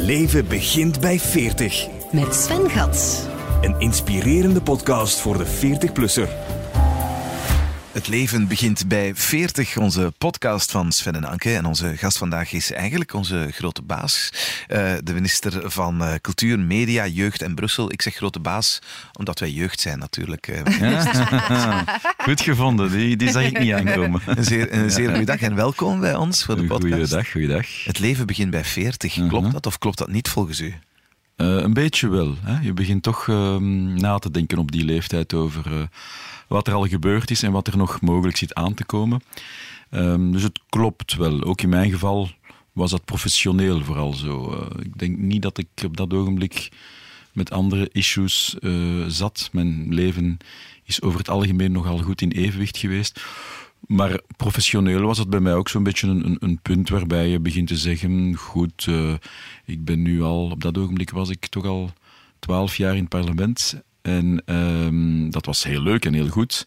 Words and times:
leven 0.00 0.48
begint 0.48 1.00
bij 1.00 1.18
40. 1.18 1.88
Met 2.10 2.34
Sven 2.34 2.70
Gats. 2.70 3.20
Een 3.60 3.74
inspirerende 3.78 4.62
podcast 4.62 5.18
voor 5.18 5.38
de 5.38 5.46
40-plusser. 5.46 6.28
Het 8.00 8.08
leven 8.08 8.48
begint 8.48 8.88
bij 8.88 9.14
40, 9.14 9.76
onze 9.76 10.12
podcast 10.18 10.70
van 10.70 10.92
Sven 10.92 11.14
en 11.14 11.24
Anke. 11.24 11.54
En 11.54 11.64
onze 11.64 11.96
gast 11.96 12.18
vandaag 12.18 12.52
is 12.52 12.72
eigenlijk 12.72 13.14
onze 13.14 13.48
grote 13.52 13.82
baas, 13.82 14.32
uh, 14.68 14.92
de 15.04 15.14
minister 15.14 15.70
van 15.70 16.02
uh, 16.02 16.14
Cultuur, 16.20 16.58
Media, 16.58 17.06
Jeugd 17.06 17.42
en 17.42 17.54
Brussel. 17.54 17.92
Ik 17.92 18.02
zeg 18.02 18.14
grote 18.14 18.40
baas, 18.40 18.78
omdat 19.18 19.38
wij 19.38 19.50
jeugd 19.50 19.80
zijn 19.80 19.98
natuurlijk. 19.98 20.62
Ja. 20.80 21.84
Goed 22.24 22.40
gevonden, 22.40 22.90
die, 22.90 23.16
die 23.16 23.30
zag 23.30 23.42
ik 23.42 23.58
niet 23.58 23.72
aankomen. 23.72 24.20
Een 24.26 24.44
zeer, 24.44 24.72
een 24.72 24.90
zeer 24.90 25.08
goede 25.08 25.24
dag 25.24 25.40
en 25.40 25.54
welkom 25.54 26.00
bij 26.00 26.14
ons 26.14 26.44
voor 26.44 26.56
de 26.56 26.64
podcast. 26.64 26.92
Goeiedag, 26.92 27.30
goeiedag. 27.30 27.84
Het 27.84 27.98
leven 27.98 28.26
begint 28.26 28.50
bij 28.50 28.64
40, 28.64 29.14
klopt 29.14 29.44
-huh. 29.44 29.52
dat 29.52 29.66
of 29.66 29.78
klopt 29.78 29.98
dat 29.98 30.08
niet 30.08 30.28
volgens 30.28 30.60
u? 30.60 30.74
een 31.36 31.72
beetje 31.72 32.08
wel. 32.08 32.36
Hè? 32.40 32.58
Je 32.62 32.72
begint 32.72 33.02
toch 33.02 33.28
ehm, 33.28 33.94
na 33.94 34.18
te 34.18 34.30
denken 34.30 34.58
op 34.58 34.72
die 34.72 34.84
leeftijd 34.84 35.34
over 35.34 35.88
wat 36.50 36.66
er 36.66 36.74
al 36.74 36.86
gebeurd 36.86 37.30
is 37.30 37.42
en 37.42 37.52
wat 37.52 37.66
er 37.66 37.76
nog 37.76 38.00
mogelijk 38.00 38.36
zit 38.36 38.54
aan 38.54 38.74
te 38.74 38.84
komen. 38.84 39.22
Um, 39.90 40.32
dus 40.32 40.42
het 40.42 40.60
klopt 40.68 41.14
wel. 41.14 41.44
Ook 41.44 41.60
in 41.60 41.68
mijn 41.68 41.90
geval 41.90 42.28
was 42.72 42.90
dat 42.90 43.04
professioneel 43.04 43.84
vooral 43.84 44.12
zo. 44.12 44.52
Uh, 44.52 44.84
ik 44.84 44.98
denk 44.98 45.18
niet 45.18 45.42
dat 45.42 45.58
ik 45.58 45.68
op 45.84 45.96
dat 45.96 46.12
ogenblik 46.12 46.68
met 47.32 47.50
andere 47.50 47.88
issues 47.92 48.56
uh, 48.60 49.04
zat. 49.06 49.48
Mijn 49.52 49.94
leven 49.94 50.38
is 50.84 51.02
over 51.02 51.18
het 51.18 51.28
algemeen 51.28 51.72
nogal 51.72 51.98
goed 51.98 52.22
in 52.22 52.30
evenwicht 52.30 52.76
geweest. 52.76 53.20
Maar 53.86 54.20
professioneel 54.36 55.02
was 55.02 55.18
het 55.18 55.30
bij 55.30 55.40
mij 55.40 55.54
ook 55.54 55.68
zo'n 55.68 55.82
beetje 55.82 56.08
een, 56.08 56.36
een, 56.40 56.58
punt 56.62 56.88
waarbij 56.88 57.28
je 57.28 57.40
begint 57.40 57.68
te 57.68 57.76
zeggen: 57.76 58.36
goed, 58.36 58.86
uh, 58.86 59.14
ik 59.64 59.84
ben 59.84 60.02
nu 60.02 60.22
al, 60.22 60.50
op 60.50 60.62
dat 60.62 60.78
ogenblik 60.78 61.10
was 61.10 61.28
ik 61.28 61.46
toch 61.46 61.64
al 61.64 61.90
twaalf 62.38 62.76
jaar 62.76 62.94
in 62.94 63.00
het 63.00 63.08
parlement. 63.08 63.82
En 64.02 64.42
um, 64.46 65.30
dat 65.30 65.46
was 65.46 65.64
heel 65.64 65.82
leuk 65.82 66.04
en 66.04 66.14
heel 66.14 66.28
goed. 66.28 66.66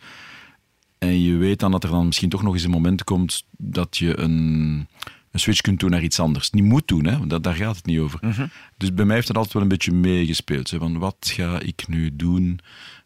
En 0.97 1.21
je 1.21 1.35
weet 1.35 1.59
dan 1.59 1.71
dat 1.71 1.83
er 1.83 1.89
dan 1.89 2.05
misschien 2.05 2.29
toch 2.29 2.43
nog 2.43 2.53
eens 2.53 2.63
een 2.63 2.69
moment 2.69 3.03
komt 3.03 3.43
dat 3.57 3.97
je 3.97 4.19
een, 4.19 4.87
een 5.31 5.39
switch 5.39 5.61
kunt 5.61 5.79
doen 5.79 5.89
naar 5.89 6.03
iets 6.03 6.19
anders. 6.19 6.49
Niet 6.49 6.63
moet 6.63 6.87
doen, 6.87 7.05
hè? 7.05 7.27
Dat, 7.27 7.43
daar 7.43 7.55
gaat 7.55 7.75
het 7.75 7.85
niet 7.85 7.99
over. 7.99 8.19
Mm 8.21 8.31
-hmm. 8.31 8.49
Dus 8.77 8.93
bij 8.93 9.05
mij 9.05 9.15
heeft 9.15 9.27
dat 9.27 9.35
altijd 9.35 9.53
wel 9.53 9.63
een 9.63 9.69
beetje 9.69 9.91
meegespeeld. 9.91 10.69
Van 10.69 10.97
wat 10.97 11.17
ga 11.19 11.59
ik 11.59 11.87
nu 11.87 12.15
doen 12.15 12.59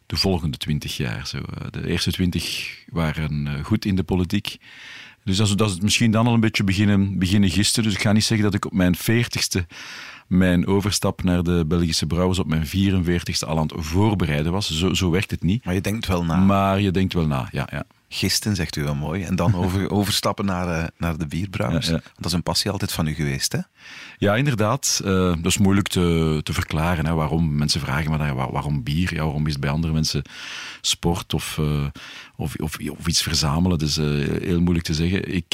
de 0.06 0.16
volgende 0.16 0.56
twintig 0.56 0.96
jaar? 0.96 1.26
Zo, 1.26 1.38
de 1.70 1.88
eerste 1.88 2.12
twintig 2.12 2.74
waren 2.88 3.64
goed 3.64 3.84
in 3.84 3.96
de 3.96 4.04
politiek. 4.04 4.56
Dus 5.24 5.36
dat 5.36 5.46
is, 5.46 5.54
dat 5.54 5.70
is 5.70 5.80
misschien 5.80 6.10
dan 6.10 6.26
al 6.26 6.34
een 6.34 6.40
beetje 6.40 6.64
beginnen, 6.64 7.18
beginnen 7.18 7.50
gisteren. 7.50 7.84
Dus 7.84 7.98
ik 7.98 8.04
ga 8.04 8.12
niet 8.12 8.24
zeggen 8.24 8.46
dat 8.46 8.54
ik 8.54 8.64
op 8.64 8.72
mijn 8.72 8.96
veertigste 8.96 9.66
mijn 10.28 10.66
overstap 10.66 11.22
naar 11.22 11.42
de 11.42 11.64
Belgische 11.66 12.06
brouwers 12.06 12.38
op 12.38 12.46
mijn 12.46 12.66
44ste 12.66 13.46
al 13.46 13.58
aan 13.58 13.62
het 13.62 13.72
voorbereiden 13.76 14.52
was. 14.52 14.78
Zo, 14.78 14.94
zo 14.94 15.10
werkt 15.10 15.30
het 15.30 15.42
niet. 15.42 15.64
Maar 15.64 15.74
je 15.74 15.80
denkt 15.80 16.06
wel 16.06 16.24
na. 16.24 16.36
Maar 16.36 16.80
je 16.80 16.90
denkt 16.90 17.12
wel 17.12 17.26
na, 17.26 17.48
ja. 17.52 17.68
ja. 17.70 17.84
Gisten, 18.08 18.56
zegt 18.56 18.76
u 18.76 18.84
wel 18.84 18.94
mooi. 18.94 19.22
En 19.22 19.36
dan 19.36 19.54
over, 19.54 19.90
overstappen 19.98 20.44
naar, 20.44 20.82
uh, 20.82 20.86
naar 20.96 21.18
de 21.18 21.26
bierbrouwers. 21.26 21.86
Ja, 21.86 21.92
ja. 21.92 22.00
Dat 22.16 22.26
is 22.26 22.32
een 22.32 22.42
passie 22.42 22.70
altijd 22.70 22.92
van 22.92 23.06
u 23.06 23.14
geweest, 23.14 23.52
hè? 23.52 23.58
Ja, 24.18 24.36
inderdaad. 24.36 25.00
Uh, 25.04 25.10
dat 25.36 25.46
is 25.46 25.58
moeilijk 25.58 25.88
te, 25.88 26.40
te 26.42 26.52
verklaren. 26.52 27.06
Hè, 27.06 27.14
waarom 27.14 27.56
mensen 27.56 27.80
vragen 27.80 28.10
me 28.10 28.18
dan, 28.18 28.34
waar, 28.34 28.52
waarom 28.52 28.82
bier? 28.82 29.14
Ja, 29.14 29.22
waarom 29.22 29.46
is 29.46 29.52
het 29.52 29.60
bij 29.60 29.70
andere 29.70 29.92
mensen 29.92 30.22
sport 30.80 31.34
of, 31.34 31.56
uh, 31.60 31.86
of, 32.36 32.54
of, 32.56 32.76
of, 32.98 33.06
iets 33.06 33.22
verzamelen? 33.22 33.78
Dat 33.78 33.88
is 33.88 33.96
heel 33.96 34.60
moeilijk 34.60 34.86
te 34.86 34.94
zeggen. 34.94 35.34
Ik 35.34 35.48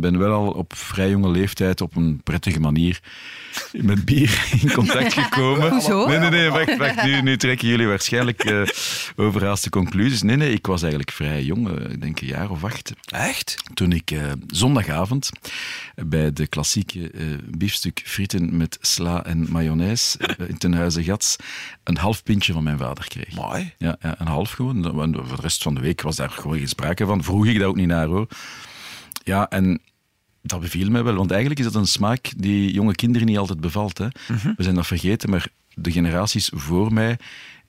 ben 0.00 0.18
wel 0.18 0.32
al 0.32 0.50
op 0.50 0.74
vrij 0.76 1.10
jonge 1.10 1.30
leeftijd 1.30 1.80
op 1.80 1.96
een 1.96 2.20
prettige 2.24 2.60
manier 2.60 3.00
met 3.72 4.04
bier 4.04 4.48
in 4.62 4.72
contact 4.72 5.12
gekomen. 5.22 5.70
Hoezo? 5.70 6.06
Nee, 6.06 6.18
nee, 6.18 6.30
nee, 6.30 6.50
wacht, 6.50 6.76
wacht. 6.76 7.04
Nu, 7.04 7.22
nu 7.22 7.36
trekken 7.36 7.68
jullie 7.68 7.86
waarschijnlijk 7.86 8.44
uh, 8.44 8.62
overhaaste 9.16 9.70
conclusies. 9.70 10.22
Nee, 10.22 10.36
nee, 10.36 10.52
ik 10.52 10.66
was 10.66 10.80
eigenlijk 10.80 11.12
vrij 11.12 11.42
jong, 11.42 11.68
ik 11.96 12.02
denk 12.02 12.20
een 12.20 12.26
jaar 12.26 12.50
of 12.50 12.64
acht. 12.64 12.92
Echt? 13.04 13.56
Toen 13.74 13.92
ik 13.92 14.10
uh, 14.10 14.32
zondagavond 14.46 15.30
bij 15.94 16.32
de 16.32 16.46
klassieke 16.46 17.10
biefstuk 17.58 18.02
frieten 18.04 18.56
met 18.56 18.78
sla 18.80 19.24
en 19.24 19.50
mayonaise 19.50 20.18
in 20.48 20.58
ten 20.58 20.74
huize 20.74 21.04
Gats 21.04 21.36
een 21.82 21.96
half 21.96 22.22
pintje 22.22 22.52
van 22.52 22.62
mijn 22.62 22.78
vader 22.78 23.08
kreeg. 23.08 23.34
Mooi. 23.34 23.72
Ja, 23.78 23.96
ja 24.00 24.14
een 24.18 24.26
half 24.26 24.50
gewoon. 24.50 24.82
Voor 24.82 25.36
de 25.36 25.42
rest 25.42 25.62
van 25.62 25.74
de 25.74 25.80
week 25.80 26.02
was 26.02 26.16
daar 26.16 26.30
gewoon 26.30 26.58
geen 26.58 26.68
sprake 26.68 27.06
van. 27.06 27.24
Vroeg 27.24 27.46
ik 27.46 27.58
dat 27.58 27.68
ook 27.68 27.76
niet 27.76 27.86
naar 27.86 28.06
hoor. 28.06 28.28
Ja, 29.24 29.48
en 29.48 29.80
dat 30.42 30.60
beviel 30.60 30.90
mij 30.90 31.02
wel, 31.02 31.14
want 31.14 31.30
eigenlijk 31.30 31.60
is 31.60 31.66
dat 31.66 31.74
een 31.74 31.86
smaak 31.86 32.32
die 32.36 32.72
jonge 32.72 32.94
kinderen 32.94 33.26
niet 33.26 33.38
altijd 33.38 33.60
bevalt. 33.60 33.98
Hè. 33.98 34.04
Mm 34.04 34.36
-hmm. 34.36 34.54
We 34.56 34.62
zijn 34.62 34.74
dat 34.74 34.86
vergeten, 34.86 35.30
maar 35.30 35.48
de 35.76 35.90
generaties 35.90 36.50
voor 36.54 36.92
mij 36.92 37.16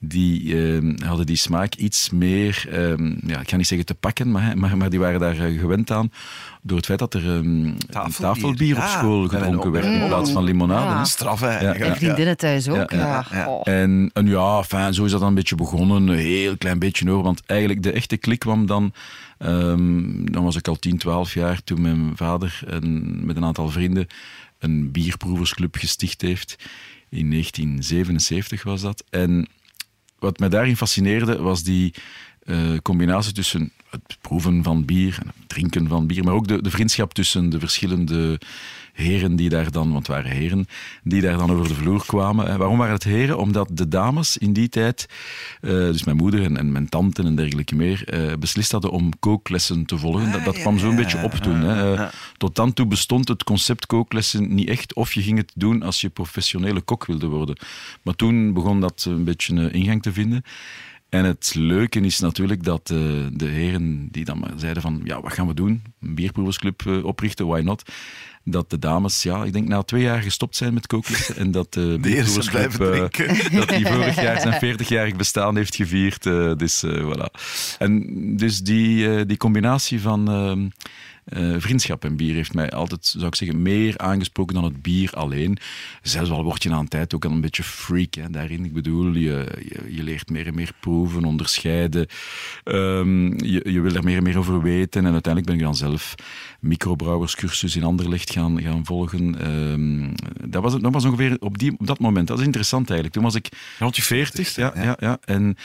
die 0.00 0.42
uh, 0.42 1.06
hadden 1.06 1.26
die 1.26 1.36
smaak 1.36 1.74
iets 1.74 2.10
meer, 2.10 2.64
uh, 2.72 3.12
ja, 3.26 3.40
ik 3.40 3.50
ga 3.50 3.56
niet 3.56 3.66
zeggen 3.66 3.86
te 3.86 3.94
pakken, 3.94 4.30
maar, 4.30 4.58
maar, 4.58 4.76
maar 4.76 4.90
die 4.90 4.98
waren 4.98 5.20
daar 5.20 5.50
uh, 5.50 5.60
gewend 5.60 5.90
aan 5.90 6.12
door 6.62 6.76
het 6.76 6.86
feit 6.86 6.98
dat 6.98 7.14
er 7.14 7.26
um, 7.26 7.76
tafelbier, 7.90 8.20
tafelbier 8.20 8.76
op 8.76 8.82
school 8.82 9.22
ja, 9.22 9.28
gedronken 9.28 9.70
werd 9.70 9.84
in 9.84 10.06
plaats 10.06 10.30
van 10.30 10.44
limonade. 10.44 10.84
Ja. 10.84 11.04
Straf, 11.04 11.40
hè? 11.40 11.60
Ja, 11.60 11.74
ja. 11.76 11.96
vriendinnen 11.96 12.36
thuis 12.36 12.68
ook. 12.68 12.90
Ja, 12.90 13.26
oh. 13.46 13.60
En, 13.64 14.10
en 14.12 14.26
ja, 14.26 14.64
fijn, 14.64 14.94
zo 14.94 15.04
is 15.04 15.10
dat 15.10 15.20
dan 15.20 15.28
een 15.28 15.34
beetje 15.34 15.54
begonnen, 15.54 16.08
een 16.08 16.18
heel 16.18 16.56
klein 16.56 16.78
beetje 16.78 17.10
hoor, 17.10 17.22
want 17.22 17.42
eigenlijk 17.46 17.82
de 17.82 17.92
echte 17.92 18.16
klik 18.16 18.38
kwam 18.38 18.66
dan 18.66 18.92
Um, 19.46 20.32
dan 20.32 20.44
was 20.44 20.56
ik 20.56 20.68
al 20.68 20.76
10, 20.76 20.98
12 20.98 21.34
jaar 21.34 21.64
toen 21.64 21.80
mijn 21.80 22.12
vader 22.14 22.60
een, 22.66 23.26
met 23.26 23.36
een 23.36 23.44
aantal 23.44 23.68
vrienden 23.68 24.06
een 24.58 24.90
bierproeversclub 24.90 25.76
gesticht 25.76 26.20
heeft. 26.20 26.56
In 27.10 27.30
1977 27.30 28.62
was 28.62 28.80
dat. 28.80 29.04
En 29.10 29.48
wat 30.18 30.38
mij 30.38 30.48
daarin 30.48 30.76
fascineerde 30.76 31.38
was 31.38 31.62
die 31.62 31.94
uh, 32.44 32.76
combinatie 32.82 33.32
tussen 33.32 33.72
het 33.90 34.18
proeven 34.20 34.62
van 34.62 34.84
bier 34.84 35.18
en 35.20 35.26
het 35.26 35.48
drinken 35.48 35.88
van 35.88 36.06
bier, 36.06 36.24
maar 36.24 36.34
ook 36.34 36.48
de, 36.48 36.62
de 36.62 36.70
vriendschap 36.70 37.14
tussen 37.14 37.50
de 37.50 37.58
verschillende 37.58 38.40
heren 38.98 39.36
die 39.36 39.48
daar 39.48 39.70
dan, 39.70 39.92
want 39.92 40.06
het 40.06 40.16
waren 40.16 40.30
heren, 40.30 40.66
die 41.02 41.20
daar 41.20 41.36
dan 41.36 41.50
over 41.50 41.68
de 41.68 41.74
vloer 41.74 42.06
kwamen. 42.06 42.58
Waarom 42.58 42.78
waren 42.78 42.94
het 42.94 43.04
heren? 43.04 43.38
Omdat 43.38 43.68
de 43.72 43.88
dames 43.88 44.38
in 44.38 44.52
die 44.52 44.68
tijd, 44.68 45.06
uh, 45.60 45.70
dus 45.70 46.04
mijn 46.04 46.16
moeder 46.16 46.44
en, 46.44 46.56
en, 46.56 46.72
mijn 46.72 46.88
tante 46.88 47.22
en 47.22 47.34
dergelijke 47.34 47.74
meer, 47.74 48.30
uh, 48.30 48.32
beslist 48.38 48.72
hadden 48.72 48.90
om 48.90 49.18
kooklessen 49.18 49.84
te 49.84 49.98
volgen. 49.98 50.26
Ah, 50.26 50.32
dat, 50.32 50.44
dat 50.44 50.56
ja, 50.56 50.60
kwam 50.60 50.78
zo'n 50.78 50.90
ja, 50.90 50.96
beetje 50.96 51.22
op 51.22 51.32
toen. 51.32 51.60
Hè. 51.60 52.06
Tot 52.36 52.56
dan 52.56 52.72
toe 52.72 52.86
bestond 52.86 53.28
het 53.28 53.44
concept 53.44 53.86
kooklessen 53.86 54.54
niet 54.54 54.68
echt, 54.68 54.94
of 54.94 55.12
je 55.12 55.22
ging 55.22 55.38
het 55.38 55.52
doen 55.54 55.82
als 55.82 56.00
je 56.00 56.08
professionele 56.08 56.80
kok 56.80 57.06
wilde 57.06 57.26
worden. 57.26 57.56
Maar 58.02 58.14
toen 58.14 58.52
begon 58.52 58.80
dat 58.80 59.04
een 59.08 59.24
beetje 59.24 59.70
ingang 59.70 60.02
te 60.02 60.12
vinden. 60.12 60.42
En 61.08 61.24
het 61.24 61.54
leuke 61.54 62.00
is 62.00 62.18
natuurlijk 62.18 62.64
dat 62.64 62.90
uh, 62.90 62.98
de 63.32 63.46
heren 63.46 64.08
die 64.10 64.24
dan 64.24 64.38
maar 64.38 64.52
zeiden 64.56 64.82
van 64.82 65.00
ja, 65.04 65.20
wat 65.20 65.32
gaan 65.32 65.46
we 65.46 65.54
doen? 65.54 65.82
Een 66.00 66.14
bierproeversclub 66.14 66.82
uh, 66.86 67.04
oprichten, 67.04 67.46
why 67.46 67.60
not? 67.60 67.82
Dat 68.50 68.70
de 68.70 68.78
dames, 68.78 69.22
ja, 69.22 69.44
ik 69.44 69.52
denk 69.52 69.68
na 69.68 69.82
twee 69.82 70.02
jaar 70.02 70.22
gestopt 70.22 70.56
zijn 70.56 70.74
met 70.74 70.86
kooklessen 70.86 71.36
en 71.36 71.50
dat 71.50 71.76
uh, 71.76 71.84
de 71.92 71.98
bierproeversclub 71.98 72.80
uh, 72.80 72.98
dat 73.58 73.68
die 73.68 73.86
vorig 73.86 74.20
jaar 74.20 74.40
zijn 74.40 74.60
40-jarig 74.78 75.16
bestaan 75.16 75.56
heeft 75.56 75.74
gevierd. 75.74 76.22
dus 76.58 76.84
voilà. 76.86 77.30
En 77.78 78.06
dus 78.36 78.58
die, 78.60 79.26
die 79.26 79.36
combinatie 79.36 80.00
van 80.00 80.28
ehm, 80.28 80.66
uh, 81.36 81.54
vriendschap 81.58 82.04
en 82.04 82.16
bier 82.16 82.34
heeft 82.34 82.54
mij 82.54 82.70
altijd, 82.70 83.06
zou 83.06 83.26
ik 83.26 83.34
zeggen, 83.34 83.62
meer 83.62 83.98
aangesproken 83.98 84.54
dan 84.54 84.64
het 84.64 84.82
bier 84.82 85.12
alleen. 85.12 85.58
Zelfs 86.02 86.30
al 86.30 86.44
word 86.44 86.62
je 86.62 86.68
na 86.68 86.78
een 86.78 86.88
tijd 86.88 87.14
ook 87.14 87.24
al 87.24 87.30
een 87.30 87.40
beetje 87.40 87.62
freak 87.62 88.14
hè, 88.14 88.30
daarin. 88.30 88.64
Ik 88.64 88.72
bedoel, 88.72 89.12
je, 89.12 89.46
je, 89.68 89.94
je, 89.94 90.02
leert 90.02 90.30
meer 90.30 90.46
en 90.46 90.54
meer 90.54 90.72
proeven, 90.80 91.24
onderscheiden. 91.24 92.06
Um, 92.64 93.44
je, 93.44 93.72
je 93.72 93.80
wil 93.80 93.94
er 93.94 94.04
meer 94.04 94.16
en 94.16 94.22
meer 94.22 94.38
over 94.38 94.62
weten. 94.62 95.04
En 95.04 95.12
uiteindelijk 95.12 95.46
ben 95.46 95.54
ik 95.54 95.62
dan 95.62 95.76
zelf 95.76 96.14
microbrouwerscursus 96.60 97.76
in 97.76 97.84
Anderlecht 97.84 98.32
gaan, 98.32 98.62
gaan 98.62 98.84
volgen. 98.84 99.50
Um, 99.50 100.14
dat, 100.44 100.62
was, 100.62 100.80
dat 100.80 100.92
was 100.92 101.04
ongeveer 101.04 101.36
op, 101.40 101.58
die, 101.58 101.74
op 101.78 101.86
dat 101.86 101.98
moment. 101.98 102.28
Dat 102.28 102.38
is 102.38 102.44
interessant 102.44 102.90
eigenlijk. 102.90 103.14
Toen 103.14 103.24
was 103.24 103.34
ik... 103.34 103.48
Rond 103.78 103.96
je 103.96 104.02
veertig? 104.02 104.56
Ja, 104.56 104.72
ja, 104.74 104.96
ja. 105.00 105.18
En 105.24 105.56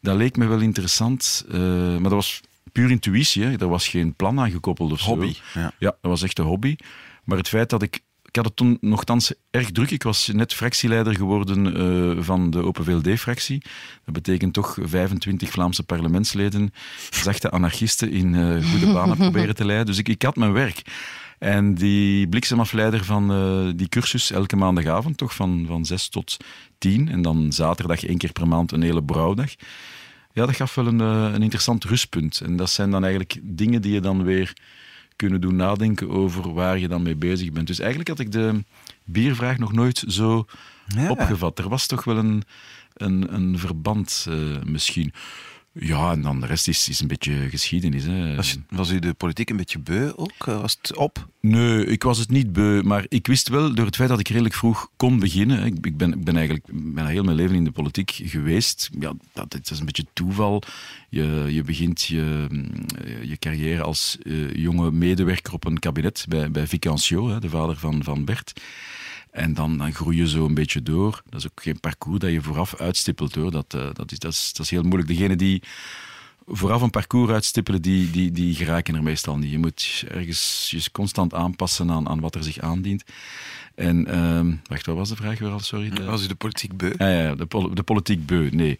dat 0.00 0.16
leek 0.16 0.36
me 0.36 0.46
wel 0.46 0.60
interessant. 0.60 1.44
Uh, 1.48 1.58
maar 1.92 2.02
dat 2.02 2.12
was 2.12 2.40
puur 2.74 2.90
intuïtie. 2.90 3.42
Hè. 3.42 3.58
Er 3.58 3.68
was 3.68 3.88
geen 3.88 4.14
plan 4.14 4.40
aan 4.40 4.50
gekoppeld 4.50 4.92
of 4.92 5.00
hobby. 5.00 5.32
zo. 5.32 5.60
Ja. 5.60 5.72
ja, 5.78 5.96
dat 6.00 6.10
was 6.10 6.22
echt 6.22 6.38
een 6.38 6.44
hobby. 6.44 6.76
Maar 7.24 7.38
het 7.38 7.48
feit 7.48 7.70
dat 7.70 7.82
ik... 7.82 8.00
Ik 8.22 8.40
had 8.40 8.48
het 8.48 8.56
toen 8.56 8.78
nogthans 8.80 9.32
erg 9.50 9.70
druk. 9.70 9.90
Ik 9.90 10.02
was 10.02 10.30
net 10.32 10.54
fractieleider 10.54 11.14
geworden 11.14 11.66
uh, 11.66 12.22
van 12.22 12.50
de 12.50 12.64
Open 12.64 12.84
VLD-fractie. 12.84 13.62
Dat 14.04 14.14
betekent 14.14 14.52
toch 14.52 14.78
25 14.82 15.50
Vlaamse 15.50 15.82
parlementsleden, 15.82 16.72
zachte 17.10 17.50
anarchisten 17.50 18.10
in 18.10 18.34
uh, 18.34 18.70
goede 18.70 18.92
banen 18.92 19.16
proberen 19.26 19.54
te 19.54 19.64
leiden. 19.64 19.86
Dus 19.86 19.98
ik, 19.98 20.08
ik 20.08 20.22
had 20.22 20.36
mijn 20.36 20.52
werk. 20.52 20.82
En 21.38 21.74
die 21.74 22.28
bliksemafleider 22.28 23.04
van 23.04 23.32
uh, 23.32 23.72
die 23.76 23.88
cursus 23.88 24.30
elke 24.30 24.56
maandagavond, 24.56 25.16
toch 25.16 25.34
van, 25.34 25.64
van 25.68 25.84
6 25.84 26.08
tot 26.08 26.36
10. 26.78 27.08
En 27.08 27.22
dan 27.22 27.52
zaterdag 27.52 28.04
één 28.04 28.18
keer 28.18 28.32
per 28.32 28.48
maand 28.48 28.72
een 28.72 28.82
hele 28.82 29.02
brouwdag 29.02 29.50
ja, 30.34 30.46
dat 30.46 30.56
gaf 30.56 30.74
wel 30.74 30.86
een, 30.86 30.98
een 30.98 31.42
interessant 31.42 31.84
rustpunt. 31.84 32.40
En 32.40 32.56
dat 32.56 32.70
zijn 32.70 32.90
dan 32.90 33.02
eigenlijk 33.02 33.40
dingen 33.42 33.82
die 33.82 33.92
je 33.92 34.00
dan 34.00 34.22
weer 34.24 34.52
kunnen 35.16 35.40
doen 35.40 35.56
nadenken 35.56 36.10
over 36.10 36.52
waar 36.52 36.78
je 36.78 36.88
dan 36.88 37.02
mee 37.02 37.16
bezig 37.16 37.52
bent. 37.52 37.66
Dus 37.66 37.78
eigenlijk 37.78 38.08
had 38.08 38.18
ik 38.18 38.32
de 38.32 38.64
biervraag 39.04 39.58
nog 39.58 39.72
nooit 39.72 40.04
zo 40.08 40.46
opgevat. 41.08 41.58
Er 41.58 41.68
was 41.68 41.86
toch 41.86 42.04
wel 42.04 42.16
een, 42.16 42.42
een, 42.94 43.34
een 43.34 43.58
verband 43.58 44.26
uh, 44.28 44.62
misschien. 44.64 45.12
Ja, 45.78 46.12
en 46.12 46.22
dan 46.22 46.40
de 46.40 46.46
rest 46.46 46.68
is, 46.68 46.88
is 46.88 47.00
een 47.00 47.06
beetje 47.06 47.48
geschiedenis. 47.50 48.04
Hè. 48.04 48.34
Was, 48.34 48.56
was, 48.68 48.90
u 48.90 48.98
de 48.98 49.14
politiek 49.14 49.50
een 49.50 49.56
beetje 49.56 49.78
beu 49.78 50.12
ook? 50.16 50.46
Eh, 50.46 50.60
was 50.60 50.78
het 50.82 50.96
op? 50.96 51.28
Nee, 51.40 51.86
ik 51.86 52.02
was 52.02 52.18
het 52.18 52.30
niet 52.30 52.52
beu. 52.52 52.82
Maar 52.82 53.06
ik 53.08 53.26
wist 53.26 53.48
wel, 53.48 53.74
door 53.74 53.86
het 53.86 53.96
feit 53.96 54.08
dat 54.08 54.18
ik 54.18 54.28
redelijk 54.28 54.54
vroeg 54.54 54.88
kon 54.96 55.18
beginnen. 55.18 55.64
Ik, 55.64 55.86
ik 55.86 55.96
ben, 55.96 56.12
ik 56.12 56.24
ben 56.24 56.36
eigenlijk 56.36 56.66
ben 56.72 57.06
heel 57.06 57.22
mijn 57.22 57.36
leven 57.36 57.56
in 57.56 57.64
de 57.64 57.70
politiek 57.70 58.20
geweest. 58.24 58.90
Ja, 58.98 59.12
dat, 59.32 59.50
dat 59.50 59.70
is 59.70 59.78
een 59.78 59.86
beetje 59.86 60.06
toeval. 60.12 60.62
Je, 61.08 61.46
je 61.48 61.62
begint 61.62 62.02
je, 62.02 62.46
je 63.22 63.36
carrière 63.36 63.82
als 63.82 64.18
uh, 64.22 64.54
jonge 64.54 64.90
medewerker 64.90 65.52
op 65.52 65.64
een 65.64 65.78
kabinet 65.78 66.26
bij, 66.28 66.50
bij 66.50 66.66
Vic 66.66 66.86
Ancio, 66.86 67.38
de 67.38 67.48
vader 67.48 67.76
van, 67.76 68.04
van 68.04 68.24
Bert. 68.24 68.60
En 69.34 69.54
dan, 69.54 69.78
dan 69.78 69.92
groei 69.94 70.16
je 70.16 70.28
zo 70.28 70.46
een 70.46 70.54
beetje 70.54 70.82
door. 70.82 71.22
Dat 71.28 71.40
is 71.40 71.46
ook 71.46 71.62
geen 71.62 71.80
parcours 71.80 72.18
dat 72.18 72.30
je 72.30 72.42
vooraf 72.42 72.76
uitstippelt 72.76 73.34
hoor. 73.34 73.50
Dat, 73.50 73.74
uh, 73.74 73.88
dat, 73.92 74.12
is, 74.12 74.18
dat, 74.18 74.32
is, 74.32 74.52
dat 74.52 74.64
is 74.64 74.70
heel 74.70 74.82
moeilijk. 74.82 75.08
Degene 75.08 75.36
die 75.36 75.62
vooraf 76.46 76.82
een 76.82 76.90
parcours 76.90 77.32
uitstippelen, 77.32 77.82
die, 77.82 78.10
die, 78.10 78.30
die 78.30 78.54
geraken 78.54 78.94
er 78.94 79.02
meestal 79.02 79.36
niet. 79.36 79.50
Je 79.50 79.58
moet 79.58 80.04
ergens 80.08 80.70
je 80.70 80.90
constant 80.92 81.34
aanpassen 81.34 81.90
aan, 81.90 82.08
aan 82.08 82.20
wat 82.20 82.34
er 82.34 82.42
zich 82.42 82.58
aandient. 82.58 83.04
En, 83.74 84.14
uh, 84.14 84.54
wacht, 84.68 84.86
wat 84.86 84.96
was 84.96 85.08
de 85.08 85.16
vraag 85.16 85.38
weer 85.38 85.50
al? 85.50 85.60
Sorry. 85.60 85.88
De... 85.88 86.04
Was 86.04 86.24
u 86.24 86.26
de 86.26 86.34
politiek 86.34 86.76
beu? 86.76 86.90
Ah, 86.90 86.98
ja, 86.98 87.34
de, 87.34 87.70
de 87.72 87.82
politiek 87.82 88.26
beu, 88.26 88.48
nee. 88.50 88.76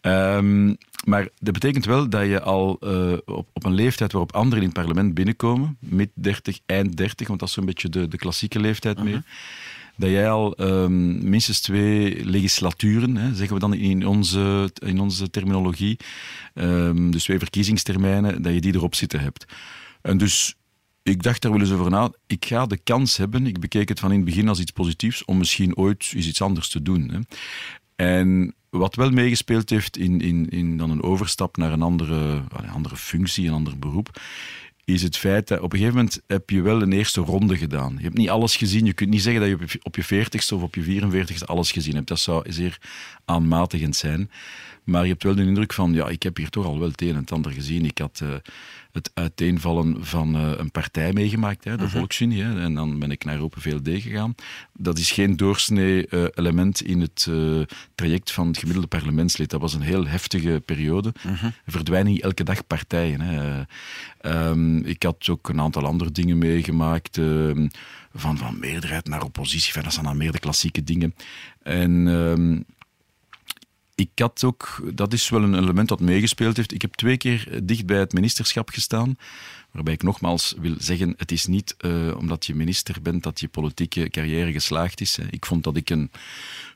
Um, 0.00 0.76
maar 1.04 1.28
dat 1.38 1.52
betekent 1.52 1.84
wel 1.84 2.08
dat 2.08 2.26
je 2.26 2.40
al 2.40 2.78
uh, 2.80 3.12
op, 3.12 3.48
op 3.52 3.64
een 3.64 3.74
leeftijd 3.74 4.12
waarop 4.12 4.34
anderen 4.34 4.64
in 4.64 4.70
het 4.70 4.78
parlement 4.78 5.14
binnenkomen, 5.14 5.76
mid 5.80 6.10
30, 6.14 6.58
eind 6.66 6.96
30, 6.96 7.28
want 7.28 7.40
dat 7.40 7.48
is 7.48 7.54
zo'n 7.54 7.64
beetje 7.64 7.88
de, 7.88 8.08
de 8.08 8.16
klassieke 8.16 8.60
leeftijd 8.60 8.98
uh 8.98 9.04
-huh. 9.04 9.22
Dat 9.98 10.10
jij 10.10 10.30
al 10.30 10.60
um, 10.60 11.28
minstens 11.28 11.60
twee 11.60 12.24
legislaturen, 12.24 13.16
hè, 13.16 13.34
zeggen 13.34 13.54
we 13.54 13.60
dan 13.60 13.74
in 13.74 14.06
onze, 14.06 14.70
in 14.84 15.00
onze 15.00 15.30
terminologie, 15.30 15.96
um, 16.54 17.10
dus 17.10 17.24
twee 17.24 17.38
verkiezingstermijnen, 17.38 18.42
dat 18.42 18.54
je 18.54 18.60
die 18.60 18.74
erop 18.74 18.94
zitten 18.94 19.20
hebt. 19.20 19.44
En 20.02 20.18
dus 20.18 20.54
ik 21.02 21.22
dacht 21.22 21.42
daar 21.42 21.52
wel 21.52 21.60
eens 21.60 21.70
over 21.70 21.90
na. 21.90 22.12
Ik 22.26 22.44
ga 22.44 22.66
de 22.66 22.76
kans 22.76 23.16
hebben, 23.16 23.46
ik 23.46 23.60
bekeek 23.60 23.88
het 23.88 24.00
van 24.00 24.10
in 24.10 24.16
het 24.16 24.24
begin 24.24 24.48
als 24.48 24.60
iets 24.60 24.70
positiefs, 24.72 25.24
om 25.24 25.38
misschien 25.38 25.76
ooit 25.76 26.12
eens 26.14 26.26
iets 26.26 26.42
anders 26.42 26.68
te 26.68 26.82
doen. 26.82 27.10
Hè. 27.10 27.18
En 27.96 28.54
wat 28.70 28.94
wel 28.94 29.10
meegespeeld 29.10 29.70
heeft 29.70 29.96
in, 29.96 30.20
in, 30.20 30.48
in 30.48 30.76
dan 30.76 30.90
een 30.90 31.02
overstap 31.02 31.56
naar 31.56 31.72
een 31.72 31.82
andere, 31.82 32.42
een 32.56 32.68
andere 32.68 32.96
functie, 32.96 33.46
een 33.46 33.54
ander 33.54 33.78
beroep, 33.78 34.20
is 34.88 35.02
het 35.02 35.16
feit 35.16 35.48
dat 35.48 35.60
op 35.60 35.72
een 35.72 35.78
gegeven 35.78 35.98
moment 35.98 36.20
heb 36.26 36.50
je 36.50 36.62
wel 36.62 36.82
een 36.82 36.92
eerste 36.92 37.20
ronde 37.20 37.56
gedaan. 37.56 37.94
Je 37.96 38.02
hebt 38.02 38.16
niet 38.16 38.28
alles 38.28 38.56
gezien. 38.56 38.84
Je 38.84 38.92
kunt 38.92 39.10
niet 39.10 39.22
zeggen 39.22 39.40
dat 39.40 39.70
je 39.70 39.78
op 39.82 39.96
je 39.96 40.04
40ste 40.04 40.54
of 40.54 40.62
op 40.62 40.74
je 40.74 41.00
44ste 41.00 41.44
alles 41.44 41.72
gezien 41.72 41.94
hebt. 41.94 42.08
Dat 42.08 42.18
zou 42.18 42.52
zeer 42.52 42.78
aanmatigend 43.24 43.96
zijn. 43.96 44.30
Maar 44.84 45.02
je 45.02 45.10
hebt 45.10 45.22
wel 45.22 45.34
de 45.34 45.42
indruk 45.42 45.72
van, 45.72 45.92
ja, 45.92 46.08
ik 46.08 46.22
heb 46.22 46.36
hier 46.36 46.48
toch 46.48 46.64
al 46.64 46.78
wel 46.78 46.88
het 46.88 47.02
een 47.02 47.08
en 47.08 47.16
het 47.16 47.32
ander 47.32 47.52
gezien. 47.52 47.84
Ik 47.84 47.98
had 47.98 48.20
uh, 48.22 48.34
het 48.92 49.10
uiteenvallen 49.14 50.04
van 50.04 50.36
uh, 50.36 50.50
een 50.56 50.70
partij 50.70 51.12
meegemaakt, 51.12 51.64
hè, 51.64 51.76
de 51.76 51.82
uh 51.82 51.90
-huh. 51.90 51.98
Volksunie. 51.98 52.42
Hè, 52.42 52.62
en 52.62 52.74
dan 52.74 52.98
ben 52.98 53.10
ik 53.10 53.24
naar 53.24 53.40
Open 53.40 53.62
VLD 53.62 53.88
gegaan. 54.02 54.34
Dat 54.72 54.98
is 54.98 55.10
geen 55.10 55.36
doorsnee 55.36 56.06
uh, 56.10 56.24
element 56.34 56.82
in 56.82 57.00
het 57.00 57.30
traject 57.94 58.32
van 58.32 58.46
het 58.46 58.58
gemiddelde 58.58 58.88
parlementslid. 58.88 59.50
Dat 59.50 59.60
was 59.60 59.74
een 59.74 59.80
heel 59.80 60.06
heftige 60.06 60.62
periode. 60.64 61.12
-huh. 61.22 61.44
Verdwijning 61.66 62.20
elke 62.20 62.44
dag 62.44 62.66
partijen. 62.66 63.20
Hè. 63.20 63.62
Um, 64.22 64.84
ik 64.84 65.02
had 65.02 65.28
ook 65.30 65.48
een 65.48 65.60
aantal 65.60 65.86
andere 65.86 66.10
dingen 66.10 66.38
meegemaakt. 66.38 67.18
Ehm, 67.18 67.68
van, 68.14 68.38
van 68.38 68.58
meerderheid 68.58 69.08
naar 69.08 69.22
oppositie. 69.22 69.82
dat 69.82 69.92
zijn 69.92 70.04
dan 70.04 70.16
meer 70.16 70.32
de 70.32 70.38
klassieke 70.38 70.84
dingen. 70.84 71.14
En... 71.62 72.06
Um, 72.06 72.64
ik 73.98 74.10
had 74.14 74.44
ook, 74.44 74.82
dat 74.94 75.12
is 75.12 75.28
wel 75.28 75.42
een 75.42 75.54
element 75.54 75.88
dat 75.88 76.00
meegespeeld 76.00 76.56
heeft. 76.56 76.72
Ik 76.72 76.82
heb 76.82 76.94
twee 76.94 77.16
keer 77.16 77.60
dicht 77.62 77.86
bij 77.86 77.98
het 77.98 78.12
ministerschap 78.12 78.68
gestaan. 78.68 79.16
Waarbij 79.70 79.92
ik 79.92 80.02
nogmaals 80.02 80.54
wil 80.58 80.74
zeggen: 80.78 81.14
het 81.16 81.32
is 81.32 81.46
niet 81.46 81.74
uh, 81.80 82.16
omdat 82.16 82.46
je 82.46 82.54
minister 82.54 83.02
bent 83.02 83.22
dat 83.22 83.40
je 83.40 83.48
politieke 83.48 84.10
carrière 84.10 84.52
geslaagd 84.52 85.00
is. 85.00 85.16
Hè. 85.16 85.24
Ik 85.30 85.46
vond 85.46 85.64
dat 85.64 85.76
ik 85.76 85.90
een 85.90 86.10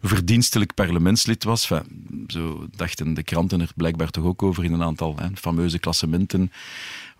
verdienstelijk 0.00 0.74
parlementslid 0.74 1.44
was. 1.44 1.70
Zo 2.26 2.66
dachten 2.76 3.14
de 3.14 3.22
kranten 3.22 3.60
er 3.60 3.72
blijkbaar 3.76 4.10
toch 4.10 4.24
ook 4.24 4.42
over 4.42 4.64
in 4.64 4.72
een 4.72 4.82
aantal 4.82 5.16
hè, 5.16 5.28
fameuze 5.34 5.78
klassementen 5.78 6.52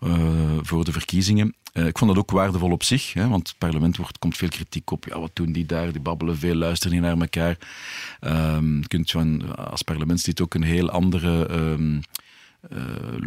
uh, 0.03 0.57
voor 0.61 0.85
de 0.85 0.91
verkiezingen. 0.91 1.55
Uh, 1.73 1.87
ik 1.87 1.97
vond 1.97 2.11
dat 2.13 2.19
ook 2.19 2.31
waardevol 2.31 2.71
op 2.71 2.83
zich, 2.83 3.13
hè, 3.13 3.27
want 3.27 3.47
het 3.47 3.57
parlement 3.57 3.97
wordt, 3.97 4.19
komt 4.19 4.37
veel 4.37 4.49
kritiek 4.49 4.91
op. 4.91 5.05
Ja, 5.05 5.19
wat 5.19 5.31
doen 5.33 5.51
die 5.51 5.65
daar? 5.65 5.91
Die 5.91 6.01
babbelen 6.01 6.37
veel, 6.37 6.55
luisteren 6.55 6.93
niet 6.93 7.05
naar 7.05 7.19
elkaar. 7.19 7.57
Um, 8.21 8.77
je 8.79 8.87
kunt 8.87 9.11
van, 9.11 9.55
als 9.55 9.81
parlementslid 9.81 10.41
ook 10.41 10.53
een 10.53 10.63
heel 10.63 10.89
andere 10.89 11.51
um, 11.51 12.01
uh, 12.71 12.79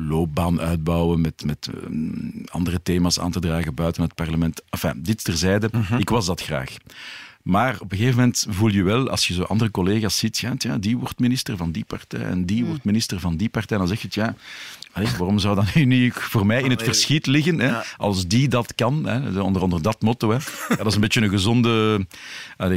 loopbaan 0.09 0.61
uitbouwen 0.61 1.21
met, 1.21 1.45
met 1.45 1.69
um, 1.85 2.45
andere 2.47 2.83
thema's 2.83 3.21
aan 3.21 3.31
te 3.31 3.41
dragen 3.41 3.75
buiten 3.75 4.03
het 4.03 4.15
parlement. 4.15 4.63
Enfin, 4.71 5.03
dit 5.03 5.25
terzijde, 5.25 5.69
uh 5.75 5.91
-huh. 5.91 6.01
ik 6.01 6.09
was 6.09 6.27
dat 6.27 6.43
graag. 6.43 6.77
Maar 7.47 7.75
op 7.81 7.93
een 7.93 7.99
gegeven 7.99 8.19
moment 8.19 8.47
voel 8.49 8.69
je 8.69 8.83
wel, 8.83 9.11
als 9.11 9.29
je 9.29 9.35
zo 9.35 9.43
andere 9.43 9.71
collega's 9.71 10.19
ziet, 10.19 10.39
ja, 10.39 10.55
tja, 10.57 10.79
die 10.79 10.97
wordt 10.97 11.19
minister 11.19 11.57
van 11.57 11.73
die 11.73 11.85
partij 11.85 12.21
en 12.21 12.45
die 12.45 12.63
mm. 12.63 12.69
wordt 12.69 12.85
minister 12.85 13.21
van 13.21 13.37
die 13.37 13.49
partij, 13.49 13.79
dan 13.79 13.89
zeg 13.89 14.03
je, 14.03 14.09
ja, 14.11 14.35
waarom 14.93 15.39
zou 15.39 15.55
dat 15.55 15.75
nu 15.75 15.85
niet 15.85 16.13
voor 16.15 16.47
mij 16.47 16.63
in 16.63 16.71
het 16.71 16.83
verschiet 16.83 17.27
liggen, 17.27 17.61
hè, 17.61 17.73
als 17.97 18.27
die 18.27 18.49
dat 18.49 18.75
kan, 18.75 19.07
hè, 19.07 19.41
onder, 19.41 19.63
onder 19.63 19.83
dat 19.83 20.01
motto. 20.01 20.31
Hè. 20.31 20.37
Ja, 20.69 20.77
dat 20.77 20.87
is 20.87 20.95
een 20.95 21.01
beetje 21.01 21.21
een 21.21 21.29
gezonde 21.29 22.07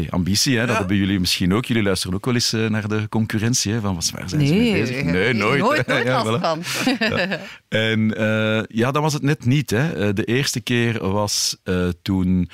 ambitie, 0.10 0.58
hè, 0.58 0.62
dat 0.62 0.70
ja. 0.70 0.80
hebben 0.80 0.98
jullie 0.98 1.20
misschien 1.20 1.54
ook. 1.54 1.66
Jullie 1.66 1.84
luisteren 1.84 2.16
ook 2.16 2.26
wel 2.26 2.34
eens 2.34 2.52
naar 2.52 2.88
de 2.88 3.10
concurrentie, 3.10 3.74
hè, 3.74 3.80
van 3.80 3.96
wat 3.96 4.10
waar 4.12 4.30
zijn 4.30 4.42
nee, 4.42 4.50
ze 4.50 4.56
mee 4.56 4.72
bezig? 4.72 5.04
Nee, 5.04 5.34
nooit. 5.34 5.60
Nooit, 5.60 5.88
nooit 5.88 6.08
voilà. 6.26 6.42
van. 6.42 6.64
En 7.68 8.22
uh, 8.22 8.64
ja, 8.68 8.92
dat 8.92 9.02
was 9.02 9.14
het 9.14 9.24
net 9.24 9.46
niet. 9.46 9.70
Hè. 9.70 10.14
De 10.14 10.24
eerste 10.24 10.62
keer 10.62 11.08
was 11.12 11.58
uh, 11.64 11.88
toen 12.02 12.50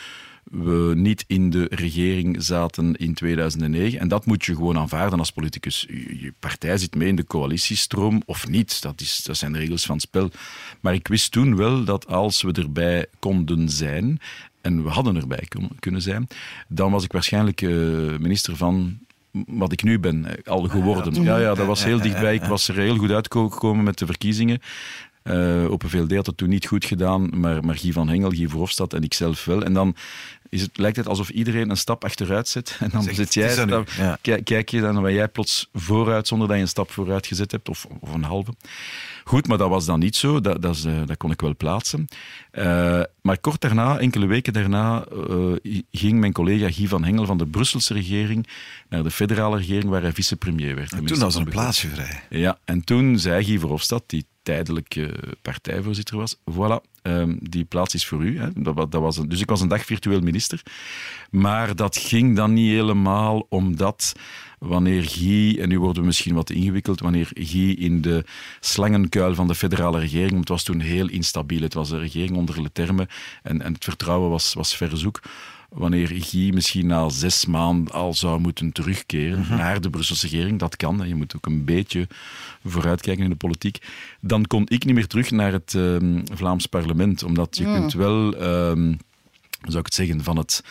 we 0.52 0.94
niet 0.96 1.24
in 1.28 1.50
de 1.50 1.68
regering 1.70 2.44
zaten 2.44 2.96
in 2.96 3.14
2009. 3.14 4.00
En 4.00 4.08
dat 4.08 4.26
moet 4.26 4.46
je 4.46 4.56
gewoon 4.56 4.78
aanvaarden 4.78 5.20
als 5.20 5.32
politicus. 5.32 5.86
Je 5.90 6.34
partij 6.40 6.78
zit 6.78 6.96
mee 6.96 7.08
in 7.08 7.16
de 7.16 7.26
coalitiestroom 7.26 8.22
of 8.26 8.48
niet. 8.48 8.82
Dat, 8.82 9.02
is, 9.02 9.24
dat 9.24 9.38
zijn 9.38 9.52
de 9.52 9.60
regels 9.60 9.86
van 9.86 9.96
het 9.96 10.04
spel. 10.04 10.30
Maar 10.80 10.94
ik 10.94 11.08
wist 11.08 11.32
toen 11.32 11.56
wel 11.56 11.84
dat 11.84 12.08
als 12.08 12.42
we 12.42 12.52
erbij 12.52 13.06
konden 13.20 13.70
zijn, 13.70 14.20
en 14.62 14.84
we 14.84 14.90
hadden 14.90 15.16
erbij 15.16 15.48
kunnen 15.80 16.02
zijn, 16.02 16.28
dan 16.68 16.92
was 16.92 17.04
ik 17.04 17.12
waarschijnlijk 17.12 17.62
uh, 17.62 18.18
minister 18.18 18.56
van 18.56 18.98
wat 19.48 19.72
ik 19.72 19.84
nu 19.84 20.00
ben, 20.00 20.26
al 20.46 20.64
geworden. 20.64 21.24
Ja, 21.24 21.38
ja, 21.38 21.54
dat 21.54 21.66
was 21.66 21.84
heel 21.84 22.02
dichtbij. 22.02 22.34
Ik 22.34 22.44
was 22.44 22.68
er 22.68 22.76
heel 22.76 22.98
goed 22.98 23.12
uitgekomen 23.12 23.84
met 23.84 23.98
de 23.98 24.06
verkiezingen. 24.06 24.62
Uh, 25.24 25.72
Open 25.72 25.90
VLD 25.90 26.16
had 26.16 26.26
het 26.26 26.38
toen 26.38 26.50
niet 26.50 26.66
goed 26.66 26.86
gedaan, 26.86 27.40
maar, 27.40 27.66
maar 27.66 27.78
Guy 27.78 27.92
van 27.92 28.10
Hengel, 28.10 28.30
Guy 28.30 28.48
Verhofstadt 28.48 28.94
en 28.94 29.04
ik 29.04 29.14
zelf 29.14 29.46
wel. 29.46 29.64
En 29.64 29.74
dan 29.74 29.96
is 30.50 30.62
het, 30.62 30.78
lijkt 30.78 30.98
het 30.98 31.08
alsof 31.08 31.30
iedereen 31.30 31.70
een 31.70 31.78
stap 31.78 32.04
achteruit 32.04 32.48
zet. 32.48 32.78
En 32.80 32.90
dan 32.90 33.04
zit 33.04 33.34
jij, 33.34 33.66
dan, 33.66 33.86
ja. 33.98 34.38
kijk 34.44 34.70
je, 34.70 34.82
dan 34.82 35.02
ben 35.02 35.14
jij 35.14 35.28
plots 35.28 35.70
vooruit 35.74 36.28
zonder 36.28 36.48
dat 36.48 36.56
je 36.56 36.62
een 36.62 36.70
stap 36.70 36.92
vooruit 36.92 37.28
gezet 37.28 37.52
hebt, 37.52 37.70
of, 37.70 37.88
of 38.00 38.14
een 38.14 38.24
halve. 38.24 38.54
Goed, 39.24 39.48
maar 39.48 39.58
dat 39.58 39.70
was 39.70 39.86
dan 39.86 40.00
niet 40.00 40.16
zo. 40.16 40.42
Dat, 40.42 40.62
dat, 40.62 40.76
is, 40.76 40.86
uh, 40.86 41.02
dat 41.06 41.18
kon 41.18 41.32
ik 41.32 41.42
wel 41.42 41.56
plaatsen. 41.56 42.08
Uh, 42.52 43.02
maar 43.22 43.40
kort 43.40 43.62
daarna, 43.62 44.00
enkele 44.00 44.26
weken 44.26 44.54
daarna, 44.54 45.06
uh, 45.30 45.56
ging 45.92 46.20
mijn 46.20 46.34
collega 46.34 46.72
Guy 46.72 46.88
van 46.88 47.04
Hengel 47.04 47.26
van 47.26 47.38
de 47.38 47.48
Brusselse 47.48 47.94
regering 47.94 48.48
naar 48.90 49.04
de 49.04 49.12
federale 49.12 49.58
regering, 49.58 49.90
waar 49.90 50.02
hij 50.02 50.14
vicepremier 50.14 50.76
werd. 50.76 50.92
En 50.92 51.06
toen 51.06 51.20
was 51.20 51.36
er 51.36 51.42
een 51.42 51.50
plaatsje 51.50 51.88
vrij. 51.88 52.24
Ja, 52.30 52.58
en 52.66 52.84
toen 52.84 53.20
zei 53.20 53.44
Guy 53.44 53.60
Verhofstadt, 53.60 54.10
die 54.10 54.26
tijdelijk 54.44 55.00
partijvoorzitter 55.42 56.18
was. 56.18 56.36
Voilà, 56.52 56.95
um, 57.08 57.38
die 57.42 57.64
plaats 57.64 57.94
is 57.94 58.06
voor 58.06 58.24
u. 58.24 58.40
Hè. 58.40 58.48
Dat, 58.54 58.76
dat 58.76 59.02
was 59.02 59.28
dus 59.28 59.42
ik 59.42 59.50
was 59.50 59.62
een 59.62 59.68
dag 59.68 59.86
virtueel 59.86 60.20
minister. 60.20 60.62
Maar 61.30 61.76
dat 61.76 61.98
ging 61.98 62.36
dan 62.36 62.54
niet 62.54 62.72
helemaal 62.72 63.46
omdat 63.50 64.14
wanneer 64.60 65.04
Guy, 65.04 65.60
en 65.60 65.70
nu 65.70 65.80
worden 65.80 66.02
we 66.02 66.08
misschien 66.08 66.36
wat 66.36 66.50
ingewikkeld, 66.50 67.00
wanneer 67.00 67.30
Guy 67.34 67.72
in 67.72 68.02
de 68.02 68.24
slangenkuil 68.60 69.36
van 69.36 69.48
de 69.48 69.56
federale 69.56 70.00
regering, 70.00 70.40
het 70.40 70.50
was 70.50 70.64
toen 70.64 70.80
heel 70.80 71.10
instabiel, 71.10 71.62
het 71.62 71.74
was 71.74 71.92
een 71.92 72.00
regering 72.00 72.38
onder 72.38 72.64
de 72.64 72.72
termen 72.72 73.08
en, 73.44 73.62
en 73.62 73.74
het 73.74 73.84
vertrouwen 73.84 74.30
was, 74.30 74.54
was 74.54 74.76
verzoek 74.76 75.22
wanneer 75.76 76.08
Guy 76.08 76.54
misschien 76.54 76.88
na 76.88 77.10
zes 77.10 77.46
maanden 77.46 77.94
al 77.94 78.14
zou 78.14 78.40
moeten 78.40 78.72
terugkeren 78.72 79.46
-huh. 79.46 79.58
naar 79.58 79.82
de 79.82 79.90
Brusselse 79.90 80.28
regering, 80.28 80.60
dat 80.60 80.76
kan, 80.76 81.08
je 81.08 81.16
moet 81.16 81.36
ook 81.36 81.46
een 81.46 81.66
beetje 81.66 82.08
vooruitkijken 82.66 83.24
in 83.24 83.30
de 83.30 83.36
politiek, 83.36 83.78
dan 84.20 84.46
kon 84.46 84.64
ik 84.68 84.86
niet 84.86 84.96
meer 84.96 85.08
terug 85.08 85.32
naar 85.32 85.52
het 85.52 85.74
um, 85.74 86.24
Vlaams 86.34 86.66
parlement, 86.66 87.24
omdat 87.24 87.58
je 87.58 87.64
-huh. 87.64 87.74
kunt 87.74 87.94
wel... 87.94 88.44
Um, 88.44 88.98
zou 89.62 89.80
ik 89.80 89.86
het 89.86 89.94
zeggen, 89.94 90.24
van 90.24 90.38
het 90.38 90.64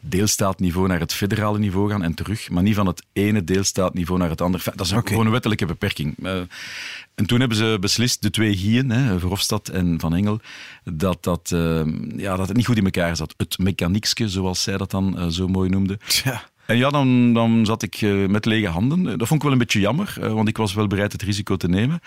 deelstaatniveau 0.00 0.88
naar 0.88 1.00
het 1.00 1.12
federale 1.12 1.58
niveau 1.58 1.90
gaan 1.90 2.02
en 2.02 2.14
terug, 2.14 2.50
maar 2.50 2.62
niet 2.62 2.74
van 2.74 2.86
het 2.86 3.02
ene 3.12 3.44
deelstaatniveau 3.44 4.18
naar 4.18 4.30
het 4.30 4.40
andere. 4.40 4.72
Dat 4.74 4.86
is 4.86 4.92
okay. 4.92 5.04
gewoon 5.06 5.26
een 5.26 5.32
wettelijke 5.32 5.66
beperking. 5.66 6.14
Uh, 6.22 6.40
en 7.14 7.26
toen 7.26 7.40
hebben 7.40 7.58
ze 7.58 7.76
beslist, 7.80 8.22
de 8.22 8.30
twee 8.30 8.56
Gieën, 8.56 8.90
hè, 8.90 9.18
Verhofstadt 9.18 9.68
en 9.68 10.00
Van 10.00 10.14
Engel, 10.14 10.40
dat, 10.84 11.22
dat, 11.22 11.50
uh, 11.54 11.82
ja, 12.16 12.36
dat 12.36 12.48
het 12.48 12.56
niet 12.56 12.66
goed 12.66 12.76
in 12.76 12.84
elkaar 12.84 13.16
zat. 13.16 13.34
Het 13.36 13.58
mechaniekske, 13.58 14.28
zoals 14.28 14.62
zij 14.62 14.76
dat 14.76 14.90
dan 14.90 15.14
uh, 15.18 15.26
zo 15.26 15.48
mooi 15.48 15.70
noemde. 15.70 15.98
En 16.66 16.76
ja, 16.76 16.90
dan, 16.90 17.32
dan 17.34 17.66
zat 17.66 17.82
ik 17.82 18.00
met 18.28 18.44
lege 18.44 18.68
handen. 18.68 19.04
Dat 19.04 19.28
vond 19.28 19.32
ik 19.32 19.42
wel 19.42 19.52
een 19.52 19.58
beetje 19.58 19.80
jammer, 19.80 20.16
want 20.20 20.48
ik 20.48 20.56
was 20.56 20.74
wel 20.74 20.86
bereid 20.86 21.12
het 21.12 21.22
risico 21.22 21.56
te 21.56 21.68
nemen. 21.68 22.00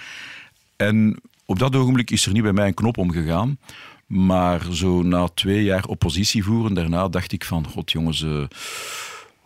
En 0.76 1.22
op 1.46 1.60
dat 1.60 1.76
ogenblik 1.76 2.12
is 2.12 2.26
er 2.26 2.32
niet 2.32 2.44
bij 2.44 2.54
mij 2.54 2.68
een 2.68 2.74
knop 2.74 2.98
omgegaan. 2.98 3.58
Maar 4.10 4.74
zo 4.74 5.02
na 5.02 5.28
twee 5.28 5.64
jaar 5.64 5.86
oppositie 5.86 6.44
voeren, 6.44 6.74
daarna 6.74 7.08
dacht 7.08 7.32
ik 7.32 7.46
van, 7.46 7.68
god 7.68 7.92
jongens, 7.92 8.22
uh, 8.22 8.48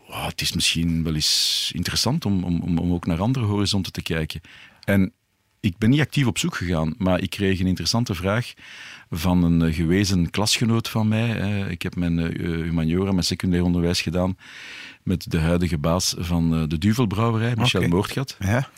wow, 0.08 0.26
het 0.26 0.42
is 0.42 0.54
misschien 0.54 1.04
wel 1.04 1.16
eens 1.16 1.72
interessant 1.76 2.26
om, 2.26 2.44
om, 2.44 2.78
om 2.78 2.94
ook 2.94 3.06
naar 3.06 3.22
andere 3.22 3.46
horizonten 3.46 3.92
te 3.92 4.02
kijken. 4.02 4.42
En 4.84 5.12
ik 5.60 5.78
ben 5.78 5.90
niet 5.90 6.00
actief 6.00 6.26
op 6.26 6.38
zoek 6.38 6.56
gegaan, 6.56 6.94
maar 6.98 7.22
ik 7.22 7.30
kreeg 7.30 7.60
een 7.60 7.68
interessante 7.68 8.16
vraag 8.16 8.54
van 9.10 9.44
een 9.44 9.68
uh, 9.68 9.76
gewezen 9.76 10.30
klasgenoot 10.30 10.90
van 10.90 11.08
mij. 11.08 11.60
Ik 11.70 11.82
heb 11.82 11.96
mijn 11.96 12.18
uh, 12.18 12.64
humaniora, 12.64 13.12
mijn 13.12 13.24
secundair 13.24 13.64
onderwijs 13.64 14.02
gedaan 14.02 14.38
met 15.04 15.32
de 15.32 15.40
huidige 15.40 15.78
baas 15.78 16.16
van 16.18 16.70
de 16.70 16.78
Duvelbrouwerij, 16.78 17.56
Michel 17.56 17.80
okay. 17.80 17.92
Moordgat. 17.92 18.36
Ja. 18.40 18.70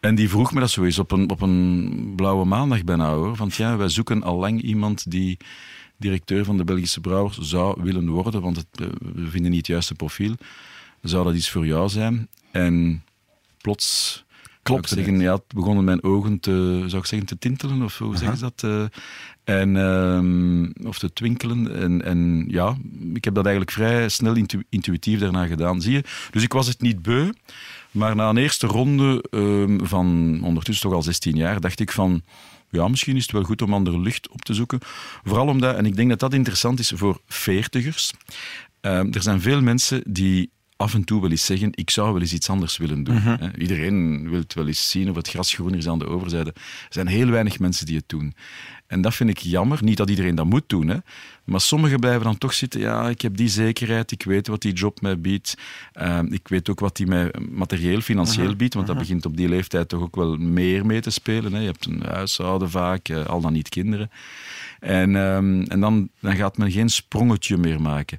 En 0.00 0.14
die 0.14 0.28
vroeg 0.28 0.52
me 0.52 0.60
dat 0.60 0.70
zo 0.70 0.84
eens 0.84 0.98
op 0.98 1.10
een, 1.10 1.30
op 1.30 1.40
een 1.40 2.12
blauwe 2.16 2.44
maandag 2.44 2.84
bijna 2.84 3.12
hoor. 3.12 3.36
Want 3.36 3.54
ja, 3.54 3.76
wij 3.76 3.88
zoeken 3.88 4.22
al 4.22 4.38
lang 4.38 4.62
iemand 4.62 5.10
die 5.10 5.36
directeur 5.96 6.44
van 6.44 6.56
de 6.56 6.64
Belgische 6.64 7.00
Brouwers 7.00 7.38
zou 7.38 7.82
willen 7.82 8.08
worden, 8.08 8.40
want 8.40 8.56
het, 8.56 8.90
we 9.14 9.30
vinden 9.30 9.50
niet 9.50 9.60
het 9.60 9.66
juiste 9.66 9.94
profiel. 9.94 10.34
Zou 11.02 11.24
dat 11.24 11.34
iets 11.34 11.50
voor 11.50 11.66
jou 11.66 11.88
zijn? 11.88 12.28
En 12.50 13.04
plots 13.60 14.24
Klopt. 14.68 14.88
Zeggen, 14.88 15.20
ja, 15.20 15.38
begonnen 15.54 15.84
mijn 15.84 16.02
ogen 16.02 16.40
te, 16.40 16.84
zou 16.86 17.02
ik 17.02 17.08
zeggen, 17.08 17.28
te 17.28 17.38
tintelen, 17.38 17.82
of 17.82 17.98
hoe 17.98 18.16
zeggen 18.16 18.36
ze 18.36 18.52
dat? 18.54 18.62
Uh, 18.70 18.84
en, 19.44 19.74
uh, 19.74 20.86
of 20.88 20.98
te 20.98 21.12
twinkelen. 21.12 21.74
En, 21.74 22.04
en 22.04 22.44
ja, 22.48 22.76
ik 23.14 23.24
heb 23.24 23.34
dat 23.34 23.44
eigenlijk 23.44 23.74
vrij 23.76 24.08
snel 24.08 24.34
intu 24.34 24.64
intuïtief 24.68 25.18
daarna 25.18 25.46
gedaan, 25.46 25.80
zie 25.80 25.92
je. 25.92 26.04
Dus 26.30 26.42
ik 26.42 26.52
was 26.52 26.66
het 26.66 26.80
niet 26.80 27.02
beu. 27.02 27.30
Maar 27.90 28.16
na 28.16 28.28
een 28.28 28.36
eerste 28.36 28.66
ronde 28.66 29.24
uh, 29.30 29.78
van 29.82 30.38
ondertussen 30.42 30.88
toch 30.88 30.96
al 30.96 31.02
16 31.02 31.36
jaar, 31.36 31.60
dacht 31.60 31.80
ik 31.80 31.92
van 31.92 32.22
ja, 32.70 32.88
misschien 32.88 33.16
is 33.16 33.22
het 33.22 33.32
wel 33.32 33.42
goed 33.42 33.62
om 33.62 33.74
andere 33.74 34.00
lucht 34.00 34.28
op 34.28 34.42
te 34.42 34.54
zoeken. 34.54 34.78
Vooral 35.24 35.46
omdat, 35.46 35.76
en 35.76 35.86
ik 35.86 35.96
denk 35.96 36.08
dat 36.08 36.20
dat 36.20 36.34
interessant 36.34 36.78
is 36.78 36.92
voor 36.94 37.20
veertigers. 37.26 38.12
Uh, 38.82 39.14
er 39.14 39.22
zijn 39.22 39.40
veel 39.40 39.60
mensen 39.60 40.02
die 40.06 40.50
af 40.78 40.94
en 40.94 41.04
toe 41.04 41.20
wel 41.20 41.30
eens 41.30 41.44
zeggen, 41.44 41.70
ik 41.74 41.90
zou 41.90 42.12
wel 42.12 42.20
eens 42.20 42.32
iets 42.32 42.50
anders 42.50 42.76
willen 42.76 43.04
doen. 43.04 43.14
Mhm. 43.14 43.48
Iedereen 43.58 44.28
wil 44.30 44.38
het 44.38 44.54
wel 44.54 44.66
eens 44.66 44.90
zien 44.90 45.10
of 45.10 45.16
het 45.16 45.28
gras 45.28 45.54
groener 45.54 45.78
is 45.78 45.88
aan 45.88 45.98
de 45.98 46.06
overzijde. 46.06 46.50
Er 46.54 46.86
zijn 46.88 47.06
heel 47.06 47.28
weinig 47.28 47.58
mensen 47.58 47.86
die 47.86 47.96
het 47.96 48.08
doen. 48.08 48.34
En 48.86 49.00
dat 49.00 49.14
vind 49.14 49.30
ik 49.30 49.38
jammer. 49.38 49.78
Niet 49.82 49.96
dat 49.96 50.10
iedereen 50.10 50.34
dat 50.34 50.46
moet 50.46 50.68
doen, 50.68 50.88
hè. 50.88 50.96
maar 51.44 51.60
sommigen 51.60 52.00
blijven 52.00 52.22
dan 52.22 52.38
toch 52.38 52.54
zitten. 52.54 52.80
Ja, 52.80 53.08
ik 53.08 53.20
heb 53.20 53.36
die 53.36 53.48
zekerheid, 53.48 54.10
ik 54.10 54.22
weet 54.22 54.46
wat 54.46 54.62
die 54.62 54.72
job 54.72 55.00
mij 55.00 55.20
biedt. 55.20 55.54
Uh, 56.00 56.18
ik 56.28 56.48
weet 56.48 56.70
ook 56.70 56.80
wat 56.80 56.96
die 56.96 57.06
mij 57.06 57.34
materieel, 57.50 58.00
financieel 58.00 58.56
biedt, 58.56 58.74
want 58.74 58.86
dat 58.86 58.98
begint 58.98 59.26
op 59.26 59.36
die 59.36 59.48
leeftijd 59.48 59.88
toch 59.88 60.00
ook 60.00 60.16
wel 60.16 60.36
meer 60.36 60.86
mee 60.86 61.00
te 61.00 61.10
spelen. 61.10 61.52
Hè. 61.52 61.58
Je 61.58 61.66
hebt 61.66 61.86
een 61.86 62.02
huishouden 62.02 62.70
vaak, 62.70 63.08
uh, 63.08 63.26
al 63.26 63.40
dan 63.40 63.52
niet 63.52 63.68
kinderen. 63.68 64.10
En, 64.80 65.14
um, 65.14 65.62
en 65.62 65.80
dan, 65.80 66.08
dan 66.20 66.36
gaat 66.36 66.58
men 66.58 66.70
geen 66.70 66.88
sprongetje 66.88 67.56
meer 67.56 67.80
maken. 67.80 68.18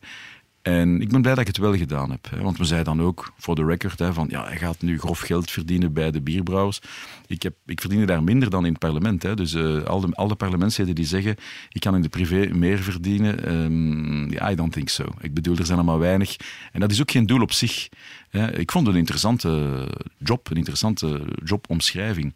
En 0.61 1.01
ik 1.01 1.09
ben 1.09 1.21
blij 1.21 1.33
dat 1.33 1.41
ik 1.41 1.47
het 1.47 1.57
wel 1.57 1.75
gedaan 1.75 2.11
heb. 2.11 2.27
Hè. 2.29 2.41
Want 2.41 2.57
we 2.57 2.65
zeiden 2.65 2.97
dan 2.97 3.05
ook, 3.05 3.33
voor 3.37 3.55
de 3.55 3.65
record, 3.65 3.99
hè, 3.99 4.13
van 4.13 4.27
ja, 4.29 4.47
hij 4.47 4.57
gaat 4.57 4.81
nu 4.81 4.99
grof 4.99 5.19
geld 5.19 5.51
verdienen 5.51 5.93
bij 5.93 6.11
de 6.11 6.21
bierbrouwers. 6.21 6.81
Ik, 7.27 7.43
heb, 7.43 7.53
ik 7.65 7.81
verdiende 7.81 8.05
daar 8.05 8.23
minder 8.23 8.49
dan 8.49 8.65
in 8.65 8.71
het 8.71 8.79
parlement. 8.79 9.23
Hè. 9.23 9.35
Dus 9.35 9.53
uh, 9.53 9.83
al, 9.83 9.99
de, 9.99 10.15
al 10.15 10.27
de 10.27 10.35
parlementsleden 10.35 10.95
die 10.95 11.05
zeggen, 11.05 11.35
ik 11.69 11.81
kan 11.81 11.95
in 11.95 12.01
de 12.01 12.09
privé 12.09 12.49
meer 12.53 12.77
verdienen, 12.79 13.53
um, 13.53 14.29
yeah, 14.29 14.51
I 14.51 14.55
don't 14.55 14.73
think 14.73 14.89
so. 14.89 15.05
Ik 15.21 15.33
bedoel, 15.33 15.57
er 15.57 15.65
zijn 15.65 15.85
maar 15.85 15.99
weinig. 15.99 16.35
En 16.71 16.79
dat 16.79 16.91
is 16.91 17.01
ook 17.01 17.11
geen 17.11 17.25
doel 17.25 17.41
op 17.41 17.51
zich. 17.51 17.89
Ik 18.31 18.71
vond 18.71 18.85
het 18.85 18.93
een 18.93 18.99
interessante 18.99 19.87
job, 20.17 20.49
een 20.49 20.57
interessante 20.57 21.21
jobomschrijving. 21.43 22.33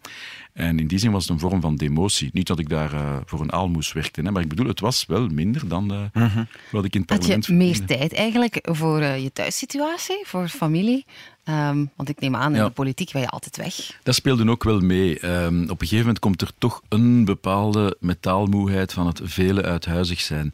En 0.53 0.79
in 0.79 0.87
die 0.87 0.97
zin 0.97 1.11
was 1.11 1.23
het 1.23 1.31
een 1.31 1.39
vorm 1.39 1.61
van 1.61 1.75
demotie. 1.75 2.29
Niet 2.33 2.47
dat 2.47 2.59
ik 2.59 2.69
daar 2.69 2.93
uh, 2.93 3.17
voor 3.25 3.41
een 3.41 3.51
aalmoes 3.51 3.93
werkte, 3.93 4.21
hè, 4.21 4.31
maar 4.31 4.41
ik 4.41 4.49
bedoel, 4.49 4.67
het 4.67 4.79
was 4.79 5.05
wel 5.05 5.27
minder 5.27 5.67
dan 5.67 5.93
uh, 5.93 5.99
mm 6.13 6.27
-hmm. 6.27 6.47
wat 6.71 6.85
ik 6.85 6.93
in 6.93 6.99
het 6.99 7.09
parlement 7.09 7.47
Had 7.47 7.57
je 7.57 7.63
meer 7.63 7.85
tijd 7.85 8.13
eigenlijk 8.13 8.59
voor 8.61 8.99
uh, 8.99 9.23
je 9.23 9.31
thuissituatie, 9.33 10.21
voor 10.23 10.47
familie? 10.47 11.05
Um, 11.45 11.91
want 11.95 12.09
ik 12.09 12.19
neem 12.19 12.35
aan, 12.35 12.51
in 12.51 12.57
ja. 12.57 12.65
de 12.65 12.71
politiek 12.71 13.11
ben 13.11 13.21
je 13.21 13.27
altijd 13.27 13.57
weg. 13.57 13.99
Dat 14.03 14.15
speelde 14.15 14.49
ook 14.49 14.63
wel 14.63 14.79
mee. 14.79 15.25
Um, 15.25 15.63
op 15.63 15.69
een 15.69 15.77
gegeven 15.77 15.97
moment 15.97 16.19
komt 16.19 16.41
er 16.41 16.51
toch 16.57 16.81
een 16.89 17.25
bepaalde 17.25 17.97
metaalmoeheid 17.99 18.93
van 18.93 19.07
het 19.07 19.21
vele 19.23 19.63
uithuizig 19.63 20.19
zijn. 20.19 20.53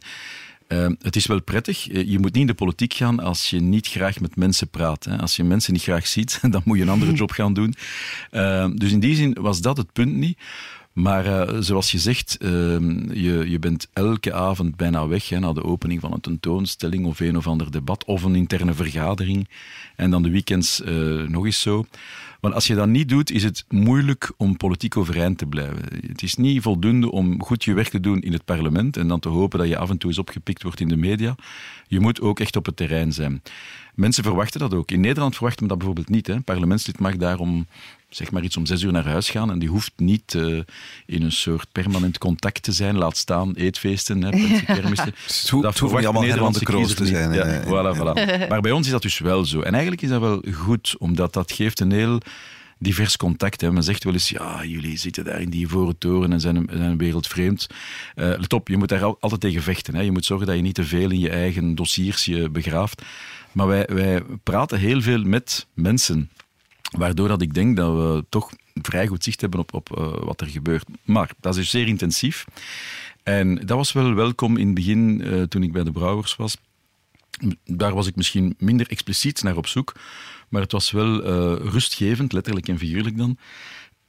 Uh, 0.72 0.86
het 1.02 1.16
is 1.16 1.26
wel 1.26 1.42
prettig. 1.42 1.84
Je 1.84 2.18
moet 2.18 2.32
niet 2.32 2.36
in 2.36 2.46
de 2.46 2.54
politiek 2.54 2.94
gaan 2.94 3.20
als 3.20 3.50
je 3.50 3.60
niet 3.60 3.86
graag 3.86 4.20
met 4.20 4.36
mensen 4.36 4.68
praat. 4.68 5.04
Hè. 5.04 5.18
Als 5.18 5.36
je 5.36 5.44
mensen 5.44 5.72
niet 5.72 5.82
graag 5.82 6.06
ziet, 6.06 6.38
dan 6.50 6.62
moet 6.64 6.76
je 6.76 6.82
een 6.82 6.88
andere 6.88 7.12
job 7.22 7.30
gaan 7.30 7.54
doen. 7.54 7.74
Uh, 8.32 8.66
dus 8.74 8.92
in 8.92 9.00
die 9.00 9.14
zin 9.14 9.36
was 9.40 9.60
dat 9.60 9.76
het 9.76 9.92
punt 9.92 10.14
niet. 10.14 10.38
Maar 10.92 11.26
uh, 11.26 11.56
zoals 11.60 11.90
je 11.90 11.98
zegt, 11.98 12.36
uh, 12.40 12.50
je, 13.12 13.44
je 13.50 13.58
bent 13.58 13.88
elke 13.92 14.32
avond 14.32 14.76
bijna 14.76 15.08
weg 15.08 15.28
hè, 15.28 15.38
na 15.38 15.52
de 15.52 15.64
opening 15.64 16.00
van 16.00 16.12
een 16.12 16.20
tentoonstelling 16.20 17.06
of 17.06 17.20
een 17.20 17.36
of 17.36 17.46
ander 17.46 17.70
debat 17.70 18.04
of 18.04 18.22
een 18.22 18.34
interne 18.34 18.74
vergadering. 18.74 19.48
En 19.96 20.10
dan 20.10 20.22
de 20.22 20.30
weekends 20.30 20.80
uh, 20.80 21.28
nog 21.28 21.44
eens 21.44 21.60
zo. 21.60 21.86
Want 22.40 22.54
als 22.54 22.66
je 22.66 22.74
dat 22.74 22.88
niet 22.88 23.08
doet, 23.08 23.30
is 23.30 23.42
het 23.42 23.64
moeilijk 23.68 24.32
om 24.36 24.56
politiek 24.56 24.96
overeind 24.96 25.38
te 25.38 25.46
blijven. 25.46 25.82
Het 26.06 26.22
is 26.22 26.34
niet 26.34 26.62
voldoende 26.62 27.10
om 27.10 27.42
goed 27.42 27.64
je 27.64 27.74
werk 27.74 27.88
te 27.88 28.00
doen 28.00 28.20
in 28.20 28.32
het 28.32 28.44
parlement 28.44 28.96
en 28.96 29.08
dan 29.08 29.20
te 29.20 29.28
hopen 29.28 29.58
dat 29.58 29.68
je 29.68 29.78
af 29.78 29.90
en 29.90 29.98
toe 29.98 30.10
eens 30.10 30.18
opgepikt 30.18 30.62
wordt 30.62 30.80
in 30.80 30.88
de 30.88 30.96
media. 30.96 31.34
Je 31.86 32.00
moet 32.00 32.20
ook 32.20 32.40
echt 32.40 32.56
op 32.56 32.66
het 32.66 32.76
terrein 32.76 33.12
zijn. 33.12 33.42
Mensen 33.94 34.24
verwachten 34.24 34.60
dat 34.60 34.74
ook. 34.74 34.90
In 34.90 35.00
Nederland 35.00 35.34
verwachten 35.34 35.62
we 35.62 35.68
dat 35.68 35.78
bijvoorbeeld 35.78 36.08
niet. 36.08 36.26
Hè. 36.26 36.40
Parlementslid 36.40 36.98
mag 36.98 37.16
daarom 37.16 37.66
zeg 38.10 38.30
maar 38.30 38.42
iets 38.42 38.56
om 38.56 38.66
zes 38.66 38.82
uur 38.82 38.92
naar 38.92 39.06
huis 39.06 39.30
gaan 39.30 39.50
en 39.50 39.58
die 39.58 39.68
hoeft 39.68 39.92
niet 39.96 40.34
uh, 40.34 40.60
in 41.06 41.22
een 41.22 41.32
soort 41.32 41.66
permanent 41.72 42.18
contact 42.18 42.62
te 42.62 42.72
zijn, 42.72 42.96
laat 42.96 43.16
staan 43.16 43.54
eetfeesten, 43.54 44.22
hè, 44.22 44.30
kermissen. 44.64 45.14
Dat 45.62 45.78
hoeft 45.78 45.94
niet 45.94 46.04
allemaal 46.04 46.22
Nederlandse 46.22 46.64
kroos 46.64 46.94
te 46.94 47.06
zijn. 47.06 47.32
Ja, 47.32 47.46
ja, 47.46 47.62
voilà, 47.64 47.96
voilà. 47.96 48.48
Maar 48.48 48.60
bij 48.60 48.70
ons 48.70 48.86
is 48.86 48.92
dat 48.92 49.02
dus 49.02 49.18
wel 49.18 49.44
zo. 49.44 49.60
En 49.60 49.72
eigenlijk 49.72 50.02
is 50.02 50.08
dat 50.08 50.20
wel 50.20 50.42
goed, 50.52 50.94
omdat 50.98 51.32
dat 51.32 51.52
geeft 51.52 51.80
een 51.80 51.92
heel 51.92 52.20
divers 52.78 53.16
contact. 53.16 53.60
Hè. 53.60 53.72
Men 53.72 53.82
zegt 53.82 54.04
wel 54.04 54.12
eens, 54.12 54.28
ja, 54.28 54.64
jullie 54.64 54.98
zitten 54.98 55.24
daar 55.24 55.40
in 55.40 55.50
die 55.50 55.60
ivoren 55.60 55.98
toren 55.98 56.32
en 56.32 56.40
zijn, 56.40 56.68
zijn 56.72 56.98
wereldvreemd. 56.98 57.66
Uh, 58.16 58.24
let 58.24 58.52
op, 58.52 58.68
je 58.68 58.76
moet 58.76 58.88
daar 58.88 59.04
altijd 59.04 59.40
tegen 59.40 59.62
vechten. 59.62 59.94
Hè. 59.94 60.00
Je 60.00 60.12
moet 60.12 60.24
zorgen 60.24 60.46
dat 60.46 60.56
je 60.56 60.62
niet 60.62 60.74
te 60.74 60.84
veel 60.84 61.10
in 61.10 61.20
je 61.20 61.30
eigen 61.30 61.74
dossiers 61.74 62.24
je 62.24 62.48
begraaft. 62.48 63.02
Maar 63.52 63.66
wij, 63.66 63.86
wij 63.92 64.22
praten 64.42 64.78
heel 64.78 65.00
veel 65.00 65.22
met 65.22 65.66
mensen. 65.74 66.30
Waardoor 66.90 67.28
dat 67.28 67.42
ik 67.42 67.54
denk 67.54 67.76
dat 67.76 67.92
we 67.92 68.24
toch 68.28 68.50
vrij 68.74 69.06
goed 69.06 69.24
zicht 69.24 69.40
hebben 69.40 69.60
op, 69.60 69.74
op 69.74 69.98
uh, 69.98 70.12
wat 70.24 70.40
er 70.40 70.46
gebeurt. 70.46 70.84
Maar 71.04 71.30
dat 71.40 71.56
is 71.56 71.70
zeer 71.70 71.86
intensief. 71.86 72.44
En 73.22 73.54
dat 73.54 73.76
was 73.76 73.92
wel 73.92 74.14
welkom 74.14 74.56
in 74.56 74.66
het 74.66 74.74
begin, 74.74 75.20
uh, 75.24 75.42
toen 75.42 75.62
ik 75.62 75.72
bij 75.72 75.84
de 75.84 75.92
Brouwers 75.92 76.36
was. 76.36 76.56
Daar 77.64 77.94
was 77.94 78.06
ik 78.06 78.16
misschien 78.16 78.54
minder 78.58 78.88
expliciet 78.88 79.42
naar 79.42 79.56
op 79.56 79.66
zoek. 79.66 79.92
Maar 80.48 80.62
het 80.62 80.72
was 80.72 80.90
wel 80.90 81.26
uh, 81.26 81.70
rustgevend, 81.70 82.32
letterlijk 82.32 82.68
en 82.68 82.78
figuurlijk 82.78 83.16
dan. 83.16 83.38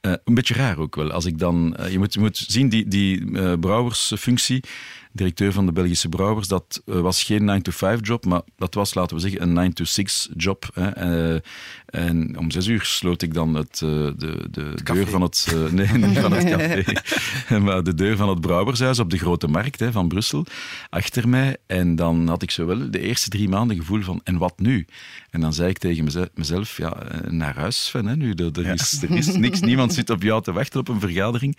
Een 0.00 0.34
beetje 0.34 0.54
raar 0.54 0.78
ook 0.78 0.96
wel. 0.96 1.10
Als 1.10 1.24
ik 1.24 1.38
dan, 1.38 1.76
je, 1.90 1.98
moet, 1.98 2.14
je 2.14 2.20
moet 2.20 2.36
zien, 2.36 2.68
die, 2.68 2.88
die 2.88 3.20
uh, 3.20 3.52
brouwersfunctie, 3.60 4.64
directeur 5.12 5.52
van 5.52 5.66
de 5.66 5.72
Belgische 5.72 6.08
Brouwers, 6.08 6.48
dat 6.48 6.82
was 6.84 7.22
geen 7.22 7.62
9-to-5 7.62 8.00
job, 8.00 8.24
maar 8.24 8.40
dat 8.56 8.74
was, 8.74 8.94
laten 8.94 9.16
we 9.16 9.22
zeggen, 9.22 9.56
een 9.56 9.72
9-to-6 9.72 10.36
job. 10.36 10.70
Hè. 10.74 11.38
en 11.86 12.38
om 12.38 12.50
zes 12.50 12.66
uur 12.66 12.84
sloot 12.84 13.22
ik 13.22 13.34
dan 13.34 13.54
het, 13.54 13.78
de, 13.78 14.14
de, 14.16 14.48
de 14.50 14.74
deur 14.82 15.08
van 15.08 15.22
het... 15.22 15.54
nee, 15.70 15.86
niet 15.98 16.18
van 16.18 16.32
het 16.32 16.44
café, 16.44 16.84
maar 17.66 17.82
de 17.82 17.94
deur 17.94 18.16
van 18.16 18.28
het 18.28 18.40
Brouwershuis 18.40 18.98
op 18.98 19.10
de 19.10 19.18
Grote 19.18 19.48
Markt 19.48 19.80
hè, 19.80 19.92
van 19.92 20.08
Brussel, 20.08 20.46
achter 20.90 21.28
mij. 21.28 21.56
En 21.66 21.96
dan 21.96 22.28
had 22.28 22.42
ik 22.42 22.50
zo 22.50 22.66
wel 22.66 22.90
de 22.90 23.00
eerste 23.00 23.28
drie 23.28 23.48
maanden 23.48 23.76
gevoel 23.76 24.02
van, 24.02 24.20
en 24.24 24.38
wat 24.38 24.58
nu? 24.58 24.86
En 25.30 25.40
dan 25.40 25.52
zei 25.52 25.68
ik 25.68 25.78
tegen 25.78 26.30
mezelf, 26.34 26.76
ja, 26.76 26.96
naar 27.28 27.56
huis, 27.56 27.84
Sven, 27.84 28.06
hè, 28.06 28.16
nu, 28.16 28.32
er, 28.32 28.66
is, 28.66 29.02
er 29.02 29.10
is 29.10 29.26
niks, 29.26 29.60
niemand 29.70 29.94
zit 29.94 30.10
op 30.10 30.22
jou 30.22 30.42
te 30.42 30.52
wachten 30.52 30.80
op 30.80 30.88
een 30.88 31.00
vergadering. 31.00 31.58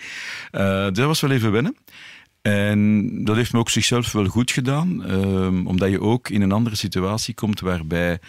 Uh, 0.52 0.62
dat 0.84 0.98
was 0.98 1.22
wel 1.22 1.32
even 1.32 1.52
wennen. 1.52 1.76
En 2.44 3.10
dat 3.24 3.36
heeft 3.36 3.54
me 3.54 3.60
ook 3.60 3.70
zichzelf 3.70 4.12
wel 4.12 4.26
goed 4.26 4.52
gedaan, 4.52 5.12
um, 5.12 5.68
omdat 5.68 5.90
je 5.90 6.02
ook 6.02 6.30
in 6.30 6.42
een 6.42 6.52
andere 6.52 6.76
situatie 6.76 7.34
komt 7.34 7.60
waarbij 7.60 8.20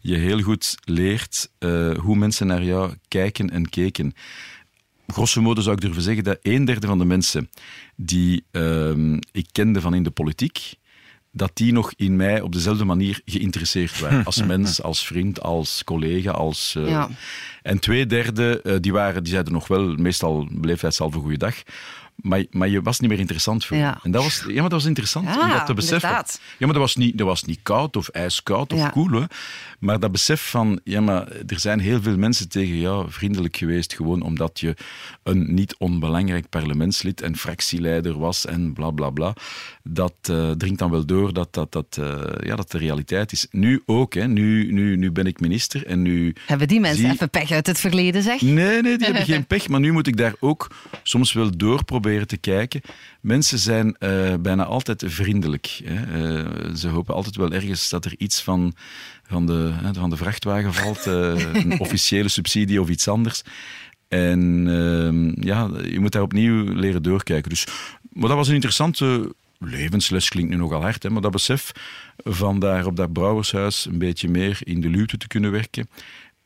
je 0.00 0.16
heel 0.16 0.40
goed 0.40 0.76
leert 0.84 1.50
uh, 1.58 1.96
hoe 1.98 2.16
mensen 2.16 2.46
naar 2.46 2.64
jou 2.64 2.94
kijken 3.08 3.50
en 3.50 3.68
keken. 3.68 4.14
Grosso 5.06 5.42
modo 5.42 5.60
zou 5.60 5.74
ik 5.74 5.80
durven 5.80 6.02
zeggen 6.02 6.24
dat 6.24 6.38
een 6.42 6.64
derde 6.64 6.86
van 6.86 6.98
de 6.98 7.04
mensen 7.04 7.50
die 7.96 8.44
um, 8.50 9.18
ik 9.32 9.46
kende 9.52 9.80
van 9.80 9.94
in 9.94 10.02
de 10.02 10.10
politiek, 10.10 10.74
dat 11.30 11.50
die 11.54 11.72
nog 11.72 11.92
in 11.96 12.16
mij 12.16 12.40
op 12.40 12.52
dezelfde 12.52 12.84
manier 12.84 13.20
geïnteresseerd 13.24 14.00
waren. 14.00 14.24
Als 14.30 14.42
mens, 14.44 14.82
als 14.82 15.06
vriend, 15.06 15.42
als 15.42 15.84
collega. 15.84 16.30
Als, 16.30 16.74
uh, 16.78 16.88
Ja. 16.88 17.08
En 17.62 17.78
twee 17.78 18.06
derde, 18.06 18.60
eh, 18.62 18.76
die, 18.80 18.92
waren, 18.92 19.22
die 19.22 19.32
zeiden 19.32 19.52
nog 19.52 19.68
wel, 19.68 19.94
meestal 19.94 20.48
beleefdheidshalve 20.50 21.18
goeiedag. 21.18 21.54
Maar, 22.16 22.44
maar 22.50 22.68
je 22.68 22.82
was 22.82 23.00
niet 23.00 23.10
meer 23.10 23.18
interessant 23.18 23.64
voor 23.64 23.76
Ja. 23.76 23.98
En 24.02 24.10
dat 24.10 24.22
was, 24.22 24.44
ja, 24.46 24.52
maar 24.60 24.62
dat 24.62 24.72
was 24.72 24.84
interessant 24.84 25.26
Ja, 25.26 25.42
om 25.42 25.48
dat 25.48 25.66
te 25.66 25.74
beseffen. 25.74 26.08
inderdaad. 26.08 26.40
Ja, 26.42 26.66
maar 26.66 26.72
dat 26.74 26.82
was 26.82 26.96
niet, 26.96 27.18
dat 27.18 27.26
was 27.26 27.42
niet 27.42 27.58
koud 27.62 27.96
of 27.96 28.08
ijskoud 28.08 28.72
of 28.72 28.90
koel. 28.90 29.10
Hè. 29.10 29.24
Maar 29.78 30.00
dat 30.00 30.12
besef 30.12 30.50
van, 30.50 30.80
ja, 30.84 31.00
maar 31.00 31.28
er 31.46 31.60
zijn 31.60 31.80
heel 31.80 32.02
veel 32.02 32.16
mensen 32.16 32.48
tegen 32.48 32.76
jou 32.76 33.10
vriendelijk 33.10 33.56
geweest, 33.56 33.94
gewoon 33.94 34.22
omdat 34.22 34.60
je 34.60 34.76
een 35.22 35.54
niet 35.54 35.74
onbelangrijk 35.78 36.48
parlementslid 36.48 37.20
en 37.20 37.36
fractieleider 37.36 38.18
was 38.18 38.46
en 38.46 38.72
bla 38.72 38.90
bla 38.90 39.10
bla. 39.10 39.34
Dat 39.84 40.14
eh, 40.22 40.50
dringt 40.50 40.78
dan 40.78 40.90
wel 40.90 41.06
door 41.06 41.32
dat 41.32 41.54
dat, 41.54 41.72
dat, 41.72 41.96
eh, 42.00 42.20
ja, 42.46 42.56
dat 42.56 42.70
de 42.70 42.78
realiteit 42.78 43.32
is. 43.32 43.46
Nu 43.50 43.82
ook, 43.86 44.14
hè. 44.14 44.26
Nu, 44.28 44.72
nu, 44.72 44.96
nu 44.96 45.10
ben 45.12 45.26
ik 45.26 45.40
minister 45.40 45.86
en 45.86 46.02
nu. 46.02 46.34
Hebben 46.46 46.68
die 46.68 46.80
mensen 46.80 47.02
zie- 47.02 47.10
even 47.12 47.30
pech 47.30 47.50
uit 47.50 47.66
het 47.66 47.80
verleden, 47.80 48.22
zeg? 48.22 48.40
Nee, 48.40 48.82
nee, 48.82 48.96
die 48.96 49.06
hebben 49.06 49.24
geen 49.34 49.46
pech. 49.46 49.68
Maar 49.68 49.80
nu 49.80 49.92
moet 49.92 50.06
ik 50.06 50.16
daar 50.16 50.34
ook 50.40 50.70
soms 51.02 51.32
wel 51.32 51.56
door 51.56 51.84
proberen 51.84 52.26
te 52.26 52.36
kijken. 52.36 52.80
Mensen 53.20 53.58
zijn 53.58 53.96
eh, 53.98 54.34
bijna 54.40 54.64
altijd 54.64 55.02
vriendelijk. 55.06 55.80
Hè. 55.84 56.76
Ze 56.76 56.88
hopen 56.88 57.14
altijd 57.14 57.36
wel 57.36 57.52
ergens 57.52 57.88
dat 57.88 58.04
er 58.04 58.14
iets 58.18 58.42
van, 58.42 58.74
van, 59.26 59.46
de, 59.46 59.72
van 59.92 60.10
de 60.10 60.16
vrachtwagen 60.16 60.74
valt. 60.74 61.06
een 61.06 61.80
officiële 61.86 62.28
subsidie 62.28 62.80
of 62.80 62.88
iets 62.88 63.08
anders. 63.08 63.42
En 64.08 64.64
ehm, 64.68 65.46
ja, 65.46 65.68
je 65.90 66.00
moet 66.00 66.12
daar 66.12 66.22
opnieuw 66.22 66.64
leren 66.74 67.02
doorkijken. 67.02 67.50
Dus, 67.50 67.66
maar 68.12 68.28
dat 68.28 68.36
was 68.36 68.48
een 68.48 68.54
interessante 68.54 69.34
levensles, 69.64 70.28
klinkt 70.28 70.50
nu 70.50 70.56
nogal 70.56 70.80
hard, 70.80 71.02
hè, 71.02 71.10
maar 71.10 71.22
dat 71.22 71.32
besef 71.32 71.72
van 72.16 72.58
daar 72.58 72.86
op 72.86 72.96
dat 72.96 73.12
brouwershuis 73.12 73.86
een 73.86 73.98
beetje 73.98 74.28
meer 74.28 74.58
in 74.60 74.80
de 74.80 74.88
luwte 74.88 75.16
te 75.16 75.26
kunnen 75.26 75.50
werken 75.50 75.88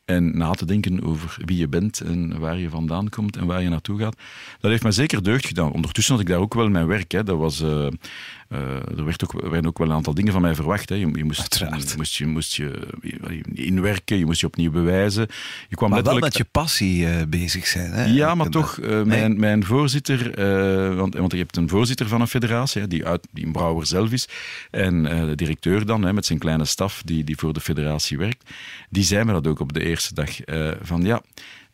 en 0.06 0.38
na 0.38 0.50
te 0.50 0.64
denken 0.64 1.04
over 1.04 1.36
wie 1.44 1.56
je 1.56 1.68
bent 1.68 2.00
en 2.00 2.38
waar 2.38 2.58
je 2.58 2.68
vandaan 2.68 3.08
komt 3.08 3.36
en 3.36 3.46
waar 3.46 3.62
je 3.62 3.68
naartoe 3.68 3.98
gaat. 3.98 4.16
Dat 4.60 4.70
heeft 4.70 4.82
mij 4.82 4.92
zeker 4.92 5.22
deugd 5.22 5.46
gedaan. 5.46 5.72
Ondertussen 5.72 6.14
had 6.14 6.22
ik 6.22 6.28
daar 6.28 6.38
ook 6.38 6.54
wel 6.54 6.68
mijn 6.68 6.86
werk. 6.86 7.12
Hè. 7.12 7.22
Dat 7.22 7.38
was, 7.38 7.60
eh, 7.60 7.86
er 8.48 9.04
werd 9.04 9.24
ook, 9.24 9.42
er 9.42 9.50
werden 9.50 9.70
ook 9.70 9.78
wel 9.78 9.88
een 9.88 9.94
aantal 9.94 10.14
dingen 10.14 10.32
van 10.32 10.42
mij 10.42 10.54
verwacht. 10.54 10.88
Hè. 10.88 10.94
Je, 10.94 11.10
je, 11.12 11.24
moest, 11.24 11.40
Uiteraard. 11.40 11.90
je, 11.90 11.96
moest, 11.96 12.14
je 12.16 12.26
moest 12.26 12.54
je 12.54 12.90
inwerken, 13.54 14.18
je 14.18 14.24
moest 14.24 14.40
je 14.40 14.46
opnieuw 14.46 14.70
bewijzen. 14.70 15.26
Je 15.68 15.76
kwam 15.76 15.90
Maar 15.90 16.02
wel 16.02 16.18
met 16.18 16.36
je 16.36 16.44
passie 16.44 17.06
eh, 17.06 17.26
bezig 17.28 17.66
zijn. 17.66 17.90
Hè? 17.90 18.04
Ja, 18.04 18.34
maar 18.34 18.48
toch, 18.48 18.78
eh, 18.78 18.88
Nee. 18.88 19.04
mijn, 19.04 19.40
mijn 19.40 19.64
voorzitter, 19.64 20.34
eh, 20.34 20.96
want, 20.96 21.14
want 21.14 21.32
je 21.32 21.38
hebt 21.38 21.56
een 21.56 21.68
voorzitter 21.68 22.08
van 22.08 22.20
een 22.20 22.28
federatie, 22.28 22.80
hè, 22.80 22.88
die, 22.88 23.06
uit, 23.06 23.26
die 23.30 23.46
een 23.46 23.52
brouwer 23.52 23.86
zelf 23.86 24.12
is, 24.12 24.28
en 24.70 25.06
eh, 25.06 25.26
de 25.26 25.34
directeur 25.34 25.86
dan, 25.86 26.02
hè, 26.02 26.12
met 26.12 26.26
zijn 26.26 26.38
kleine 26.38 26.64
staf, 26.64 27.02
die, 27.04 27.24
die 27.24 27.36
voor 27.36 27.52
de 27.52 27.60
federatie 27.60 28.18
werkt, 28.18 28.50
die 28.90 29.02
zei 29.04 29.24
me 29.24 29.32
dat 29.32 29.46
ook 29.46 29.60
op 29.60 29.72
de 29.72 29.84
eerste 29.84 30.14
dag, 30.14 30.40
eh, 30.40 30.70
van 30.82 31.02
ja, 31.02 31.22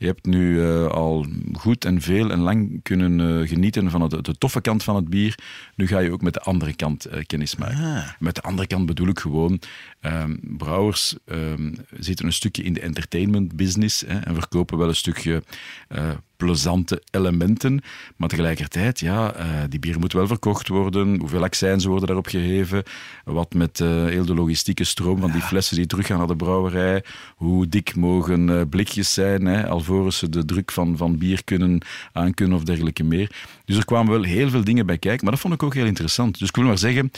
je 0.02 0.08
hebt 0.08 0.26
nu 0.26 0.62
eh, 0.62 0.86
al 0.86 1.26
goed 1.52 1.84
en 1.84 2.00
veel 2.00 2.30
en 2.30 2.38
lang 2.38 2.82
kunnen 2.82 3.20
eh, 3.20 3.48
genieten 3.48 3.90
van 3.90 4.00
het, 4.00 4.24
de 4.24 4.38
toffe 4.38 4.60
kant 4.60 4.82
van 4.82 4.96
het 4.96 5.08
bier, 5.08 5.38
nu 5.74 5.86
ga 5.86 5.98
je 5.98 6.12
ook 6.12 6.22
met 6.22 6.34
de 6.34 6.40
andere 6.40 6.74
kant 6.74 7.04
eh, 7.04 7.24
kennis 7.26 7.56
maken. 7.56 7.96
Ah. 7.96 8.08
Met 8.18 8.34
de 8.34 8.42
andere 8.42 8.66
kant 8.66 8.86
bedoel 8.86 9.08
ik 9.08 9.18
gewoon, 9.18 9.60
ehm, 10.02 10.36
brouwers 10.40 11.16
ehm, 11.24 11.74
zitten 11.98 12.26
een 12.26 12.32
stukje 12.32 12.62
in 12.62 12.72
de 12.72 12.80
entertainment 12.80 13.56
business 13.56 14.00
hè, 14.00 14.18
en 14.18 14.34
verkopen 14.34 14.78
wel 14.78 14.88
een 14.88 14.94
stukje 14.94 15.42
eh, 15.88 16.10
plezante 16.36 17.02
elementen. 17.10 17.80
Maar 18.16 18.28
tegelijkertijd, 18.28 19.00
ja, 19.00 19.34
eh, 19.34 19.46
die 19.68 19.78
bier 19.78 19.98
moet 19.98 20.12
wel 20.12 20.26
verkocht 20.26 20.68
worden. 20.68 21.18
Hoeveel 21.18 21.42
accijns 21.42 21.84
worden 21.84 22.06
daarop 22.06 22.26
gegeven? 22.26 22.82
Wat 23.24 23.54
met 23.54 23.80
eh, 23.80 23.88
heel 23.88 24.24
de 24.24 24.34
logistieke 24.34 24.84
stroom 24.84 25.20
van 25.20 25.30
die 25.32 25.40
flessen 25.40 25.76
die 25.76 25.86
teruggaan 25.86 26.18
naar 26.18 26.26
de 26.26 26.36
brouwerij. 26.36 27.04
Hoe 27.36 27.68
dik 27.68 27.94
mogen 27.96 28.68
blikjes 28.68 29.12
zijn, 29.12 29.46
hè, 29.46 29.68
alvorens 29.68 30.18
ze 30.18 30.28
de 30.28 30.44
druk 30.44 30.72
van, 30.72 30.96
van 30.96 31.18
bier 31.18 31.44
kunnen 31.44 31.80
aankunnen 32.12 32.56
of 32.56 32.64
dergelijke 32.64 33.04
meer. 33.04 33.30
Dus 33.64 33.76
er 33.76 33.84
kwamen 33.84 34.12
wel 34.12 34.22
heel 34.22 34.50
veel 34.50 34.64
dingen 34.64 34.86
bij 34.86 34.98
kijken. 34.98 35.24
Maar 35.24 35.32
dat 35.32 35.42
vond 35.42 35.54
ik 35.54 35.62
ook 35.62 35.74
heel 35.74 35.86
interessant. 35.86 36.38
Dus 36.38 36.48
ik 36.48 36.56
wil 36.56 36.64
maar 36.64 36.78
zeggen, 36.78 37.10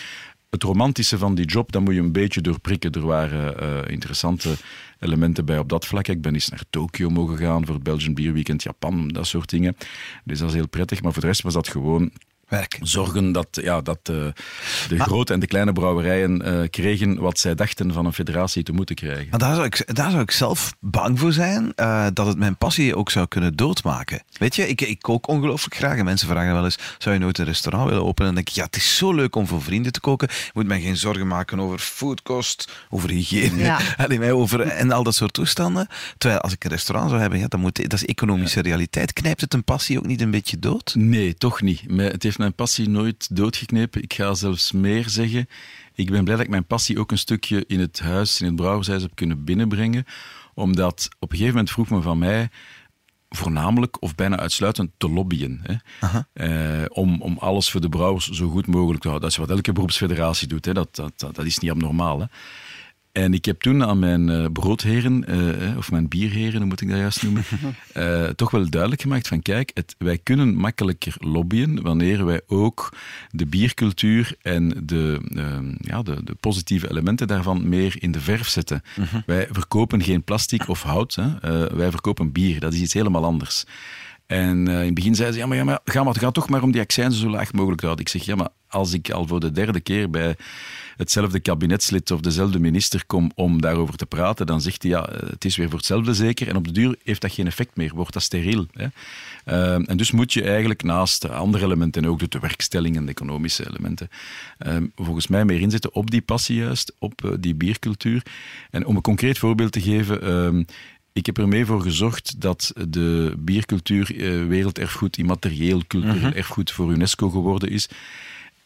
het 0.55 0.63
romantische 0.63 1.19
van 1.19 1.35
die 1.35 1.47
job, 1.47 1.73
dat 1.73 1.83
moet 1.83 1.95
je 1.95 2.01
een 2.01 2.13
beetje 2.13 2.41
doorprikken. 2.41 2.93
Er 2.93 3.07
waren 3.07 3.59
eh, 3.59 3.93
interessante 3.93 4.55
elementen 4.99 5.45
bij 5.45 5.59
op 5.59 5.69
dat 5.69 5.87
vlak. 5.87 6.09
Ik 6.09 6.23
ben 6.23 6.35
eens 6.35 6.49
naar 6.49 6.65
Tokio 6.71 7.09
mogen 7.09 7.37
gaan 7.37 7.65
voor 7.67 7.75
het 7.75 7.85
Belgian 7.85 8.15
Beer 8.15 8.33
Weekend, 8.33 8.63
Japan, 8.63 9.09
dat 9.09 9.27
soort 9.27 9.51
dingen. 9.51 9.77
Dus 10.25 10.39
dat 10.39 10.49
is 10.49 10.55
heel 10.55 10.69
prettig. 10.69 11.03
Maar 11.03 11.13
voor 11.13 11.21
de 11.21 11.29
rest 11.29 11.43
was 11.43 11.55
dat 11.55 11.69
gewoon 11.69 12.11
Werk. 12.49 12.79
zorgen 12.83 13.33
dat, 13.33 13.49
ja, 13.51 13.81
dat 13.81 13.99
eh, 14.03 14.15
de 14.89 14.99
grote 14.99 15.33
en 15.33 15.41
de 15.41 15.47
kleine 15.47 15.73
brouwerijen 15.73 16.43
eh, 16.43 16.69
kregen 16.71 17.21
wat 17.21 17.39
zij 17.39 17.55
dachten 17.55 17.93
van 17.93 18.07
een 18.07 18.13
federatie 18.13 18.63
te 18.63 18.73
moeten 18.73 18.95
krijgen. 18.95 19.27
Maar 19.31 19.39
daar 19.39 19.55
zou 19.55 19.67
ik, 19.67 19.95
daar 19.95 20.11
zou 20.11 20.23
ik 20.23 20.31
zelf 20.31 20.75
bang 20.81 21.19
voor 21.19 21.33
zijn, 21.33 21.73
eh, 21.75 22.07
dat 22.13 22.27
het 22.27 22.39
mijn 22.39 22.57
passie 22.57 22.97
ook 22.97 23.11
zou 23.11 23.27
kunnen 23.27 23.57
doodmaken. 23.57 24.23
Weet 24.39 24.57
je, 24.57 24.69
ik, 24.69 24.81
ik 24.81 25.03
kook 25.03 25.29
ongelooflijk 25.29 25.75
graag 25.75 25.99
en 25.99 26.05
mensen 26.05 26.29
vragen 26.29 26.53
wel 26.53 26.65
eens, 26.65 26.79
zou 26.99 27.15
je 27.15 27.21
nooit 27.21 27.39
een 27.39 27.45
restaurant 27.45 27.89
willen 27.89 28.05
openen? 28.05 28.29
En 28.29 28.35
dan 28.35 28.45
denk 28.45 28.49
ik, 28.49 28.55
ja, 28.55 28.65
het 28.65 28.77
is 28.77 28.97
zo 28.97 29.13
leuk 29.13 29.37
om 29.37 29.47
voor 29.47 29.63
vrienden 29.63 29.93
te 29.93 30.01
koken. 30.01 30.29
Je 30.31 30.51
moet 30.55 30.67
mij 30.67 30.81
geen 30.81 30.97
zorgen 30.97 31.27
maken 31.27 31.61
over 31.61 31.79
foodkost, 31.79 32.87
over 32.91 33.11
hygiëne, 33.11 33.63
Ja. 33.63 33.81
Mij 34.15 34.33
over, 34.33 34.61
en 34.61 34.93
al 34.93 35.03
dat 35.03 35.15
soort 35.15 35.33
toestanden. 35.33 35.87
Terwijl 36.19 36.41
als 36.41 36.53
ik 36.53 36.65
een 36.65 36.71
restaurant 36.71 37.09
zou 37.09 37.21
hebben, 37.21 37.39
ja, 37.39 37.47
dan 37.49 37.61
moet, 37.61 37.77
dat 37.77 37.93
is 37.93 38.05
economische 38.05 38.61
realiteit. 38.61 39.13
Knijpt 39.13 39.41
het 39.41 39.55
een 39.55 39.65
passie 39.65 39.99
ook 39.99 40.07
niet 40.07 40.21
een 40.21 40.31
beetje 40.31 40.59
dood? 40.59 40.95
Nee, 40.99 41.35
toch 41.35 41.63
niet. 41.63 41.83
Het 41.97 42.23
heeft 42.23 42.34
mijn 42.39 42.55
passie 42.55 42.89
nooit 42.89 43.37
doodgeknepen. 43.37 44.03
Ik 44.03 44.15
ga 44.15 44.35
zelfs 44.35 44.73
meer 44.73 45.09
zeggen. 45.09 45.49
Ik 45.95 46.11
ben 46.11 46.25
blij 46.25 46.37
dat 46.37 46.45
ik 46.45 46.51
mijn 46.51 46.67
passie 46.67 46.99
ook 46.99 47.11
een 47.11 47.19
stukje 47.19 47.65
in 47.67 47.81
het 47.81 48.01
huis, 48.01 48.41
in 48.41 48.47
het 48.47 48.57
brouwershuis 48.57 49.03
heb 49.03 49.15
kunnen 49.15 49.45
binnenbrengen. 49.45 50.05
Omdat 50.55 51.09
op 51.19 51.31
een 51.31 51.37
gegeven 51.37 51.55
moment 51.55 51.71
vroeg 51.73 51.89
men 51.89 52.03
van 52.03 52.19
mij 52.19 52.49
voornamelijk 53.29 54.03
of 54.03 54.15
bijna 54.15 54.39
uitsluitend 54.39 54.91
te 54.97 55.11
lobbyen. 55.11 55.61
Hè? 55.63 55.75
Eh, 56.33 56.87
om, 56.89 57.23
om 57.23 57.39
alles 57.39 57.71
voor 57.71 57.81
de 57.81 57.89
brouwers 57.89 58.29
zo 58.29 58.49
goed 58.49 58.67
mogelijk 58.67 59.01
te 59.03 59.09
houden. 59.09 59.29
Dat 59.29 59.39
is 59.39 59.47
wat 59.47 59.57
elke 59.57 59.73
beroepsfederatie 59.73 60.49
doet. 60.49 60.65
Hè? 60.65 60.73
Dat, 60.73 60.95
dat, 60.95 61.13
dat, 61.17 61.35
dat 61.35 61.45
is 61.45 61.59
niet 61.59 61.71
abnormaal. 61.71 62.21
Hè? 62.21 62.27
En 63.15 63.35
ik 63.35 63.45
heb 63.45 63.61
toen 63.61 63.85
aan 63.85 63.99
mijn 63.99 64.29
eh, 64.29 64.45
broodheren, 64.53 65.27
eh, 65.27 65.69
eh, 65.69 65.77
of 65.77 65.91
mijn 65.91 66.09
bierheren, 66.09 66.59
hoe 66.59 66.69
moet 66.69 66.81
ik 66.81 66.89
dat 66.89 66.99
juist 66.99 67.23
noemen, 67.23 67.45
toch 68.37 68.51
wel 68.51 68.71
duidelijk 68.71 69.03
gemaakt 69.03 69.29
van 69.29 69.43
kijk, 69.43 69.71
het, 69.75 69.95
wij 69.99 70.19
kunnen 70.19 70.55
makkelijker 70.55 71.15
lobbyen 71.19 71.83
wanneer 71.83 72.25
wij 72.25 72.41
ook 72.47 72.93
de 73.31 73.47
biercultuur 73.47 74.37
en 74.43 74.83
de, 74.85 75.21
eh, 75.35 75.59
ja, 75.79 76.03
de, 76.03 76.25
de 76.25 76.35
positieve 76.35 76.91
elementen 76.91 77.27
daarvan 77.27 77.69
meer 77.69 77.97
in 77.99 78.13
de 78.13 78.21
verf 78.21 78.49
zetten. 78.49 78.83
Wij 79.27 79.49
verkopen 79.51 80.03
geen 80.03 80.25
plastic 80.25 80.69
of 80.69 80.83
hout, 80.83 81.15
hè. 81.15 81.29
Wij 81.77 81.91
verkopen 81.91 82.33
bier, 82.33 82.61
dat 82.61 82.73
is 82.73 82.81
iets 82.81 82.95
helemaal 82.95 83.25
anders. 83.25 83.65
En 84.27 84.69
in 84.69 84.85
het 84.85 84.95
begin 84.95 85.15
zeiden 85.15 85.35
ze, 85.35 85.41
ja 85.41 85.47
maar, 85.49 85.57
ja, 85.57 85.65
maar 85.65 85.81
ga, 85.85 86.03
maar, 86.03 86.19
ga 86.19 86.31
toch 86.31 86.49
maar 86.49 86.63
om 86.63 86.73
die 86.73 86.81
accijnzen 86.81 87.21
zo 87.21 87.31
laag 87.31 87.53
mogelijk 87.53 87.81
te 87.81 87.87
houden. 87.87 88.07
Ik 88.07 88.13
zeg, 88.13 88.25
ja 88.25 88.35
maar 88.35 88.49
als 88.69 88.93
ik 88.93 89.11
al 89.11 89.27
voor 89.27 89.41
de 89.41 89.51
derde 89.51 89.81
keer 89.81 90.11
bij 90.11 90.37
hetzelfde 90.97 91.41
kabinetslid 91.41 92.11
of 92.11 92.21
dezelfde 92.21 92.59
minister 92.59 93.07
kom 93.07 93.31
om 93.35 93.61
daarover 93.61 93.97
te 93.97 94.07
praten, 94.07 94.47
dan 94.47 94.61
zegt 94.61 94.83
hij, 94.83 94.91
ja, 94.91 95.09
eh, 95.09 95.31
het 95.31 95.45
is 95.45 95.57
weer 95.57 95.69
voor 95.69 95.79
hetzelfde 95.79 96.15
zeker. 96.15 96.49
En 96.49 96.57
op 96.57 96.67
de 96.67 96.73
duur 96.73 96.97
heeft 97.05 97.21
dat 97.21 97.33
geen 97.33 97.47
effect 97.47 97.77
meer, 97.77 97.95
wordt 97.95 98.13
dat 98.13 98.23
steriel. 98.23 98.67
Hè? 98.73 98.87
Eh, 99.45 99.89
en 99.91 99.97
dus 99.97 100.11
moet 100.11 100.33
je 100.33 100.43
eigenlijk 100.43 100.83
naast 100.83 101.23
de 101.23 101.29
andere 101.29 101.65
elementen, 101.65 102.03
en 102.03 102.09
ook 102.09 102.19
de 102.19 102.29
tewerkstelling 102.29 102.97
en 102.97 103.05
de 103.05 103.11
economische 103.11 103.69
elementen, 103.69 104.09
eh, 104.59 104.77
volgens 104.97 105.27
mij 105.27 105.45
meer 105.45 105.61
inzetten 105.61 105.95
op 105.95 106.11
die 106.11 106.23
passie 106.23 106.57
juist, 106.57 106.93
op 106.99 107.25
eh, 107.25 107.31
die 107.41 107.55
biercultuur. 107.55 108.23
En 108.71 108.87
om 108.87 108.97
een 108.97 109.03
concreet 109.03 109.39
voorbeeld 109.39 109.73
te 109.73 109.81
geven... 109.81 110.23
ehm, 110.23 110.63
ik 111.13 111.27
heb 111.27 111.39
er 111.39 111.49
mee 111.49 111.67
voor 111.67 111.83
gezorgd 111.83 112.41
dat 112.41 112.73
de 112.89 113.35
biercultuur 113.39 114.15
werelderfgoed, 114.49 115.17
immaterieel 115.17 115.83
cultureel 115.87 116.33
erfgoed 116.33 116.71
voor 116.71 116.93
UNESCO 116.93 117.31
geworden 117.31 117.71
is. 117.71 117.89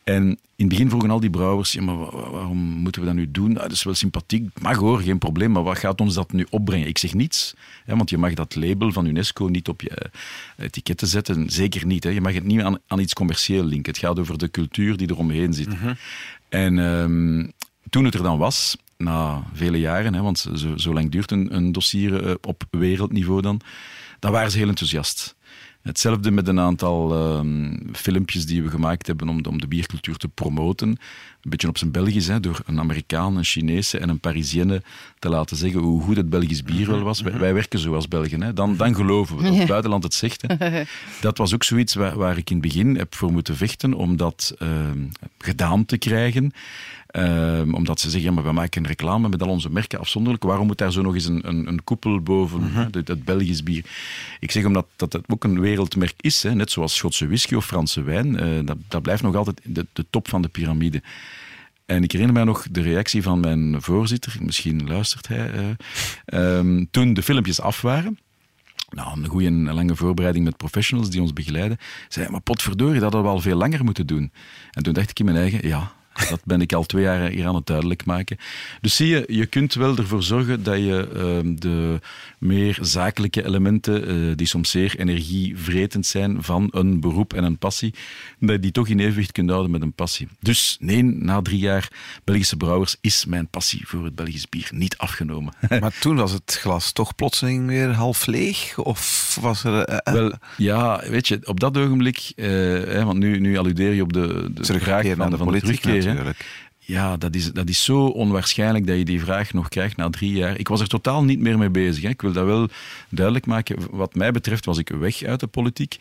En 0.09 0.23
in 0.27 0.39
het 0.57 0.69
begin 0.69 0.89
vroegen 0.89 1.11
al 1.11 1.21
die 1.21 1.31
brouwers, 1.31 1.73
ja, 1.73 1.83
maar 1.83 1.99
wa- 1.99 2.11
wa- 2.11 2.31
waarom 2.31 2.59
moeten 2.59 3.01
we 3.01 3.07
dat 3.07 3.17
nu 3.17 3.31
doen? 3.31 3.57
Ah, 3.57 3.63
dat 3.63 3.73
is 3.73 3.83
wel 3.83 3.95
sympathiek, 3.95 4.61
mag 4.61 4.77
hoor, 4.77 5.01
geen 5.01 5.19
probleem, 5.19 5.53
maar 5.53 5.63
wat 5.63 5.79
gaat 5.79 6.01
ons 6.01 6.15
dat 6.15 6.33
nu 6.33 6.47
opbrengen? 6.51 6.87
Ik 6.89 6.99
zeg 6.99 7.15
niets, 7.15 7.55
hè, 7.85 7.97
want 7.97 8.11
je 8.11 8.19
mag 8.19 8.35
dat 8.35 8.55
label 8.55 8.93
van 8.93 9.07
UNESCO 9.07 9.47
niet 9.49 9.69
op 9.69 9.81
je 9.81 9.91
eh, 9.91 10.11
etiketten 10.65 11.07
zetten, 11.09 11.51
zeker 11.51 11.87
niet. 11.87 12.05
Hè. 12.05 12.11
Je 12.11 12.21
mag 12.21 12.35
het 12.35 12.45
niet 12.45 12.61
aan, 12.61 12.79
aan 12.87 12.99
iets 12.99 13.13
commercieel 13.13 13.65
linken. 13.65 13.93
Het 13.93 14.01
gaat 14.01 14.19
over 14.19 14.39
de 14.39 14.51
cultuur 14.51 14.97
die 14.97 15.09
er 15.09 15.17
omheen 15.19 15.53
zit. 15.53 15.69
En 16.49 16.79
ehm, 16.79 17.47
toen 17.91 18.05
het 18.05 18.15
er 18.15 18.23
dan 18.23 18.39
was, 18.39 18.77
na 18.97 19.43
vele 19.53 19.79
jaren, 19.81 20.15
hè, 20.15 20.21
want 20.21 20.39
zo, 20.55 20.77
zo 20.77 20.93
lang 20.93 21.11
duurt 21.11 21.31
een, 21.31 21.55
een 21.57 21.73
dossier 21.73 22.25
eh, 22.27 22.35
op 22.41 22.65
wereldniveau 22.71 23.41
dan, 23.43 23.61
dan 24.19 24.33
waren 24.33 24.51
ze 24.51 24.59
heel 24.59 24.69
enthousiast. 24.69 25.37
Hetzelfde 25.83 26.31
met 26.31 26.49
een 26.49 26.61
aantal 26.61 27.13
ehm, 27.13 27.77
filmpjes 27.93 28.47
die 28.47 28.63
we 28.63 28.71
gemaakt 28.71 29.07
hebben 29.07 29.29
om 29.29 29.43
de, 29.43 29.49
om 29.49 29.61
de 29.61 29.69
biercultuur 29.69 30.17
te 30.17 30.29
promoten. 30.29 30.89
Een 30.89 31.51
beetje 31.51 31.69
op 31.69 31.79
zijn 31.79 31.91
Belgisch, 31.91 32.27
hè, 32.27 32.41
door 32.41 32.61
een 32.67 32.79
Amerikaan, 32.79 33.37
een 33.37 33.45
Chinese 33.45 33.99
en 33.99 34.09
een 34.09 34.21
Parisienne 34.21 34.83
te 35.19 35.29
laten 35.29 35.57
zeggen 35.57 35.81
hoe 35.81 36.03
goed 36.03 36.17
het 36.17 36.31
Belgisch 36.31 36.63
bier 36.63 36.91
wel 36.91 37.03
was. 37.03 37.21
Wij, 37.21 37.39
wij 37.39 37.55
werken 37.55 37.79
zo 37.79 37.95
als 37.95 38.09
Belgen, 38.09 38.43
hè. 38.43 38.53
Dan, 38.53 38.77
dan 38.77 38.95
geloven 38.95 39.37
we. 39.37 39.49
Als 39.49 39.59
het 39.59 39.69
buitenland 39.69 40.03
het 40.03 40.15
zegt. 40.15 40.45
Hè. 40.47 40.85
Dat 41.21 41.39
was 41.39 41.55
ook 41.55 41.65
zoiets 41.65 41.95
waar, 41.95 42.17
waar 42.17 42.37
ik 42.37 42.51
in 42.51 42.57
het 42.57 42.67
begin 42.67 42.97
heb 42.97 43.15
voor 43.15 43.33
moeten 43.33 43.57
vechten 43.57 43.95
om 43.95 44.17
dat 44.17 44.55
ehm, 44.59 44.99
gedaan 45.39 45.85
te 45.85 45.99
krijgen. 45.99 46.53
Ehm, 47.19 47.75
omdat 47.75 48.01
ze 48.01 48.11
zeggen, 48.11 48.29
ja, 48.29 48.35
maar 48.35 48.45
we 48.45 48.53
maken 48.53 48.87
reclame 48.87 49.29
met 49.29 49.43
al 49.43 49.49
onze 49.49 49.71
merken 49.71 49.99
afzonderlijk. 49.99 50.45
Waarom 50.45 50.67
moet 50.67 50.79
daar 50.79 50.93
zo 50.93 51.03
nog 51.03 51.15
eens 51.15 51.25
een, 51.25 51.49
een, 51.49 51.69
een 51.69 51.85
koepel 51.85 52.21
boven, 52.21 52.61
mm 52.61 52.89
het, 52.91 53.25
Belgisch 53.25 53.63
bier? 53.63 53.85
Ik 54.41 54.51
zeg 54.51 54.65
omdat 54.65 54.87
dat 54.97 55.13
het 55.13 55.25
ook 55.27 55.45
een 55.45 55.61
wereldmerk 55.61 56.15
is, 56.21 56.43
hè, 56.43 56.55
net 56.55 56.71
zoals 56.71 56.97
Schotse 56.97 57.27
whisky 57.27 57.55
of 57.55 57.67
Franse 57.67 58.03
wijn. 58.03 58.45
Uh, 58.45 58.67
dat, 58.67 58.77
dat 58.89 59.03
blijft 59.03 59.23
nog 59.23 59.35
altijd 59.35 59.61
de, 59.65 59.87
de 59.93 60.07
top 60.11 60.29
van 60.29 60.43
de 60.43 60.49
piramide. 60.49 61.03
En 61.87 62.03
ik 62.03 62.13
herinner 62.13 62.37
mij 62.37 62.45
nog 62.45 62.67
de 62.71 62.81
reactie 62.81 63.23
van 63.23 63.41
mijn 63.41 63.83
voorzitter, 63.83 64.37
misschien 64.41 64.89
luistert 64.89 65.29
hij, 65.29 65.77
uh, 66.27 66.57
um, 66.59 66.89
toen 66.91 67.15
de 67.15 67.23
filmpjes 67.23 67.61
af 67.61 67.81
waren. 67.81 68.19
Nou, 68.91 69.23
een 69.23 69.29
goede 69.29 69.47
en 69.47 69.73
lange 69.73 69.97
voorbereiding 69.97 70.45
met 70.45 70.57
professionals 70.57 71.11
die 71.11 71.21
ons 71.21 71.33
begeleiden. 71.33 71.79
Zei, 72.09 72.29
maar 72.29 72.41
potverdorie, 72.41 72.95
dat 72.95 73.03
hadden 73.03 73.23
we 73.23 73.29
al 73.29 73.41
veel 73.41 73.57
langer 73.57 73.85
moeten 73.85 74.07
doen. 74.07 74.33
En 74.71 74.83
toen 74.83 74.93
dacht 74.93 75.11
ik 75.11 75.19
in 75.19 75.25
mijn 75.25 75.37
eigen, 75.37 75.69
ja, 75.69 75.93
dat 76.29 76.41
ben 76.45 76.61
ik 76.61 76.73
al 76.73 76.85
twee 76.85 77.03
jaar 77.03 77.31
hier 77.31 77.47
aan 77.47 77.55
het 77.55 77.67
duidelijk 77.67 78.05
maken. 78.05 78.37
Dus 78.81 78.97
zie 78.97 79.09
je, 79.09 79.25
je 79.27 79.47
kunt 79.47 79.75
wel 79.75 79.97
ervoor 79.97 80.23
zorgen 80.23 80.63
dat 80.63 80.77
je 80.77 81.09
uh, 81.45 81.53
de 81.59 82.01
meer 82.39 82.79
zakelijke 82.81 83.45
elementen, 83.45 84.11
uh, 84.11 84.37
die 84.37 84.47
soms 84.47 84.71
zeer 84.71 84.99
energievretend 84.99 86.07
zijn 86.07 86.43
van 86.43 86.69
een 86.71 87.01
beroep 87.01 87.33
en 87.33 87.45
een 87.45 87.59
passie, 87.59 87.95
dat 88.39 88.51
je 88.51 88.61
die 88.61 88.73
toch 88.73 88.89
in 88.89 88.99
evenwicht 88.99 89.33
kunt 89.33 89.51
houden 89.51 89.71
met 89.71 89.83
een 89.83 89.93
passie. 89.93 90.29
Dus 90.41 90.77
nee, 90.81 91.03
na 91.03 91.43
drie 91.43 91.59
jaar 91.59 91.89
Belgische 92.25 92.57
brouwers 92.57 92.97
is 93.01 93.25
mijn 93.25 93.49
passie 93.49 93.87
voor 93.87 94.05
het 94.05 94.15
Belgisch 94.15 94.49
bier 94.49 94.69
niet 94.73 94.99
afgenomen. 94.99 95.53
Maar 95.81 95.99
toen 96.01 96.17
was 96.17 96.33
het 96.33 96.59
glas 96.61 96.93
toch 96.93 97.15
plotseling 97.15 97.67
weer 97.67 97.93
half 97.93 98.27
leeg? 98.27 98.79
Of 98.79 99.39
was 99.41 99.65
er... 99.65 99.91
Uh, 99.91 100.15
wel, 100.15 100.33
ja, 100.57 101.03
weet 101.09 101.29
je, 101.29 101.41
op 101.45 101.61
dat 101.61 101.77
ogenblik, 101.77 102.33
hè, 102.37 103.05
want 103.05 103.19
nu, 103.19 103.41
nu 103.41 103.59
alludeer 103.59 103.93
je 103.93 104.03
op 104.03 104.13
de, 104.13 104.51
de 104.55 104.65
vraag 104.65 105.07
van 105.17 105.31
de, 105.31 105.37
van 105.37 105.53
de 105.53 105.61
terugkeer 105.61 106.08
natuurlijk. 106.09 106.67
Ja, 106.89 107.17
dat 107.17 107.35
is, 107.35 107.53
dat 107.53 107.69
is 107.69 107.85
zo 107.85 108.07
onwaarschijnlijk 108.07 108.87
dat 108.87 108.97
je 108.97 109.05
die 109.05 109.21
vraag 109.21 109.53
nog 109.53 109.69
krijgt 109.69 109.97
na 109.97 110.11
drie 110.11 110.33
jaar. 110.33 110.59
Ik 110.59 110.69
was 110.69 110.81
er 110.81 110.89
totaal 110.89 111.25
niet 111.25 111.39
meer 111.39 111.59
mee 111.59 111.71
bezig. 111.71 112.03
Hè. 112.03 112.09
Ik 112.09 112.23
wil 112.23 112.33
dat 112.33 112.45
wel 112.45 112.69
duidelijk 113.09 113.47
maken. 113.47 113.77
Wat 113.91 114.15
mij 114.15 114.31
betreft 114.31 114.65
was 114.65 114.79
ik 114.79 114.89
weg 114.89 115.23
uit 115.23 115.41
de 115.41 115.47
politiek. 115.47 115.97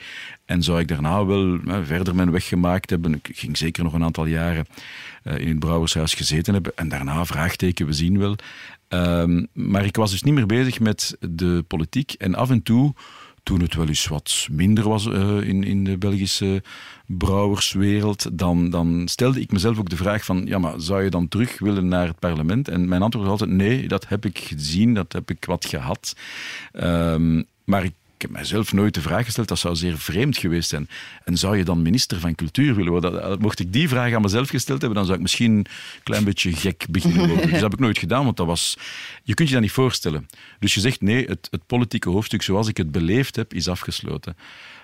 En 0.46 0.64
zou 0.64 0.80
ik 0.80 0.88
daarna 0.88 1.26
wel 1.26 1.60
hè, 1.66 1.86
verder 1.86 2.16
mijn 2.16 2.32
weg 2.32 2.48
gemaakt 2.48 2.90
hebben. 2.90 3.14
Ik 3.14 3.30
ging 3.34 3.58
zeker 3.58 3.84
nog 3.84 3.94
een 3.94 4.04
aantal 4.04 4.26
jaren 4.26 4.66
uh, 5.24 5.38
in 5.38 5.48
het 5.48 5.60
Brouwershuis 5.60 6.14
gezeten 6.14 6.54
hebben. 6.54 6.72
En 6.76 6.90
daarna 6.90 7.26
vraagteken, 7.26 7.86
we 7.86 7.94
zien 7.94 8.20
wel. 8.20 8.36
Um, 8.90 9.48
maar 9.54 9.86
ik 9.86 9.96
was 9.96 10.12
dus 10.12 10.24
niet 10.24 10.34
meer 10.34 10.46
bezig 10.46 10.80
met 10.80 11.18
de 11.20 11.64
politiek. 11.68 12.12
En 12.12 12.36
af 12.36 12.50
en 12.50 12.64
toe 12.64 12.94
toen 13.48 13.62
het 13.62 13.76
wel 13.76 13.88
eens 13.88 14.08
wat 14.08 14.48
minder 14.52 14.90
was 14.90 15.06
uh, 15.06 15.42
in, 15.42 15.64
in 15.64 15.84
de 15.84 15.98
Belgische 15.98 16.64
brouwerswereld, 17.06 18.38
dan, 18.40 18.70
dan 18.70 19.08
stelde 19.08 19.42
ik 19.42 19.52
mezelf 19.52 19.80
ook 19.80 19.90
de 19.90 19.96
vraag 19.96 20.26
van, 20.26 20.46
ja, 20.46 20.58
maar 20.58 20.74
zou 20.78 21.04
je 21.04 21.10
dan 21.10 21.28
terug 21.28 21.60
willen 21.60 21.88
naar 21.88 22.08
het 22.08 22.20
parlement? 22.20 22.68
En 22.68 22.88
mijn 22.88 23.02
antwoord 23.02 23.28
was 23.28 23.40
altijd, 23.40 23.58
nee, 23.58 23.88
dat 23.88 24.08
heb 24.08 24.26
ik 24.26 24.38
gezien, 24.38 24.94
dat 24.94 25.14
heb 25.14 25.30
ik 25.30 25.46
wat 25.46 25.66
gehad. 25.66 26.16
Um, 26.74 27.46
maar 27.64 27.84
ik 27.84 27.94
ik 28.18 28.24
heb 28.24 28.32
mijzelf 28.32 28.74
nooit 28.74 28.94
de 28.94 29.02
vraag 29.02 29.26
gesteld, 29.26 29.48
dat 29.48 29.60
zou 29.60 29.76
zeer 29.76 29.98
vreemd 29.98 30.38
geweest 30.38 30.70
zijn. 30.70 30.90
En 31.24 31.38
zou 31.38 31.58
je 31.58 31.64
dan 31.64 31.82
minister 31.82 32.20
van 32.20 32.36
cultuur 32.36 32.76
willen 32.76 32.92
worden? 32.92 33.40
Mocht 33.40 33.60
ik 33.60 33.74
die 33.74 33.90
vraag 33.90 34.14
aan 34.14 34.22
mezelf 34.22 34.50
gesteld 34.50 34.80
hebben, 34.80 34.98
dan 34.98 35.06
zou 35.06 35.18
ik 35.18 35.24
misschien 35.24 35.52
een 35.52 35.68
klein 36.04 36.24
beetje 36.24 36.54
gek 36.54 36.86
beginnen 36.90 37.28
worden. 37.28 37.42
Dus 37.42 37.52
dat 37.52 37.62
heb 37.62 37.74
ik 37.74 37.80
nooit 37.80 37.98
gedaan, 37.98 38.24
want 38.24 38.38
dat 38.38 38.46
was... 38.46 38.78
Je 39.24 39.34
kunt 39.34 39.48
je 39.48 39.54
dat 39.54 39.64
niet 39.64 39.72
voorstellen. 39.72 40.28
Dus 40.60 40.74
je 40.74 40.80
zegt, 40.80 41.02
nee, 41.02 41.26
het, 41.26 41.48
het 41.52 41.66
politieke 41.66 42.10
hoofdstuk 42.10 42.42
zoals 42.42 42.68
ik 42.68 42.78
het 42.78 42.92
beleefd 42.92 43.36
heb, 43.36 43.54
is 43.54 43.68
afgesloten. 43.68 44.38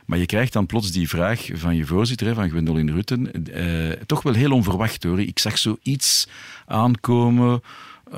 Maar 0.05 0.17
je 0.17 0.25
krijgt 0.25 0.53
dan 0.53 0.65
plots 0.65 0.91
die 0.91 1.09
vraag 1.09 1.47
van 1.53 1.75
je 1.75 1.85
voorzitter, 1.85 2.33
van 2.33 2.49
Gwendolyn 2.49 2.91
Rutten, 2.91 3.45
eh, 3.53 4.05
toch 4.05 4.21
wel 4.21 4.33
heel 4.33 4.51
onverwacht 4.51 5.03
hoor. 5.03 5.21
Ik 5.21 5.39
zag 5.39 5.57
zoiets 5.57 6.27
aankomen 6.65 7.61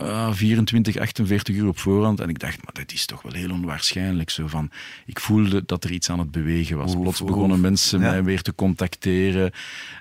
uh, 0.02 0.34
24, 0.34 0.98
48 0.98 1.56
uur 1.56 1.68
op 1.68 1.80
voorhand. 1.80 2.20
En 2.20 2.30
ik 2.30 2.40
dacht, 2.40 2.64
maar 2.64 2.74
dat 2.74 2.92
is 2.92 3.06
toch 3.06 3.22
wel 3.22 3.34
heel 3.34 3.52
onwaarschijnlijk. 3.52 4.30
Zo 4.30 4.48
van, 4.48 4.70
ik 5.06 5.20
voelde 5.20 5.64
dat 5.66 5.84
er 5.84 5.92
iets 5.92 6.10
aan 6.10 6.20
het 6.20 6.32
bewegen 6.32 6.78
was. 6.78 6.96
Plots 6.96 7.24
begonnen 7.24 7.62
mensen 7.62 8.00
mij 8.00 8.24
weer 8.24 8.42
te 8.42 8.56
contacteren. 8.56 9.52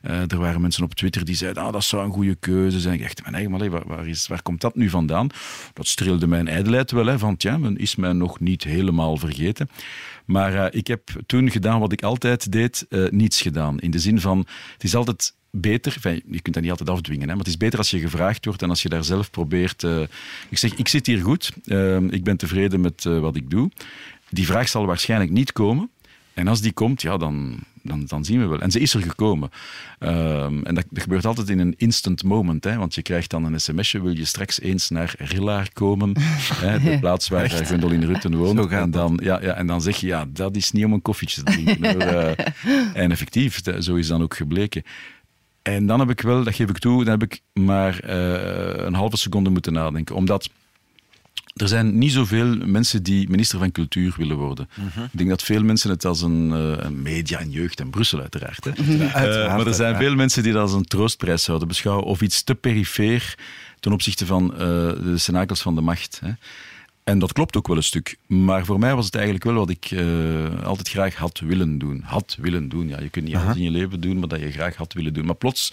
Uh, 0.03 0.31
er 0.31 0.39
waren 0.39 0.61
mensen 0.61 0.85
op 0.85 0.95
Twitter 0.95 1.25
die 1.25 1.35
zeiden, 1.35 1.63
ah, 1.63 1.73
dat 1.73 1.85
zou 1.85 2.05
een 2.05 2.13
goede 2.13 2.35
keuze 2.35 2.81
zijn. 2.81 2.95
Ik 2.95 3.01
dacht, 3.01 3.23
maar 3.23 3.33
nee, 3.33 3.49
maar 3.49 3.71
waar, 3.71 3.87
waar, 3.87 4.09
is, 4.09 4.27
waar 4.27 4.43
komt 4.43 4.61
dat 4.61 4.75
nu 4.75 4.89
vandaan? 4.89 5.29
Dat 5.73 5.87
streelde 5.87 6.27
mijn 6.27 6.49
ijdelheid 6.49 6.91
wel, 6.91 7.07
hè, 7.07 7.19
van 7.19 7.35
ja, 7.39 7.59
men 7.59 7.77
is 7.77 7.97
mij 7.97 8.13
nog 8.13 8.41
niet 8.41 8.65
helemaal 8.65 9.17
vergeten. 9.17 9.69
Maar 10.25 10.55
uh, 10.55 10.67
ik 10.71 10.87
heb 10.87 11.11
toen 11.27 11.51
gedaan 11.51 11.81
wat 11.81 11.93
ik 11.93 12.03
altijd 12.03 12.53
deed, 12.53 12.87
uh, 12.89 13.11
niets 13.11 13.43
gedaan. 13.43 13.81
In 13.81 13.91
de 13.91 13.99
zin 13.99 14.21
van, 14.21 14.39
het 14.73 14.85
is 14.85 14.95
altijd 14.95 15.35
beter, 15.61 15.97
je 16.27 16.41
kunt 16.41 16.55
dat 16.55 16.63
niet 16.63 16.71
altijd 16.71 16.91
afdwingen, 16.91 17.29
hè, 17.29 17.35
maar 17.35 17.45
het 17.45 17.47
is 17.47 17.57
beter 17.57 17.79
als 17.79 17.91
je 17.91 17.99
gevraagd 17.99 18.45
wordt 18.45 18.63
en 18.63 18.69
als 18.69 18.83
je 18.83 18.89
daar 18.89 19.05
zelf 19.05 19.31
probeert. 19.31 19.83
Uh, 19.83 20.01
ik 20.49 20.59
zeg, 20.59 20.75
ik 20.75 20.89
zit 20.89 21.07
hier 21.07 21.21
goed, 21.21 21.53
uh, 21.65 21.97
ik 21.97 22.25
ben 22.25 22.37
tevreden 22.37 22.81
met 22.81 23.05
uh, 23.05 23.19
wat 23.19 23.37
ik 23.37 23.51
doe. 23.51 23.71
Die 24.29 24.47
vraag 24.47 24.69
zal 24.69 24.87
waarschijnlijk 24.87 25.31
niet 25.31 25.53
komen. 25.53 25.91
En 26.35 26.49
als 26.49 26.61
die 26.61 26.73
komt, 26.73 27.03
ja, 27.03 27.17
dan, 27.17 27.59
dan, 27.83 28.05
dan 28.07 28.25
zien 28.25 28.41
we 28.41 28.47
wel. 28.47 28.61
En 28.61 28.71
ze 28.71 28.81
is 28.81 28.95
er 28.95 29.03
gekomen. 29.03 29.51
Um, 30.01 30.65
en 30.65 30.75
dat, 30.75 30.85
dat, 30.91 31.03
gebeurt 31.03 31.27
altijd 31.27 31.49
in 31.49 31.59
een 31.59 31.75
instant 31.77 32.25
moment. 32.25 32.65
Hè, 32.65 32.77
want 32.77 32.95
je 32.95 33.03
krijgt 33.03 33.31
dan 33.31 33.45
een 33.45 33.61
sms'je, 33.61 34.03
wil 34.03 34.17
je 34.17 34.25
straks 34.25 34.61
eens 34.61 34.91
naar 34.91 35.15
Rillaar 35.19 35.73
komen? 35.73 36.13
hè, 36.65 36.81
de 36.81 36.99
plaats 36.99 37.29
waar 37.29 37.51
Gwendoline 37.51 38.07
Rutten 38.07 38.37
woont. 38.37 38.71
En 38.71 38.91
dan, 38.91 39.21
ja, 39.23 39.43
ja, 39.43 39.55
en 39.55 39.67
dan 39.67 39.81
zeg 39.83 39.97
je, 39.97 40.07
ja, 40.07 40.27
dat 40.29 40.57
is 40.57 40.73
niet 40.73 40.85
om 40.85 40.93
een 40.93 41.03
koffietje 41.03 41.43
te 41.43 41.53
drinken. 41.53 42.37
en 42.95 43.11
effectief, 43.11 43.61
zo 43.79 43.95
is 43.95 44.07
dan 44.07 44.23
ook 44.23 44.37
gebleken. 44.37 44.83
En 45.65 45.87
dan 45.87 46.01
heb 46.01 46.11
ik 46.11 46.21
wel, 46.21 46.45
dat 46.45 46.55
geef 46.55 46.69
ik 46.69 46.79
toe, 46.79 47.05
dan 47.05 47.21
heb 47.21 47.33
ik 47.33 47.41
maar 47.53 48.01
uh, 48.05 48.85
een 48.85 48.95
halve 48.95 49.17
seconde 49.17 49.51
moeten 49.51 49.73
nadenken. 49.73 50.15
Omdat 50.15 50.51
er 51.55 51.69
zijn 51.69 51.99
niet 51.99 52.13
zoveel 52.13 52.57
mensen 52.57 53.03
die 53.03 53.31
minister 53.31 53.59
van 53.59 53.73
Cultuur 53.73 54.15
willen 54.17 54.37
worden. 54.37 54.69
Mm 54.75 54.89
-hmm. 54.95 55.05
Ik 55.05 55.19
denk 55.19 55.29
dat 55.29 55.43
veel 55.43 55.63
mensen 55.63 55.91
het 55.91 56.05
als 56.05 56.23
een, 56.23 56.51
uh, 56.51 56.89
media 56.89 57.39
en 57.39 57.51
jeugd 57.51 57.81
en 57.81 57.91
Brussel 57.91 58.21
uiteraard. 58.21 58.65
Hè. 58.65 58.71
uh, 59.47 59.57
maar 59.57 59.67
er 59.67 59.75
zijn 59.75 59.97
veel 59.97 60.15
mensen 60.15 60.43
die 60.43 60.53
dat 60.53 60.63
als 60.63 60.73
een 60.73 60.85
troostprijs 60.85 61.43
zouden 61.43 61.69
beschouwen 61.69 62.05
of 62.05 62.21
iets 62.21 62.43
te 62.43 62.55
perifeer 62.55 63.35
ten 63.81 63.93
opzichte 63.93 64.27
van 64.27 64.49
de 64.49 65.15
cenakels 65.17 65.63
van 65.63 65.75
de 65.75 65.81
macht. 65.81 66.21
Hè. 66.25 66.31
En 67.05 67.19
dat 67.19 67.33
klopt 67.33 67.57
ook 67.57 67.67
wel 67.67 67.77
een 67.77 67.83
stuk. 67.83 68.17
Maar 68.27 68.65
voor 68.65 68.79
mij 68.79 68.95
was 68.95 69.05
het 69.05 69.15
eigenlijk 69.15 69.45
wel 69.45 69.55
wat 69.55 69.71
ik 69.71 69.91
uh, 69.91 70.65
altijd 70.65 70.89
graag 70.89 71.15
had 71.15 71.39
willen 71.39 71.79
doen. 71.79 72.03
Had 72.05 72.37
willen 72.41 72.69
doen. 72.69 72.89
Ja, 72.89 73.01
je 73.01 73.09
kunt 73.09 73.25
niet 73.25 73.37
alles 73.37 73.57
in 73.57 73.63
je 73.63 73.71
leven 73.71 74.01
doen, 74.01 74.19
maar 74.19 74.29
dat 74.29 74.41
je 74.41 74.51
graag 74.51 74.77
had 74.77 74.93
willen 74.93 75.15
doen. 75.15 75.25
Maar 75.25 75.35
plots 75.35 75.73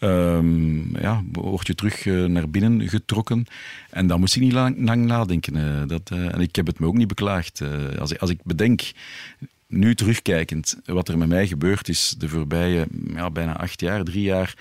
um, 0.00 0.98
ja, 0.98 1.22
word 1.32 1.66
je 1.66 1.74
terug 1.74 2.04
uh, 2.04 2.24
naar 2.24 2.50
binnen 2.50 2.88
getrokken. 2.88 3.46
En 3.90 4.06
dan 4.06 4.20
moest 4.20 4.36
ik 4.36 4.42
niet 4.42 4.52
lang, 4.52 4.76
lang 4.78 5.04
nadenken. 5.04 5.56
Uh, 5.56 5.82
dat, 5.86 6.10
en 6.10 6.40
ik 6.40 6.56
heb 6.56 6.66
het 6.66 6.78
me 6.78 6.86
ook 6.86 6.96
niet 6.96 7.08
beklaagd. 7.08 7.62
als, 7.98 8.18
als 8.18 8.30
ik 8.30 8.38
bedenk 8.44 8.82
nu 9.66 9.94
terugkijkend, 9.94 10.76
wat 10.84 11.08
er 11.08 11.18
met 11.18 11.28
mij 11.28 11.46
gebeurd 11.46 11.88
is 11.88 12.14
de 12.18 12.28
voorbije 12.28 12.86
ja, 13.14 13.30
bijna 13.30 13.56
acht 13.56 13.80
jaar, 13.80 14.04
drie 14.04 14.22
jaar 14.22 14.54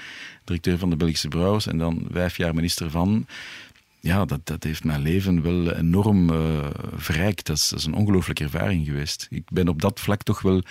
directeur 0.44 0.78
van 0.78 0.90
de 0.90 0.96
Belgische 0.96 1.28
Brouwers 1.28 1.68
en 1.68 1.78
dan 1.78 2.08
vijf 2.12 2.38
jaar 2.38 2.56
minister 2.56 2.90
van 2.90 3.26
ja, 4.02 4.26
dat, 4.26 4.40
dat 4.44 4.64
heeft 4.64 4.84
mijn 4.84 5.02
leven 5.02 5.42
wel 5.42 5.74
enorm 5.74 6.30
uh, 6.30 6.70
verrijkt. 6.96 7.46
Dat 7.46 7.58
is, 7.58 7.70
dat 7.70 7.80
is 7.80 7.86
een 7.86 7.94
ongelooflijke 7.94 8.44
ervaring 8.44 8.86
geweest. 8.86 9.28
Ik 9.30 9.44
ben 9.52 9.68
op 9.68 9.82
dat 9.82 10.00
vlak 10.00 10.24
toch 10.24 10.42
wel 10.42 10.64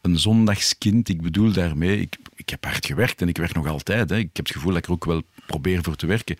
een 0.00 0.18
zondagskind. 0.18 1.08
Ik 1.08 1.22
bedoel 1.22 1.52
daarmee, 1.52 2.00
ik, 2.00 2.16
ik 2.34 2.48
heb 2.48 2.64
hard 2.64 2.86
gewerkt 2.86 3.22
en 3.22 3.28
ik 3.28 3.36
werk 3.36 3.54
nog 3.54 3.66
altijd. 3.66 4.10
Hè. 4.10 4.16
Ik 4.16 4.30
heb 4.32 4.46
het 4.46 4.54
gevoel 4.54 4.72
dat 4.72 4.78
ik 4.78 4.86
er 4.86 4.92
ook 4.92 5.04
wel 5.04 5.22
probeer 5.46 5.82
voor 5.82 5.96
te 5.96 6.06
werken. 6.06 6.36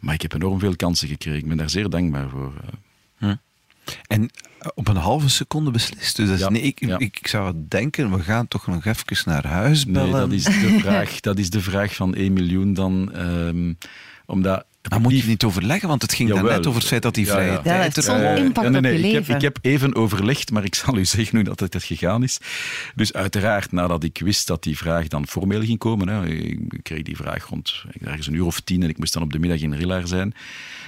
Maar 0.00 0.14
ik 0.14 0.22
heb 0.22 0.32
enorm 0.32 0.58
veel 0.58 0.76
kansen 0.76 1.08
gekregen. 1.08 1.38
Ik 1.38 1.48
ben 1.48 1.56
daar 1.56 1.70
zeer 1.70 1.88
dankbaar 1.88 2.28
voor. 2.28 2.52
Eh. 2.60 2.68
Hm. 3.18 3.34
En 4.06 4.30
eh, 4.58 4.68
op 4.74 4.88
een 4.88 4.96
halve 4.96 5.28
seconde 5.28 5.70
beslist. 5.70 6.16
Dus 6.16 6.40
ja, 6.40 6.50
nee, 6.50 6.62
ik, 6.62 6.86
ja. 6.86 6.98
ik, 6.98 7.26
zou 7.26 7.54
denken, 7.68 8.16
we 8.16 8.22
gaan 8.22 8.48
toch 8.48 8.66
nog 8.66 8.84
even 8.84 9.16
naar 9.24 9.46
huis 9.46 9.86
bellen. 9.86 10.10
Nee, 10.10 10.20
dat 10.20 10.32
is 10.32 10.44
de 10.44 10.78
vraag, 10.80 11.20
dat 11.20 11.38
is 11.38 11.50
de 11.50 11.60
vraag 11.60 11.94
van 11.94 12.14
1 12.14 12.32
miljoen 12.32 12.74
dan. 12.74 13.16
Um, 13.16 13.78
omdat 14.26 14.64
maar 14.88 15.00
moet 15.00 15.18
je 15.18 15.26
niet 15.26 15.44
overleggen? 15.44 15.88
Want 15.88 16.02
het 16.02 16.14
ging 16.14 16.28
dan 16.28 16.44
net 16.44 16.66
over 16.66 16.80
het 16.80 16.88
feit 16.88 17.02
dat 17.02 17.14
die 17.14 17.26
vrije 17.26 17.46
ja, 17.46 17.52
ja. 17.52 17.62
tijd... 17.62 18.04
Ja, 18.04 18.34
impact 18.34 18.70
nee, 18.70 18.80
nee, 18.80 18.92
op 18.94 19.00
je 19.00 19.08
ik 19.08 19.12
heb, 19.14 19.36
ik 19.36 19.42
heb, 19.42 19.58
even 19.62 19.94
overlegd, 19.94 20.50
maar 20.50 20.64
ik 20.64 20.74
zal 20.74 20.96
u 20.96 21.04
zeggen 21.04 21.36
hoe 21.36 21.44
dat 21.44 21.60
het 21.60 21.84
gegaan 21.84 22.22
is. 22.22 22.38
Dus 22.94 23.12
uiteraard, 23.12 23.72
nadat 23.72 24.04
ik 24.04 24.20
wist 24.24 24.46
dat 24.46 24.62
die 24.62 24.76
vraag 24.76 25.08
dan 25.08 25.26
formeel 25.26 25.62
ging 25.62 25.78
komen, 25.78 26.08
hè, 26.08 26.26
ik 26.26 26.58
kreeg 26.82 27.02
die 27.02 27.16
vraag 27.16 27.46
rond 27.48 27.84
ergens 28.00 28.26
een 28.26 28.34
uur 28.34 28.44
of 28.44 28.60
tien 28.60 28.82
en 28.82 28.88
ik 28.88 28.98
moest 28.98 29.12
dan 29.12 29.22
op 29.22 29.32
de 29.32 29.38
middag 29.38 29.60
in 29.60 29.74
Rillaar 29.74 30.06
zijn. 30.06 30.34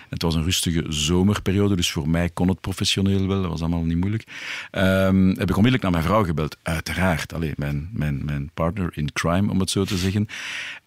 Het 0.08 0.22
was 0.22 0.34
een 0.34 0.44
rustige 0.44 0.84
zomerperiode, 0.88 1.76
dus 1.76 1.90
voor 1.90 2.08
mij 2.08 2.30
kon 2.30 2.48
het 2.48 2.60
professioneel 2.60 3.26
wel. 3.26 3.40
Dat 3.40 3.50
was 3.50 3.60
allemaal 3.60 3.82
niet 3.82 3.96
moeilijk. 3.96 4.24
Um, 4.72 5.28
heb 5.28 5.50
ik 5.50 5.56
onmiddellijk 5.56 5.82
naar 5.82 5.90
mijn 5.90 6.04
vrouw 6.04 6.24
gebeld. 6.24 6.56
Uiteraard. 6.62 7.32
Allee, 7.32 7.52
mijn, 7.56 7.88
mijn, 7.92 8.24
mijn 8.24 8.50
partner 8.54 8.90
in 8.94 9.12
crime, 9.12 9.50
om 9.50 9.60
het 9.60 9.70
zo 9.70 9.84
te 9.84 9.96
zeggen. 9.96 10.28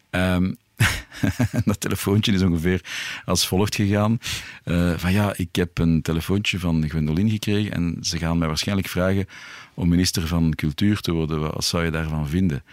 Um, 0.10 0.58
dat 1.66 1.80
telefoontje 1.80 2.32
is 2.32 2.42
ongeveer 2.42 2.82
als 3.26 3.48
volgt 3.48 3.76
gegaan. 3.76 4.20
Uh, 4.66 4.94
van 4.98 5.12
ja, 5.12 5.34
ik 5.36 5.56
heb 5.56 5.78
een 5.78 6.02
telefoontje 6.02 6.60
van 6.60 6.90
Gwendolyn 6.90 7.30
gekregen 7.30 7.72
en 7.72 7.98
ze 8.02 8.18
gaan 8.18 8.38
mij 8.38 8.48
waarschijnlijk 8.48 8.88
vragen 8.88 9.26
om 9.74 9.90
minister 9.90 10.28
van 10.28 10.56
Cultuur 10.56 11.00
te 11.00 11.12
worden. 11.12 11.40
Wat 11.40 11.66
zou 11.66 11.84
je 11.86 11.92
daarvan 11.92 12.30
vinden? 12.30 12.64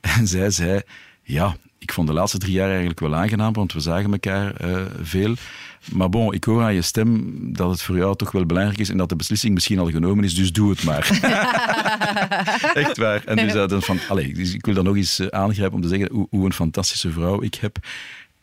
En 0.16 0.26
zij 0.26 0.50
zei, 0.50 0.82
ja, 1.26 1.56
ik 1.78 1.92
vond 1.92 2.08
de 2.08 2.14
laatste 2.14 2.38
drie 2.38 2.52
jaar 2.52 2.68
eigenlijk 2.68 3.00
wel 3.00 3.14
aangenaam, 3.14 3.52
want 3.52 3.72
we 3.72 3.80
zagen 3.80 4.12
elkaar 4.12 4.64
uh, 4.64 4.82
veel. 5.00 5.34
Maar 5.92 6.08
bon, 6.08 6.32
ik 6.32 6.44
hoor 6.44 6.62
aan 6.62 6.74
je 6.74 6.82
stem 6.82 7.34
dat 7.52 7.70
het 7.70 7.82
voor 7.82 7.96
jou 7.96 8.16
toch 8.16 8.32
wel 8.32 8.46
belangrijk 8.46 8.78
is 8.78 8.88
en 8.88 8.96
dat 8.96 9.08
de 9.08 9.16
beslissing 9.16 9.54
misschien 9.54 9.78
al 9.78 9.90
genomen 9.90 10.24
is, 10.24 10.34
dus 10.34 10.52
doe 10.52 10.70
het 10.70 10.84
maar. 10.84 11.08
Echt 12.74 12.96
waar. 12.96 13.24
En 13.24 13.36
dus, 13.36 13.54
uh, 13.54 13.80
van, 13.80 13.98
allez, 14.08 14.34
dus 14.34 14.54
ik 14.54 14.66
wil 14.66 14.74
dan 14.74 14.84
nog 14.84 14.96
eens 14.96 15.30
aangrijpen 15.30 15.74
om 15.74 15.82
te 15.82 15.88
zeggen 15.88 16.12
hoe, 16.12 16.26
hoe, 16.30 16.44
een 16.44 16.52
fantastische 16.52 17.10
vrouw 17.10 17.42
ik 17.42 17.54
heb. 17.54 17.76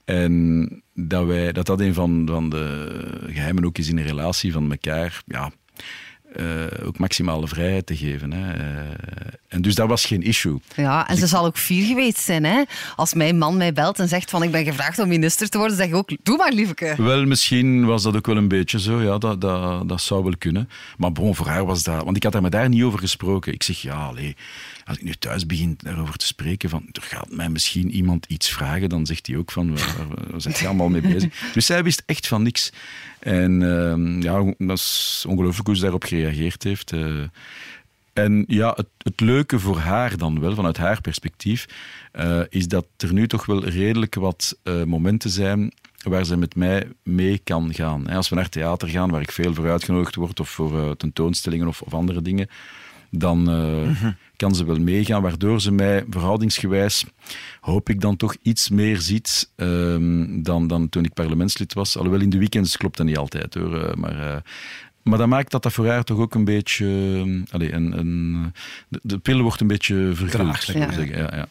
En 0.06 0.84
dat 0.94 1.26
wij, 1.26 1.52
dat, 1.52 1.66
dat 1.66 1.80
een 1.80 1.94
van, 1.94 2.24
van 2.28 2.50
de 2.50 2.90
geheimen 3.28 3.66
ook 3.66 3.78
is 3.78 3.90
in 3.90 3.98
een 3.98 4.08
relatie 4.08 4.52
van 4.52 4.72
elkaar. 4.72 5.22
Ja, 5.26 5.52
uh, 6.36 6.86
ook 6.86 6.98
maximale 6.98 7.48
vrijheid 7.48 7.86
te 7.86 7.98
geven. 7.98 8.32
Hè. 8.32 8.56
Uh, 8.56 8.64
en 9.48 9.62
dus 9.62 9.76
dat 9.76 9.88
was 9.88 10.06
geen 10.06 10.22
issue. 10.22 10.60
Ja, 10.76 11.08
en 11.08 11.12
dus 11.12 11.20
ze 11.20 11.28
zal 11.28 11.46
ook 11.46 11.58
fier 11.58 11.86
geweest 11.86 12.18
zijn. 12.18 12.44
Hè? 12.44 12.64
Als 12.96 13.14
mijn 13.14 13.38
man 13.38 13.58
mij 13.58 13.74
belt 13.74 14.00
en 14.00 14.08
zegt 14.08 14.30
van 14.30 14.44
ik 14.44 14.52
ben 14.52 14.66
gevraagd 14.66 15.00
om 15.00 15.08
minister 15.08 15.50
te 15.50 15.58
worden, 15.58 15.78
zeg 15.78 15.88
ik 15.88 15.96
ook, 15.96 16.10
doe 16.24 16.38
maar 16.38 16.52
lieveke. 16.52 16.96
Wel, 16.98 17.26
misschien 17.26 17.86
was 17.86 18.04
dat 18.04 18.16
ook 18.16 18.26
wel 18.26 18.38
een 18.38 18.48
beetje 18.48 18.80
zo. 18.80 19.02
Ja, 19.02 19.18
dat, 19.18 19.42
dat, 19.42 19.90
dat 19.90 20.02
zou 20.02 20.24
wel 20.24 20.38
kunnen. 20.38 20.70
Maar 20.98 21.12
bon, 21.12 21.36
voor 21.36 21.48
haar 21.48 21.66
was 21.66 21.84
dat... 21.84 22.04
Want 22.04 22.16
ik 22.16 22.24
had 22.24 22.32
daar 22.32 22.42
met 22.42 22.52
daar 22.52 22.70
niet 22.70 22.84
over 22.84 23.00
gesproken. 23.00 23.54
Ik 23.54 23.64
zeg, 23.64 23.82
ja, 23.82 23.96
allee, 23.96 24.36
als 24.86 24.98
ik 24.98 25.04
nu 25.04 25.14
thuis 25.14 25.46
begin 25.46 25.78
daarover 25.78 26.16
te 26.16 26.26
spreken, 26.26 26.70
van 26.70 26.86
er 26.92 27.02
gaat 27.02 27.30
mij 27.30 27.50
misschien 27.50 27.92
iemand 27.92 28.26
iets 28.26 28.50
vragen, 28.50 28.90
dan 28.90 29.06
zegt 29.06 29.28
hij 29.28 29.38
ook 29.38 29.52
van, 29.52 29.76
waar, 29.76 30.08
waar, 30.08 30.42
zijn 30.42 30.56
je 30.60 30.68
allemaal 30.68 30.90
mee 30.90 31.02
bezig? 31.02 31.34
Dus 31.54 31.66
zij 31.66 31.84
wist 31.84 32.04
echt 32.06 32.28
van 32.28 32.44
niks. 32.44 32.72
En 33.24 33.62
uh, 33.62 34.22
ja, 34.22 34.54
dat 34.58 34.78
is 34.78 35.26
ongelooflijk 35.28 35.68
hoe 35.68 35.76
ze 35.76 35.82
daarop 35.82 36.04
gereageerd 36.04 36.64
heeft. 36.64 36.92
Uh, 36.92 37.24
en 38.14 38.44
ja, 38.48 38.74
het, 38.76 38.88
het, 38.98 39.20
leuke 39.20 39.60
voor 39.60 39.78
haar 39.78 40.18
dan 40.18 40.40
wel, 40.40 40.56
vanuit 40.56 40.78
haar 40.78 41.02
perspectief, 41.02 41.66
uh, 42.14 42.40
is 42.50 42.68
dat 42.68 42.86
er 42.98 43.14
nu 43.14 43.28
toch 43.28 43.46
wel 43.46 43.66
redelijk 43.66 44.16
wat 44.16 44.58
uh, 44.64 44.84
momenten 44.84 45.30
zijn 45.30 45.72
waar 46.04 46.26
ze 46.26 46.38
met 46.38 46.56
mij 46.56 46.88
mee 47.04 47.42
kan 47.44 47.74
gaan. 47.74 48.08
Als 48.08 48.30
we 48.30 48.36
naar 48.36 48.50
theater 48.50 48.88
gaan, 48.88 49.12
waar 49.12 49.22
ik 49.22 49.32
veel 49.32 49.54
voor 49.54 49.72
uitgenodigd 49.72 50.16
word, 50.16 50.40
of 50.40 50.50
voor 50.50 50.98
tentoonstellingen 50.98 51.68
of, 51.68 51.82
of 51.82 51.94
andere 51.94 52.22
dingen, 52.22 52.50
dan 53.16 53.40
uh, 53.40 53.88
mm-hmm. 53.88 54.16
kan 54.36 54.56
ze 54.56 54.66
wel 54.66 54.80
meegaan, 54.80 55.22
waardoor 55.22 55.62
ze 55.62 55.72
mij 55.72 56.06
verhoudingsgewijs, 56.10 57.06
hoop 57.62 57.90
ik 57.90 58.02
dan 58.02 58.16
toch 58.16 58.36
iets 58.42 58.70
meer 58.70 58.98
ziet 59.02 59.52
um, 59.56 60.44
dan, 60.44 60.68
dan 60.68 60.90
toen 60.90 61.04
ik 61.04 61.14
parlementslid 61.14 61.74
was. 61.74 61.98
Alhoewel 61.98 62.22
in 62.22 62.30
de 62.30 62.38
weekends 62.38 62.78
klopt 62.78 62.98
dat 62.98 63.06
niet 63.06 63.18
altijd 63.18 63.54
hoor, 63.54 63.76
uh, 63.76 63.94
maar... 63.94 64.16
Uh, 64.16 64.36
maar 65.04 65.18
dat 65.18 65.28
maakt 65.28 65.52
dat 65.52 65.64
dat 65.64 65.74
voor 65.74 65.88
haar 65.88 66.04
toch 66.04 66.18
ook 66.18 66.36
een 66.36 66.46
beetje. 66.46 66.86
Allez, 67.50 67.72
een, 67.72 67.98
een, 67.98 68.54
de, 68.88 69.00
de 69.04 69.18
pil 69.18 69.42
wordt 69.42 69.62
een 69.62 69.68
beetje 69.68 70.12
verguld, 70.14 70.64
ja. 70.66 70.92
zeggen. 70.92 71.18
Ja, 71.18 71.36
ja. 71.36 71.48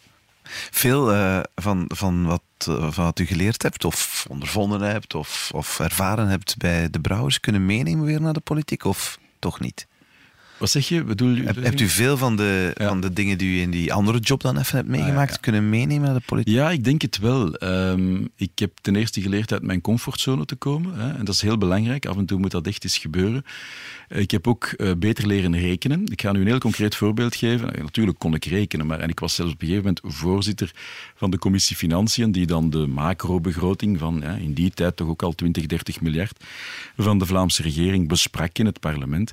Veel 0.71 1.07
van, 1.55 1.85
van, 1.95 2.25
wat, 2.25 2.43
van 2.91 3.05
wat 3.05 3.19
u 3.19 3.27
geleerd 3.27 3.63
hebt, 3.63 3.85
of 3.85 4.27
ondervonden 4.29 4.81
hebt, 4.81 5.15
of, 5.15 5.51
of 5.55 5.81
ervaren 5.81 6.29
hebt 6.29 6.57
bij 6.57 6.91
de 6.91 7.01
Brouwers, 7.01 7.41
kunnen 7.41 7.67
meenemen 7.67 8.05
weer 8.05 8.21
naar 8.21 8.33
de 8.33 8.41
politiek, 8.41 8.85
of 8.85 9.19
toch 9.39 9.61
niet? 9.61 9.87
Wat 10.63 10.71
zeg 10.71 10.89
je? 10.89 11.05
Bedoel, 11.05 11.37
Heb, 11.37 11.63
hebt 11.63 11.81
u 11.81 11.89
veel 11.89 12.17
van 12.17 12.37
de, 12.37 12.71
van 12.75 13.01
de 13.01 13.13
dingen 13.13 13.39
die 13.39 13.59
u 13.59 13.61
in 13.61 13.71
die 13.71 13.93
andere 13.93 14.19
job 14.19 14.41
dan 14.41 14.59
even 14.59 14.77
hebt 14.77 14.89
meegemaakt 14.89 15.29
ah, 15.29 15.35
ja, 15.35 15.41
kunnen 15.41 15.69
meenemen 15.69 16.05
naar 16.05 16.15
de 16.15 16.25
politiek? 16.27 16.55
Ja, 16.55 16.71
ik 16.71 16.85
denk 16.85 17.03
het 17.03 17.19
wel. 17.19 17.63
Um, 17.63 18.29
ik 18.37 18.51
heb 18.55 18.73
ten 18.81 18.97
eerste 18.97 19.21
geleerd 19.21 19.53
uit 19.53 19.63
mijn 19.63 19.81
comfortzone 19.81 20.45
te 20.45 20.55
komen. 20.55 20.95
Hè, 20.95 21.13
en 21.13 21.25
dat 21.25 21.35
is 21.35 21.41
heel 21.41 21.59
belangrijk. 21.59 22.07
Af 22.07 22.17
en 22.17 22.27
toe 22.27 22.39
moet 22.39 22.51
dat 22.51 22.67
echt 22.67 22.85
eens 22.85 22.99
gebeuren. 22.99 23.45
Ik 24.09 24.31
heb 24.31 24.47
ook 24.47 24.75
uh, 24.77 24.91
beter 24.99 25.27
leren 25.27 25.59
rekenen. 25.59 26.07
Ik 26.07 26.21
ga 26.21 26.33
nu 26.33 26.41
een 26.41 26.47
heel 26.47 26.59
concreet 26.59 26.95
voorbeeld 26.95 27.37
geven. 27.37 27.83
Natuurlijk 27.83 28.19
kon 28.19 28.35
ik 28.35 28.45
rekenen, 28.45 28.87
maar 28.87 29.01
en 29.01 29.09
ik 29.09 29.21
was 29.21 29.35
zelfs 29.35 29.53
op 29.53 29.63
een 29.63 29.69
gegeven 29.69 29.95
moment 29.95 30.17
voorzitter 30.19 30.71
van 31.15 31.31
de 31.31 31.39
commissie 31.39 31.77
Financiën, 31.77 32.33
die 32.33 32.47
dan 32.47 32.71
de 32.71 32.87
macrobegroting 32.87 33.99
van 33.99 34.21
ja, 34.23 34.35
in 34.35 34.53
die 34.55 34.71
tijd 34.71 34.97
toch 34.97 35.09
ook 35.09 35.23
al 35.23 35.33
20, 35.33 35.67
30 35.67 36.01
miljard 36.01 36.45
van 36.97 37.19
de 37.19 37.27
Vlaamse 37.27 37.63
regering 37.63 38.09
besprak 38.09 38.59
in 38.59 38.67
het 38.67 38.81
parlement. 38.81 39.33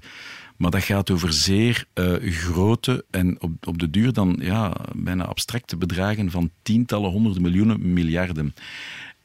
Maar 0.59 0.71
dat 0.71 0.83
gaat 0.83 1.09
over 1.09 1.33
zeer 1.33 1.85
uh, 1.93 2.31
grote 2.31 3.05
en 3.09 3.41
op, 3.41 3.67
op 3.67 3.79
de 3.79 3.89
duur 3.89 4.13
dan 4.13 4.37
ja, 4.41 4.73
bijna 4.95 5.25
abstracte 5.25 5.77
bedragen 5.77 6.31
van 6.31 6.49
tientallen, 6.61 7.11
honderden 7.11 7.41
miljoenen, 7.41 7.93
miljarden. 7.93 8.55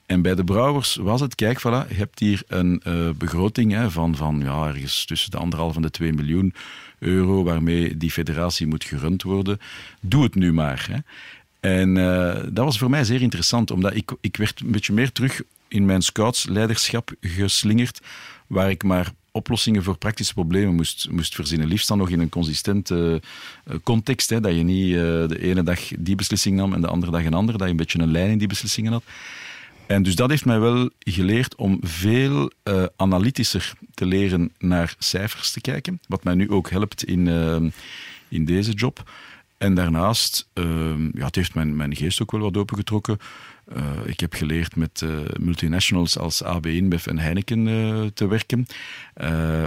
En 0.06 0.22
bij 0.22 0.34
de 0.34 0.44
brouwers 0.44 0.94
was 0.94 1.20
het, 1.20 1.34
kijk, 1.34 1.58
voilà, 1.58 1.88
je 1.88 1.94
hebt 1.94 2.18
hier 2.18 2.42
een 2.46 2.82
uh, 2.86 3.10
begroting 3.10 3.72
hè, 3.72 3.90
van, 3.90 4.16
van 4.16 4.40
ja, 4.40 4.66
ergens 4.66 5.04
tussen 5.04 5.30
de 5.30 5.36
anderhalf 5.36 5.76
en 5.76 5.82
de 5.82 5.90
twee 5.90 6.12
miljoen 6.12 6.54
euro 6.98 7.44
waarmee 7.44 7.96
die 7.96 8.10
federatie 8.10 8.66
moet 8.66 8.84
gerund 8.84 9.22
worden. 9.22 9.58
Doe 10.00 10.22
het 10.22 10.34
nu 10.34 10.52
maar. 10.52 10.86
Hè. 10.90 10.98
En 11.70 11.96
uh, 11.96 12.34
dat 12.52 12.64
was 12.64 12.78
voor 12.78 12.90
mij 12.90 13.04
zeer 13.04 13.22
interessant, 13.22 13.70
omdat 13.70 13.94
ik, 13.94 14.12
ik 14.20 14.36
werd 14.36 14.60
een 14.60 14.70
beetje 14.70 14.92
meer 14.92 15.12
terug 15.12 15.42
in 15.68 15.84
mijn 15.84 16.02
scoutsleiderschap 16.02 17.10
geslingerd, 17.20 18.00
waar 18.46 18.70
ik 18.70 18.82
maar 18.82 19.12
oplossingen 19.34 19.82
voor 19.82 19.98
praktische 19.98 20.34
problemen 20.34 20.74
moest, 20.74 21.08
moest 21.10 21.34
verzinnen. 21.34 21.68
Liefst 21.68 21.88
dan 21.88 21.98
nog 21.98 22.08
in 22.08 22.20
een 22.20 22.28
consistente 22.28 23.22
uh, 23.68 23.74
context. 23.82 24.30
Hè, 24.30 24.40
dat 24.40 24.54
je 24.54 24.62
niet 24.62 24.88
uh, 24.88 24.96
de 25.28 25.38
ene 25.40 25.62
dag 25.62 25.80
die 25.98 26.14
beslissing 26.14 26.56
nam 26.56 26.72
en 26.72 26.80
de 26.80 26.86
andere 26.86 27.12
dag 27.12 27.24
een 27.24 27.34
andere. 27.34 27.58
Dat 27.58 27.66
je 27.66 27.72
een 27.72 27.78
beetje 27.78 27.98
een 27.98 28.10
lijn 28.10 28.30
in 28.30 28.38
die 28.38 28.48
beslissingen 28.48 28.92
had. 28.92 29.02
En 29.86 30.02
dus 30.02 30.14
dat 30.14 30.30
heeft 30.30 30.44
mij 30.44 30.60
wel 30.60 30.90
geleerd 30.98 31.54
om 31.54 31.78
veel 31.82 32.50
uh, 32.64 32.84
analytischer 32.96 33.72
te 33.94 34.06
leren 34.06 34.52
naar 34.58 34.94
cijfers 34.98 35.50
te 35.50 35.60
kijken. 35.60 36.00
Wat 36.08 36.24
mij 36.24 36.34
nu 36.34 36.50
ook 36.50 36.70
helpt 36.70 37.04
in, 37.04 37.26
in 38.28 38.44
deze 38.44 38.72
job. 38.72 39.10
En 39.58 39.74
daarnaast, 39.74 40.48
ja, 41.12 41.24
het 41.24 41.34
heeft 41.34 41.54
mijn, 41.54 41.76
mijn 41.76 41.96
geest 41.96 42.22
ook 42.22 42.30
wel 42.30 42.40
wat 42.40 42.56
opengetrokken. 42.56 43.18
Uh, 43.76 43.82
ik 44.04 44.20
heb 44.20 44.34
geleerd 44.34 44.76
met 44.76 45.00
uh, 45.04 45.10
multinationals 45.40 46.18
als 46.18 46.42
AB 46.42 46.66
InBev 46.66 47.06
en 47.06 47.18
Heineken 47.18 47.66
uh, 47.66 48.06
te 48.14 48.26
werken. 48.26 48.66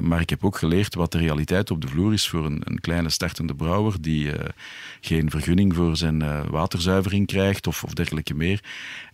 maar 0.01 0.21
ik 0.21 0.29
heb 0.29 0.45
ook 0.45 0.57
geleerd 0.57 0.95
wat 0.95 1.11
de 1.11 1.17
realiteit 1.17 1.71
op 1.71 1.81
de 1.81 1.87
vloer 1.87 2.13
is 2.13 2.27
voor 2.27 2.45
een, 2.45 2.61
een 2.63 2.79
kleine 2.79 3.09
startende 3.09 3.55
brouwer 3.55 4.01
die 4.01 4.31
geen 5.01 5.29
vergunning 5.29 5.75
voor 5.75 5.97
zijn 5.97 6.49
waterzuivering 6.49 7.27
krijgt 7.27 7.67
of, 7.67 7.83
of 7.83 7.93
dergelijke 7.93 8.33
meer. 8.33 8.63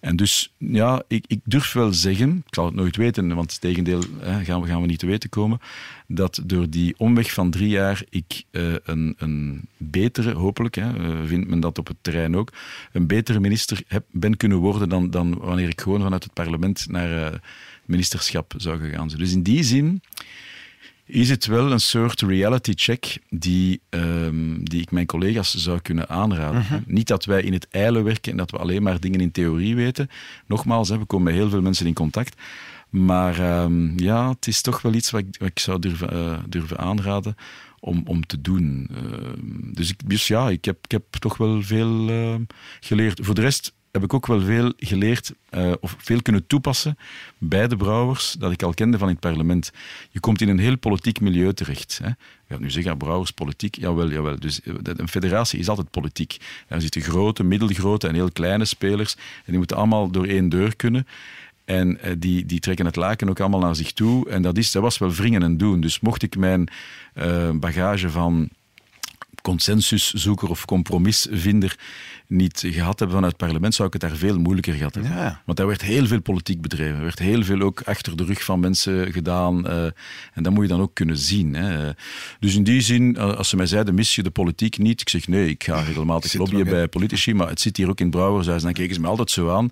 En 0.04 0.16
dus 0.16 0.54
ja, 0.58 1.04
ik, 1.08 1.26
ik, 1.28 1.40
durf 1.44 1.74
wel 1.74 1.94
zeggen, 1.94 2.44
ik 2.48 2.54
zal 2.54 2.66
het 2.66 2.76
nooit 2.76 2.96
weten, 2.96 3.36
want 3.36 3.52
het 3.52 3.62
tegendeel 3.62 4.02
gaan, 4.22 4.62
we, 4.62 4.68
gaan 4.68 4.82
we 4.82 4.88
niet 4.88 5.00
te 5.00 5.06
weten 5.06 5.30
komen, 5.30 5.60
dat 6.08 6.42
door 6.46 6.70
die 6.70 6.94
omweg 6.98 7.32
van 7.34 7.50
drie 7.50 7.70
jaar 7.70 8.04
ik 8.10 8.44
een, 8.52 9.16
een 9.18 9.68
betere, 9.78 10.34
hopelijk, 10.34 10.76
hè, 10.76 10.88
vindt 11.28 11.50
men 11.50 11.60
dat 11.60 11.78
op 11.78 11.88
het 11.88 11.98
terrein 12.02 12.36
ook, 12.36 12.52
een 12.92 13.08
betere 13.08 13.40
minister 13.40 13.84
ben 14.12 14.38
kunnen 14.38 14.58
worden 14.58 14.90
dan, 14.90 15.10
dan 15.10 15.38
wanneer 15.38 15.70
ik 15.70 15.82
gewoon 15.82 16.02
vanuit 16.02 16.24
het 16.24 16.34
parlement 16.34 16.86
naar 16.90 17.34
uh, 17.34 17.40
ministerschap 17.86 18.54
zou 18.58 18.80
gegaan 18.80 19.10
zijn. 19.10 19.22
Dus 19.22 19.32
in 19.32 19.44
die 19.44 19.64
zin 19.64 20.02
is 21.06 21.30
het 21.30 21.46
wel 21.46 21.72
een 21.72 21.80
soort 21.80 22.22
reality 22.22 22.72
check 22.76 23.18
die, 23.30 23.82
um, 23.90 24.70
die 24.70 24.82
ik 24.82 24.92
mijn 24.92 25.06
collega's 25.06 25.56
zou 25.56 25.80
kunnen 25.80 26.10
aanraden. 26.10 26.62
Uh 26.62 26.70
-huh. 26.70 26.82
Niet 26.86 27.08
dat 27.08 27.26
wij 27.26 27.44
in 27.44 27.54
het 27.54 27.68
eilen 27.70 28.04
werken 28.04 28.32
en 28.32 28.38
dat 28.38 28.52
we 28.52 28.58
alleen 28.58 28.84
maar 28.84 29.00
dingen 29.00 29.22
in 29.22 29.32
theorie 29.32 29.76
weten. 29.76 30.10
Nogmaals, 30.48 30.90
hè, 30.90 30.98
we 30.98 31.06
komen 31.06 31.26
met 31.26 31.42
heel 31.42 31.50
veel 31.50 31.62
mensen 31.62 31.86
in 31.86 31.94
contact. 31.94 32.42
Maar 32.90 33.64
um, 33.64 34.00
ja, 34.00 34.30
het 34.30 34.48
is 34.48 34.62
toch 34.62 34.82
wel 34.82 34.94
iets 34.94 35.12
wat 35.12 35.22
ik, 35.22 35.36
wat 35.40 35.48
ik 35.48 35.60
zou 35.60 35.80
durven, 35.80 36.14
uh, 36.14 36.38
durven 36.50 36.78
aanraden 36.78 37.36
om, 37.80 38.02
om 38.06 38.26
te 38.26 38.42
doen. 38.42 38.90
Uh, 38.92 39.30
dus, 39.74 39.90
ik, 39.90 40.10
dus 40.10 40.28
ja, 40.28 40.50
ik 40.50 40.66
heb, 40.66 40.78
ik 40.82 40.92
heb 40.92 41.04
toch 41.20 41.38
wel 41.38 41.62
veel 41.62 42.10
geleerd. 42.80 43.20
Voor 43.24 43.36
de 43.36 43.42
rest 43.42 43.74
heb 43.94 44.04
ik 44.04 44.14
ook 44.14 44.28
wel 44.28 44.42
veel 44.42 44.74
geleerd 44.78 45.34
uh, 45.52 45.72
of 45.80 45.96
veel 45.98 46.22
kunnen 46.22 46.48
toepassen 46.48 46.98
bij 47.38 47.68
de 47.68 47.78
brouwers 47.78 48.36
dat 48.40 48.52
ik 48.52 48.64
al 48.64 48.74
kende 48.74 48.98
van 48.98 49.08
het 49.08 49.20
parlement. 49.20 49.72
Je 50.10 50.20
komt 50.20 50.42
in 50.42 50.50
een 50.50 50.60
heel 50.60 50.78
politiek 50.78 51.22
milieu 51.22 51.54
terecht. 51.54 52.00
Hè. 52.04 52.10
Je 52.48 52.60
nu 52.60 52.72
zeggen, 52.72 52.92
ja, 52.92 52.98
brouwers, 52.98 53.32
politiek. 53.32 53.76
Jawel, 53.76 54.10
jawel. 54.10 54.40
Dus 54.40 54.62
eh, 54.62 54.74
een 54.84 55.08
federatie 55.08 55.60
is 55.60 55.70
altijd 55.70 55.90
politiek. 55.90 56.38
Er 56.68 56.82
zitten 56.82 57.02
grote, 57.02 57.44
middelgrote 57.44 58.08
en 58.08 58.14
heel 58.14 58.32
kleine 58.32 58.66
spelers. 58.66 59.16
En 59.16 59.44
die 59.46 59.58
moeten 59.58 59.78
allemaal 59.78 60.12
door 60.12 60.26
één 60.26 60.50
deur 60.50 60.76
kunnen. 60.76 61.08
En 61.66 61.98
uh, 62.06 62.12
die, 62.18 62.46
die 62.46 62.60
trekken 62.60 62.86
het 62.86 62.96
laken 62.96 63.30
ook 63.30 63.40
allemaal 63.40 63.60
naar 63.60 63.76
zich 63.76 63.92
toe. 63.92 64.30
En 64.30 64.42
dat, 64.42 64.58
is, 64.58 64.72
dat 64.72 64.82
was 64.82 64.98
wel 64.98 65.12
wringen 65.12 65.44
en 65.44 65.58
doen. 65.58 65.82
Dus 65.82 66.00
mocht 66.00 66.24
ik 66.24 66.38
mijn 66.38 66.70
bagage 67.60 68.10
van 68.10 68.50
consensuszoeker 69.44 70.50
of 70.50 70.66
compromisvinder 70.66 71.78
niet 72.28 72.64
gehad 72.66 73.00
hebben 73.00 73.16
vanuit 73.16 73.34
het 73.34 73.42
parlement, 73.42 73.74
zou 73.74 73.88
ik 73.88 73.94
het 73.94 74.02
daar 74.02 74.18
veel 74.18 74.40
moeilijker 74.40 74.74
gehad 74.74 74.94
hebben. 74.94 75.12
Ja. 75.12 75.42
Want 75.46 75.58
daar 75.58 75.68
werd 75.68 75.82
heel 75.82 76.08
veel 76.08 76.22
politiek 76.22 76.62
bedreven. 76.62 76.96
Er 76.96 77.04
werd 77.04 77.20
heel 77.20 77.44
veel 77.44 77.62
ook 77.62 77.82
achter 77.82 78.18
de 78.18 78.26
rug 78.26 78.44
van 78.44 78.60
mensen 78.60 79.12
gedaan. 79.12 79.68
Uh, 79.68 79.84
en 80.34 80.44
dat 80.44 80.54
moet 80.54 80.64
je 80.64 80.70
dan 80.70 80.82
ook 80.82 80.94
kunnen 80.94 81.18
zien. 81.18 81.54
Hè. 81.54 81.92
Dus 82.40 82.56
in 82.56 82.64
die 82.64 82.82
zin, 82.82 83.16
eh, 83.16 83.34
als 83.34 83.50
ze 83.50 83.56
mij 83.56 83.66
zeiden, 83.66 83.96
mis 83.96 84.16
je 84.16 84.24
de 84.24 84.32
politiek 84.32 84.78
niet? 84.78 85.02
Ik 85.02 85.10
zeg 85.10 85.28
nee, 85.28 85.50
ik 85.50 85.64
ga 85.64 85.82
regelmatig 85.82 86.34
lobbyen 86.34 86.66
bij 86.66 86.88
politici, 86.88 87.34
maar 87.34 87.48
het 87.48 87.62
zit 87.62 87.78
hier 87.78 87.90
ook 87.90 88.00
in 88.00 88.06
het 88.06 88.16
Brouwershuis. 88.16 88.62
Dan 88.62 88.74
keken 88.74 88.96
ze 88.96 89.02
me 89.02 89.08
altijd 89.08 89.32
zo 89.32 89.50
aan. 89.50 89.72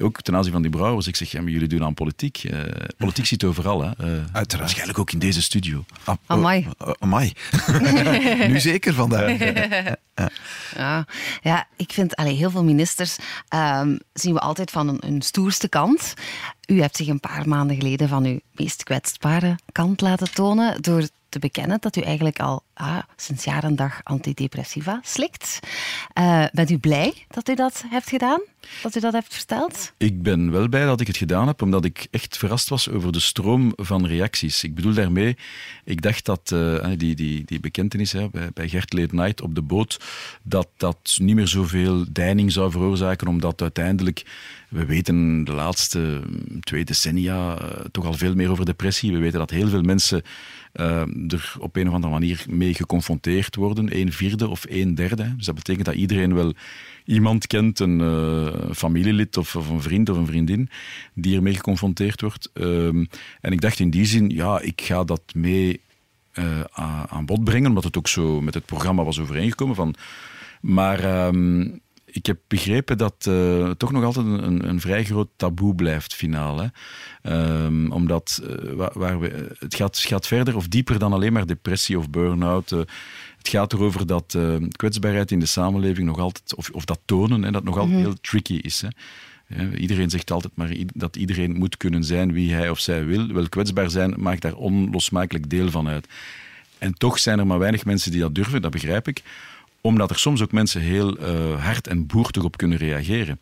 Ook 0.00 0.20
ten 0.20 0.36
aanzien 0.36 0.52
van 0.52 0.62
die 0.62 0.70
brouwers, 0.70 1.06
ik 1.06 1.16
zeg, 1.16 1.30
ja, 1.30 1.42
maar 1.42 1.50
jullie 1.50 1.68
doen 1.68 1.84
aan 1.84 1.94
politiek. 1.94 2.44
Uh, 2.44 2.60
politiek 2.96 3.26
zit 3.26 3.44
overal, 3.44 3.82
hè. 3.82 3.86
Uh, 3.86 4.24
Uiteraard. 4.32 4.52
Waarschijnlijk 4.52 4.98
ook 4.98 5.12
in 5.12 5.18
deze 5.18 5.42
studio. 5.42 5.84
Ah, 6.04 6.16
amai. 6.26 6.68
Uh, 6.82 6.92
amai. 6.98 7.32
nu 8.52 8.60
zeker 8.60 8.94
vandaag. 8.94 9.38
ja. 10.76 11.06
ja, 11.42 11.66
ik 11.76 11.92
vind 11.92 12.16
allee, 12.16 12.34
heel 12.34 12.50
veel 12.50 12.64
ministers 12.64 13.16
um, 13.54 13.98
zien 14.12 14.34
we 14.34 14.40
altijd 14.40 14.70
van 14.70 14.88
een, 14.88 15.06
een 15.06 15.22
stoerste 15.22 15.68
kant. 15.68 16.14
U 16.66 16.80
hebt 16.80 16.96
zich 16.96 17.06
een 17.06 17.20
paar 17.20 17.48
maanden 17.48 17.76
geleden 17.76 18.08
van 18.08 18.24
uw 18.24 18.40
meest 18.52 18.82
kwetsbare 18.82 19.58
kant 19.72 20.00
laten 20.00 20.34
tonen 20.34 20.82
door 20.82 21.08
te 21.34 21.38
bekennen 21.38 21.78
dat 21.80 21.96
u 21.96 22.00
eigenlijk 22.00 22.40
al 22.40 22.62
ah, 22.74 22.98
sinds 23.16 23.44
jaar 23.44 23.64
en 23.64 23.76
dag 23.76 24.00
antidepressiva 24.02 25.00
slikt. 25.02 25.60
Uh, 26.18 26.44
bent 26.52 26.70
u 26.70 26.78
blij 26.78 27.14
dat 27.28 27.48
u 27.48 27.54
dat 27.54 27.84
hebt 27.88 28.08
gedaan? 28.08 28.40
Dat 28.82 28.96
u 28.96 29.00
dat 29.00 29.12
hebt 29.12 29.34
verteld? 29.34 29.92
Ik 29.96 30.22
ben 30.22 30.50
wel 30.50 30.68
blij 30.68 30.84
dat 30.84 31.00
ik 31.00 31.06
het 31.06 31.16
gedaan 31.16 31.46
heb, 31.46 31.62
omdat 31.62 31.84
ik 31.84 32.06
echt 32.10 32.36
verrast 32.36 32.68
was 32.68 32.88
over 32.88 33.12
de 33.12 33.20
stroom 33.20 33.72
van 33.76 34.06
reacties. 34.06 34.64
Ik 34.64 34.74
bedoel 34.74 34.94
daarmee, 34.94 35.36
ik 35.84 36.02
dacht 36.02 36.24
dat 36.24 36.50
uh, 36.54 36.86
die, 36.96 37.14
die, 37.14 37.44
die 37.44 37.60
bekentenis 37.60 38.12
hè, 38.12 38.28
bij, 38.28 38.50
bij 38.54 38.68
Gert 38.68 38.92
Late 38.92 39.14
Night 39.14 39.40
op 39.40 39.54
de 39.54 39.62
boot, 39.62 40.00
dat 40.42 40.68
dat 40.76 41.16
niet 41.20 41.34
meer 41.34 41.48
zoveel 41.48 42.04
deining 42.10 42.52
zou 42.52 42.70
veroorzaken, 42.70 43.28
omdat 43.28 43.62
uiteindelijk 43.62 44.24
we 44.74 44.86
weten 44.86 45.44
de 45.44 45.52
laatste 45.52 46.22
twee 46.60 46.84
decennia 46.84 47.62
uh, 47.62 47.68
toch 47.90 48.04
al 48.04 48.12
veel 48.12 48.34
meer 48.34 48.50
over 48.50 48.64
depressie. 48.64 49.12
We 49.12 49.18
weten 49.18 49.38
dat 49.38 49.50
heel 49.50 49.68
veel 49.68 49.82
mensen 49.82 50.22
uh, 50.74 51.00
er 51.28 51.54
op 51.58 51.76
een 51.76 51.88
of 51.88 51.94
andere 51.94 52.12
manier 52.12 52.44
mee 52.48 52.74
geconfronteerd 52.74 53.56
worden. 53.56 54.00
Een 54.00 54.12
vierde 54.12 54.48
of 54.48 54.64
een 54.68 54.94
derde. 54.94 55.36
Dus 55.36 55.46
dat 55.46 55.54
betekent 55.54 55.84
dat 55.84 55.94
iedereen 55.94 56.34
wel 56.34 56.54
iemand 57.04 57.46
kent, 57.46 57.80
een 57.80 58.00
uh, 58.00 58.70
familielid 58.72 59.36
of, 59.36 59.54
een 59.54 59.82
vriend 59.82 60.08
of 60.08 60.16
een 60.16 60.26
vriendin, 60.26 60.68
die 61.14 61.36
ermee 61.36 61.54
geconfronteerd 61.54 62.20
wordt. 62.20 62.50
Um, 62.54 63.08
en 63.40 63.52
ik 63.52 63.60
dacht 63.60 63.78
in 63.78 63.90
die 63.90 64.04
zin, 64.04 64.30
ja, 64.30 64.60
ik 64.60 64.80
ga 64.80 65.04
dat 65.04 65.22
mee 65.34 65.80
aan 67.08 67.26
bod 67.26 67.44
brengen, 67.44 67.68
omdat 67.68 67.84
het 67.84 67.98
ook 67.98 68.08
zo 68.08 68.40
met 68.40 68.54
het 68.54 68.64
programma 68.64 69.04
was 69.04 69.20
overeengekomen. 69.20 69.74
Van, 69.74 69.94
maar 70.60 71.26
um, 71.26 71.80
ik 72.14 72.26
heb 72.26 72.38
begrepen 72.48 72.98
dat 72.98 73.26
uh, 73.28 73.70
toch 73.70 73.92
nog 73.92 74.04
altijd 74.04 74.26
een, 74.26 74.68
een, 74.68 74.80
vrij 74.80 75.04
groot 75.04 75.28
taboe 75.36 75.74
blijft, 75.74 76.14
finaal. 76.14 76.70
Um, 77.22 77.92
omdat 77.92 78.42
uh, 78.42 78.72
waar, 78.72 78.90
waar 78.94 79.20
we, 79.20 79.54
het, 79.58 79.74
gaat, 79.74 79.98
gaat 79.98 80.26
verder 80.26 80.56
of 80.56 80.68
dieper 80.68 80.98
dan 80.98 81.12
alleen 81.12 81.32
maar 81.32 81.46
depressie 81.46 81.98
of 81.98 82.10
burn-out. 82.10 82.70
Uh, 82.70 82.78
het 83.38 83.48
gaat 83.48 83.72
erover 83.72 84.06
dat 84.06 84.38
kwetsbaarheid 84.76 85.30
in 85.30 85.38
de 85.38 85.46
samenleving 85.46 86.06
nog 86.06 86.18
altijd, 86.18 86.54
of, 86.54 86.70
of 86.70 86.84
dat 86.84 87.00
tonen, 87.04 87.42
hè, 87.42 87.50
dat 87.50 87.64
nog 87.64 87.74
altijd 87.78 87.94
mm 87.94 88.02
-hmm. 88.02 88.10
heel 88.10 88.20
tricky 88.20 88.54
is. 88.54 88.82
Hè. 89.46 89.76
Iedereen 89.76 90.10
zegt 90.10 90.30
altijd 90.30 90.56
maar 90.56 90.76
dat 90.94 91.16
iedereen 91.16 91.56
moet 91.56 91.76
kunnen 91.76 92.04
zijn 92.04 92.32
wie 92.32 92.52
hij 92.52 92.70
of 92.70 92.78
zij 92.78 93.04
wil. 93.04 93.32
Wel, 93.32 93.48
kwetsbaar 93.48 93.90
zijn 93.90 94.14
maakt 94.16 94.42
daar 94.42 94.54
onlosmakelijk 94.54 95.50
deel 95.50 95.70
van 95.70 95.88
uit. 95.88 96.08
En 96.78 96.94
toch 96.94 97.18
zijn 97.18 97.38
er 97.38 97.46
maar 97.46 97.58
weinig 97.58 97.84
mensen 97.84 98.10
die 98.10 98.20
dat 98.20 98.34
durven, 98.34 98.62
dat 98.62 98.70
begrijp 98.70 99.08
ik 99.08 99.22
omdat 99.86 100.10
er 100.10 100.18
soms 100.18 100.42
ook 100.42 100.52
mensen 100.52 100.80
heel 100.80 101.20
uh, 101.20 101.64
hard 101.64 101.86
en 101.86 102.06
boertig 102.06 102.42
op 102.42 102.56
kunnen 102.56 102.78
reageren. 102.78 103.40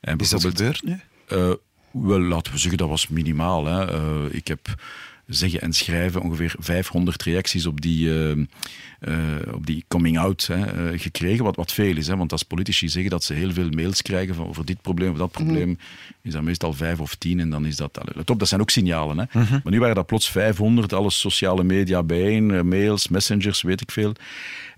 En 0.00 0.18
Is 0.18 0.28
dat 0.28 0.44
gebeurd 0.44 0.82
nu? 0.82 1.00
Uh, 1.28 1.52
wel, 1.90 2.20
laten 2.20 2.52
we 2.52 2.58
zeggen, 2.58 2.78
dat 2.78 2.88
was 2.88 3.08
minimaal. 3.08 3.64
Hè. 3.66 4.30
Ik 4.32 4.48
heb 4.48 4.74
zeggen 5.26 5.60
en 5.60 5.72
schrijven 5.72 6.20
ongeveer 6.20 6.54
500 6.58 7.22
reacties 7.22 7.66
op 7.66 7.80
die, 7.80 8.06
uh, 8.06 8.46
op 9.54 9.66
die 9.66 9.84
coming 9.88 10.18
out 10.18 10.46
hè, 10.46 10.92
uh, 10.92 11.00
gekregen. 11.00 11.44
Wat, 11.44 11.56
wat 11.56 11.72
veel 11.72 11.96
is, 11.96 12.06
hè, 12.06 12.16
want 12.16 12.32
als 12.32 12.42
politici 12.42 12.88
zeggen 12.88 13.10
dat 13.10 13.24
ze 13.24 13.34
heel 13.34 13.52
veel 13.52 13.68
mails 13.68 14.02
krijgen 14.02 14.34
van 14.34 14.46
over 14.46 14.64
dit 14.64 14.80
probleem 14.82 15.10
of 15.10 15.18
dat 15.18 15.30
probleem, 15.30 15.68
mm. 15.68 15.78
is 16.22 16.32
dat 16.32 16.42
meestal 16.42 16.72
vijf 16.72 17.00
of 17.00 17.14
tien 17.14 17.40
en 17.40 17.50
dan 17.50 17.66
is 17.66 17.76
dat. 17.76 17.98
Let 18.14 18.30
op, 18.30 18.38
dat 18.38 18.48
zijn 18.48 18.60
ook 18.60 18.70
signalen. 18.70 19.18
Hè. 19.18 19.24
Mm 19.40 19.46
-hmm. 19.46 19.60
Maar 19.62 19.72
nu 19.72 19.80
waren 19.80 19.94
dat 19.94 20.06
plots 20.06 20.30
500, 20.30 20.92
alles 20.92 21.20
sociale 21.20 21.64
media 21.64 22.02
bijeen, 22.02 22.68
mails, 22.68 23.08
messengers, 23.08 23.62
weet 23.62 23.80
ik 23.80 23.90
veel. 23.90 24.14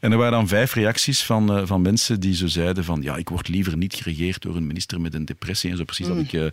En 0.04 0.12
er 0.12 0.18
waren 0.18 0.32
dan 0.32 0.48
vijf 0.48 0.74
reacties 0.74 1.22
van, 1.22 1.58
uh, 1.58 1.66
van 1.66 1.82
mensen 1.82 2.20
die 2.20 2.34
zo 2.34 2.46
zeiden 2.46 2.84
van 2.84 3.02
ja, 3.02 3.16
ik 3.16 3.28
word 3.28 3.48
liever 3.48 3.76
niet 3.76 3.94
geregeerd 3.94 4.42
door 4.42 4.56
een 4.56 4.66
minister 4.66 5.00
met 5.00 5.14
een 5.14 5.24
depressie. 5.24 5.70
En 5.70 5.76
zo 5.76 5.84
precies 5.84 6.06
mm. 6.06 6.14
dat 6.14 6.24
ik 6.24 6.32
uh, 6.32 6.46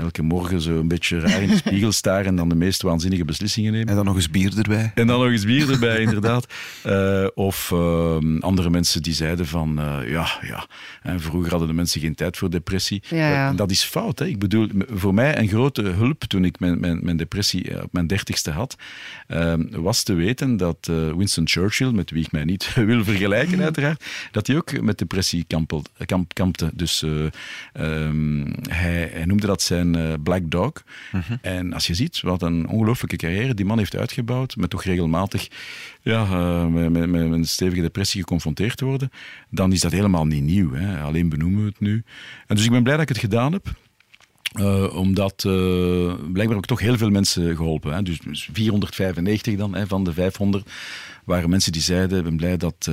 elke 0.00 0.22
morgen 0.22 0.60
zo 0.60 0.78
een 0.78 0.88
beetje 0.88 1.20
raar 1.20 1.42
in 1.42 1.48
de 1.48 1.56
spiegel 1.56 1.92
sta 1.92 2.22
en 2.22 2.36
dan 2.36 2.48
de 2.48 2.54
meest 2.54 2.82
waanzinnige 2.82 3.24
beslissingen 3.24 3.72
neem. 3.72 3.88
En 3.88 3.94
dan 3.94 4.04
nog 4.04 4.14
eens 4.14 4.30
bier 4.30 4.58
erbij. 4.58 4.92
En 4.94 5.06
dan 5.06 5.20
nog 5.20 5.30
eens 5.30 5.44
bier 5.44 5.70
erbij, 5.70 5.98
inderdaad. 6.06 6.46
Uh, 6.86 6.95
of 7.34 7.72
andere 8.40 8.70
mensen 8.70 9.02
die 9.02 9.14
zeiden 9.14 9.46
van 9.46 9.80
ja, 10.06 10.26
ja, 10.40 10.66
en 11.02 11.20
vroeger 11.20 11.50
hadden 11.50 11.68
de 11.68 11.74
mensen 11.74 12.00
geen 12.00 12.14
tijd 12.14 12.36
voor 12.36 12.50
depressie. 12.50 13.02
Ja, 13.08 13.30
ja. 13.30 13.48
En 13.48 13.56
dat 13.56 13.70
is 13.70 13.82
fout. 13.82 14.18
Hè. 14.18 14.26
Ik 14.26 14.38
bedoel, 14.38 14.68
voor 14.90 15.14
mij 15.14 15.38
een 15.38 15.48
grote 15.48 15.82
hulp 15.82 16.24
toen 16.24 16.44
ik 16.44 16.58
mijn, 16.58 16.80
mijn, 16.80 16.98
mijn 17.02 17.16
depressie 17.16 17.82
op 17.82 17.92
mijn 17.92 18.06
dertigste 18.06 18.50
had, 18.50 18.76
was 19.70 20.02
te 20.02 20.14
weten 20.14 20.56
dat 20.56 20.90
Winston 21.16 21.48
Churchill, 21.48 21.90
met 21.90 22.10
wie 22.10 22.24
ik 22.24 22.32
mij 22.32 22.44
niet 22.44 22.74
wil 22.90 23.04
vergelijken, 23.04 23.62
uiteraard, 23.62 24.04
dat 24.30 24.46
hij 24.46 24.56
ook 24.56 24.80
met 24.80 24.98
depressie 24.98 25.44
kampelde, 25.46 25.88
kamp, 26.06 26.34
kampte. 26.34 26.70
Dus 26.74 27.02
uh, 27.02 27.24
um, 27.72 28.52
hij, 28.68 29.10
hij, 29.12 29.24
noemde 29.24 29.46
dat 29.46 29.62
zijn 29.62 29.96
uh, 29.96 30.12
Black 30.22 30.50
Dog. 30.50 30.72
-huh. 31.10 31.20
En 31.40 31.72
als 31.72 31.86
je 31.86 31.94
ziet 31.94 32.20
wat 32.20 32.42
een 32.42 32.68
ongelooflijke 32.68 33.16
carrière 33.16 33.54
die 33.54 33.64
man 33.64 33.78
heeft 33.78 33.96
uitgebouwd, 33.96 34.56
met 34.56 34.70
toch 34.70 34.84
regelmatig 34.84 35.48
ja, 36.02 36.22
uh, 36.22 36.85
met, 36.90 37.10
met, 37.10 37.28
met, 37.28 37.38
een 37.38 37.44
stevige 37.44 37.80
depressie 37.80 38.20
geconfronteerd 38.20 38.76
te 38.76 38.84
worden, 38.84 39.10
dan 39.50 39.72
is 39.72 39.80
dat 39.80 39.92
helemaal 39.92 40.26
niet 40.26 40.42
nieuw. 40.42 40.72
Hè. 40.72 41.00
Alleen 41.00 41.28
benoemen 41.28 41.60
we 41.60 41.68
het 41.68 41.80
nu. 41.80 42.04
En 42.46 42.56
dus 42.56 42.64
ik 42.64 42.70
ben 42.70 42.82
blij 42.82 42.94
dat 42.94 43.02
ik 43.02 43.08
het 43.08 43.18
gedaan 43.18 43.52
heb. 43.52 43.74
Uh, 44.60 44.96
omdat 44.96 45.44
uh, 45.46 46.14
blijkbaar 46.32 46.56
ook 46.56 46.66
toch 46.66 46.80
heel 46.80 46.96
veel 46.96 47.10
mensen 47.10 47.56
geholpen. 47.56 47.94
Hè. 47.94 48.02
Dus 48.02 48.48
495 48.52 49.56
dan 49.56 49.74
hè, 49.74 49.86
van 49.86 50.04
de 50.04 50.12
500 50.12 50.70
waren 51.24 51.50
mensen 51.50 51.72
die 51.72 51.82
zeiden: 51.82 52.18
Ik 52.18 52.24
ben 52.24 52.36
blij 52.36 52.56
dat, 52.56 52.90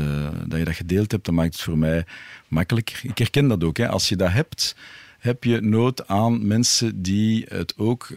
dat 0.47 0.59
je 0.59 0.65
dat 0.65 0.75
gedeeld 0.75 1.11
hebt. 1.11 1.25
Dat 1.25 1.33
maakt 1.33 1.53
het 1.53 1.61
voor 1.61 1.77
mij 1.77 2.05
makkelijker. 2.47 2.99
Ik 3.03 3.17
herken 3.17 3.47
dat 3.47 3.63
ook. 3.63 3.77
Hè. 3.77 3.87
Als 3.87 4.09
je 4.09 4.15
dat 4.15 4.31
hebt, 4.31 4.75
heb 5.23 5.43
je 5.43 5.61
nood 5.61 6.07
aan 6.07 6.47
mensen 6.47 7.01
die 7.01 7.45
het 7.47 7.73
ook 7.77 8.09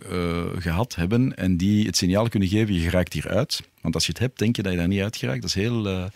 gehad 0.58 0.94
hebben 0.94 1.36
en 1.36 1.56
die 1.56 1.86
het 1.86 1.96
signaal 1.96 2.28
kunnen 2.28 2.48
geven: 2.48 2.74
je 2.74 2.80
geraakt 2.80 3.12
hieruit. 3.12 3.62
Want 3.80 3.94
als 3.94 4.06
je 4.06 4.12
het 4.12 4.20
hebt, 4.20 4.38
denk 4.38 4.56
je 4.56 4.62
dat 4.62 4.72
je 4.72 4.78
daar 4.78 4.88
niet 4.88 5.02
uit 5.02 5.16
geraakt. 5.16 5.40
Dat 5.40 5.50
is 5.50 5.56
heel 5.56 6.10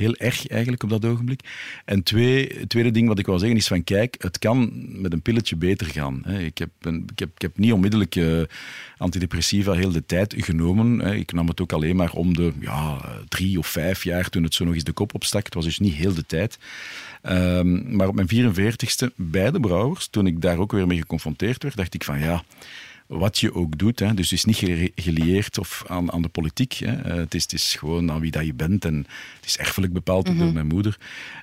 heel 0.00 0.16
erg 0.16 0.48
eigenlijk 0.48 0.82
op 0.82 0.88
dat 0.88 1.04
ogenblik. 1.04 1.40
En 1.84 2.02
twee, 2.02 2.54
het 2.58 2.68
tweede 2.68 2.90
ding 2.90 3.08
wat 3.08 3.18
ik 3.18 3.26
wil 3.26 3.38
zeggen 3.38 3.58
is 3.58 3.66
van 3.66 3.84
kijk, 3.84 4.16
het 4.18 4.38
kan 4.38 4.70
met 5.00 5.12
een 5.12 5.22
pilletje 5.22 5.56
beter 5.56 5.86
gaan. 5.86 6.26
Ik 6.26 6.58
heb, 6.58 6.70
een, 6.80 7.08
ik 7.12 7.18
heb, 7.18 7.28
ik 7.34 7.42
heb 7.42 7.58
niet 7.58 7.72
onmiddellijk 7.72 8.14
uh, 8.14 8.42
antidepressiva 8.98 9.72
heel 9.72 9.92
de 9.92 10.06
tijd 10.06 10.34
genomen. 10.38 11.00
Ik 11.00 11.32
nam 11.32 11.48
het 11.48 11.60
ook 11.60 11.72
alleen 11.72 11.96
maar 11.96 12.12
om 12.12 12.34
de 12.34 12.52
ja, 12.60 13.00
drie 13.28 13.58
of 13.58 13.66
vijf 13.66 14.04
jaar 14.04 14.28
toen 14.28 14.42
het 14.42 14.54
zo 14.54 14.64
nog 14.64 14.74
eens 14.74 14.84
de 14.84 14.92
kop 14.92 15.14
opstak. 15.14 15.44
Het 15.44 15.54
was 15.54 15.64
dus 15.64 15.78
niet 15.78 15.94
heel 15.94 16.14
de 16.14 16.26
tijd. 16.26 16.58
Um, 17.22 17.96
maar 17.96 18.08
op 18.08 18.14
mijn 18.14 18.52
44ste, 18.54 19.14
bij 19.16 19.50
de 19.50 19.60
brouwers, 19.60 20.08
toen 20.08 20.26
ik 20.26 20.40
daar 20.40 20.58
ook 20.58 20.72
weer 20.72 20.86
mee 20.86 20.98
geconfronteerd 20.98 21.62
werd, 21.62 21.76
dacht 21.76 21.94
ik 21.94 22.04
van 22.04 22.18
ja 22.18 22.42
wat 23.10 23.38
je 23.38 23.54
ook 23.54 23.78
doet. 23.78 23.98
Hè. 23.98 24.14
Dus 24.14 24.30
het 24.30 24.38
is 24.38 24.44
niet 24.44 24.92
gelieerd 24.94 25.58
of 25.58 25.84
aan, 25.86 26.12
aan 26.12 26.22
de 26.22 26.28
politiek. 26.28 26.72
Hè. 26.72 27.06
Uh, 27.06 27.14
het, 27.14 27.34
is, 27.34 27.42
het 27.42 27.52
is 27.52 27.74
gewoon 27.74 28.10
aan 28.10 28.20
wie 28.20 28.30
dat 28.30 28.46
je 28.46 28.54
bent. 28.54 28.84
En 28.84 28.96
het 29.36 29.44
is 29.44 29.58
erfelijk 29.58 29.92
bepaald 29.92 30.28
mm 30.28 30.34
-hmm. 30.34 30.44
door 30.44 30.52
mijn 30.52 30.66
moeder. 30.66 30.98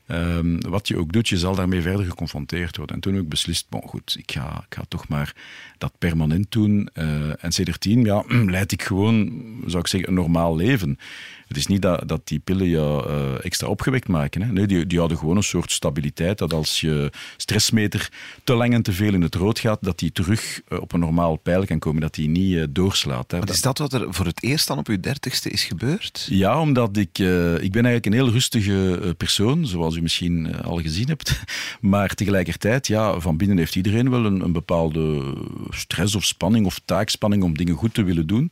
Um, 0.08 0.62
wat 0.62 0.88
je 0.88 0.98
ook 0.98 1.14
doet, 1.14 1.28
je 1.28 1.38
zal 1.38 1.56
daarmee 1.56 1.82
verder 1.82 2.06
geconfronteerd 2.06 2.78
worden. 2.78 2.96
En 2.96 3.02
toen 3.02 3.14
heb 3.14 3.24
ik 3.24 3.30
beslist, 3.30 3.66
bon, 3.70 3.82
goed, 3.82 4.16
ik 4.20 4.32
ga, 4.32 4.66
ik 4.70 4.76
ga 4.76 4.84
toch 4.88 5.08
maar 5.08 5.36
dat 5.78 5.92
permanent 5.98 6.52
doen. 6.52 6.90
Uh, 6.94 7.44
en 7.44 7.52
sindsdien 7.52 8.04
ja, 8.04 8.24
leid 8.58 8.72
ik 8.72 8.82
gewoon, 8.82 9.44
zou 9.66 9.80
ik 9.80 9.88
zeggen, 9.88 10.10
een 10.10 10.16
normaal 10.16 10.56
leven. 10.56 11.00
Het 11.48 11.58
is 11.58 11.68
niet 11.68 11.82
dat, 11.82 12.08
dat 12.08 12.28
die 12.28 12.40
pillen 12.40 12.68
je 12.68 13.06
uh, 13.08 13.46
extra 13.46 13.68
opgewekt 13.68 14.08
maken. 14.08 14.42
Hè. 14.42 14.52
Nee, 14.52 14.68
die, 14.68 14.88
die 14.88 15.00
hadden 15.00 15.18
gewoon 15.18 15.38
een 15.38 15.44
soort 15.44 15.72
stabiliteit. 15.72 16.38
Dat 16.38 16.54
als 16.54 16.82
je 16.82 17.12
stressmeter 17.38 18.12
te 18.44 18.54
lang 18.54 18.74
en 18.74 18.82
te 18.82 18.94
veel 18.94 19.14
in 19.14 19.22
het 19.22 19.36
rood 19.36 19.60
gaat, 19.60 19.78
dat 19.82 20.00
die 20.00 20.12
terug 20.12 20.62
uh, 20.70 20.82
op 20.82 20.94
een 20.94 21.00
normaal 21.00 21.36
pijl 21.36 21.66
kan 21.66 21.80
komen. 21.80 22.02
Dat 22.02 22.14
die 22.14 22.30
niet 22.30 22.52
uh, 22.52 22.64
doorslaat. 22.70 23.32
Hè. 23.32 23.40
Wat 23.40 23.50
is 23.50 23.62
dat 23.62 23.78
wat 23.78 23.94
er 23.94 24.14
voor 24.14 24.26
het 24.26 24.44
eerst 24.44 24.68
dan 24.68 24.78
op 24.78 24.88
je 24.88 25.00
dertigste 25.00 25.50
is 25.50 25.64
gebeurd? 25.64 26.28
Ja, 26.30 26.62
omdat 26.62 26.98
ik... 26.98 27.18
ik 27.18 27.72
ben 27.72 27.86
eigenlijk 27.86 28.06
een 28.06 28.14
heel 28.14 28.30
rustige 28.30 29.14
persoon, 29.18 29.68
zoals 29.68 29.96
u 29.96 30.02
misschien 30.02 30.62
al 30.62 30.82
gezien 30.82 31.08
hebt. 31.08 31.40
Maar 31.82 32.14
tegelijkertijd, 32.14 32.88
ja, 32.88 33.20
van 33.20 33.38
binnen 33.38 33.58
heeft 33.58 33.76
iedereen 33.76 34.10
wel 34.10 34.26
een, 34.26 34.42
een 34.42 34.52
bepaalde 34.52 35.36
stress 35.70 36.16
of 36.16 36.24
spanning 36.24 36.66
of 36.66 36.80
taakspanning 36.86 37.44
om 37.44 37.58
dingen 37.58 37.76
goed 37.76 37.94
te 37.94 38.04
willen 38.04 38.28
doen. 38.28 38.52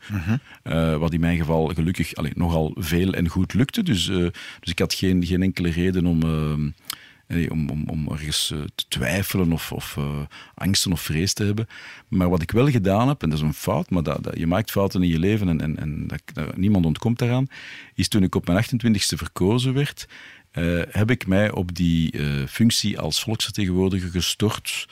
-huh. 0.64 1.00
wat 1.00 1.14
in 1.14 1.20
mijn 1.20 1.38
geval 1.38 1.66
gelukkig 1.66 2.16
allez, 2.16 2.32
nogal 2.36 2.76
veel 2.86 3.14
en 3.14 3.28
goed 3.28 3.54
lukte. 3.54 3.84
Dus, 3.84 4.08
uh, 4.08 4.18
dus 4.60 4.72
ik 4.72 4.80
had 4.80 4.94
geen, 4.94 5.26
geen 5.26 5.42
enkele 5.42 5.70
reden 5.70 6.06
om, 6.06 6.24
uh, 6.24 7.52
om, 7.52 7.70
om, 7.70 7.84
om 7.90 8.08
ergens 8.12 8.52
uh, 8.54 8.60
te 8.76 8.86
twijfelen 8.88 9.52
of, 9.52 9.72
of 9.72 9.98
angsten 10.56 10.92
of 10.92 11.02
vrees 11.02 11.34
te 11.34 11.44
hebben. 11.44 11.68
Maar 12.08 12.30
wat 12.30 12.42
ik 12.42 12.52
wel 12.52 12.70
gedaan 12.70 13.08
heb, 13.08 13.24
en 13.24 13.30
dat 13.30 13.38
is 13.38 13.44
een 13.44 13.54
fout, 13.54 13.90
maar 13.90 14.04
dat, 14.04 14.24
dat, 14.24 14.38
je 14.38 14.48
maakt 14.48 14.72
fouten 14.72 15.04
in 15.04 15.10
je 15.10 15.20
leven 15.20 15.50
en, 15.50 15.62
en, 15.62 15.78
en 15.78 16.08
dat, 16.08 16.58
niemand 16.58 16.86
ontkomt 16.86 17.20
daaraan, 17.20 17.48
is 17.96 18.08
toen 18.08 18.24
ik 18.24 18.36
op 18.36 18.48
mijn 18.48 18.64
28ste 18.64 19.18
verkozen 19.18 19.74
werd, 19.74 20.08
heb 20.90 21.12
ik 21.12 21.28
mij 21.28 21.52
op 21.52 21.76
die 21.76 22.14
functie 22.48 23.00
als 23.00 23.24
volksvertegenwoordiger 23.24 24.10
gestort 24.10 24.88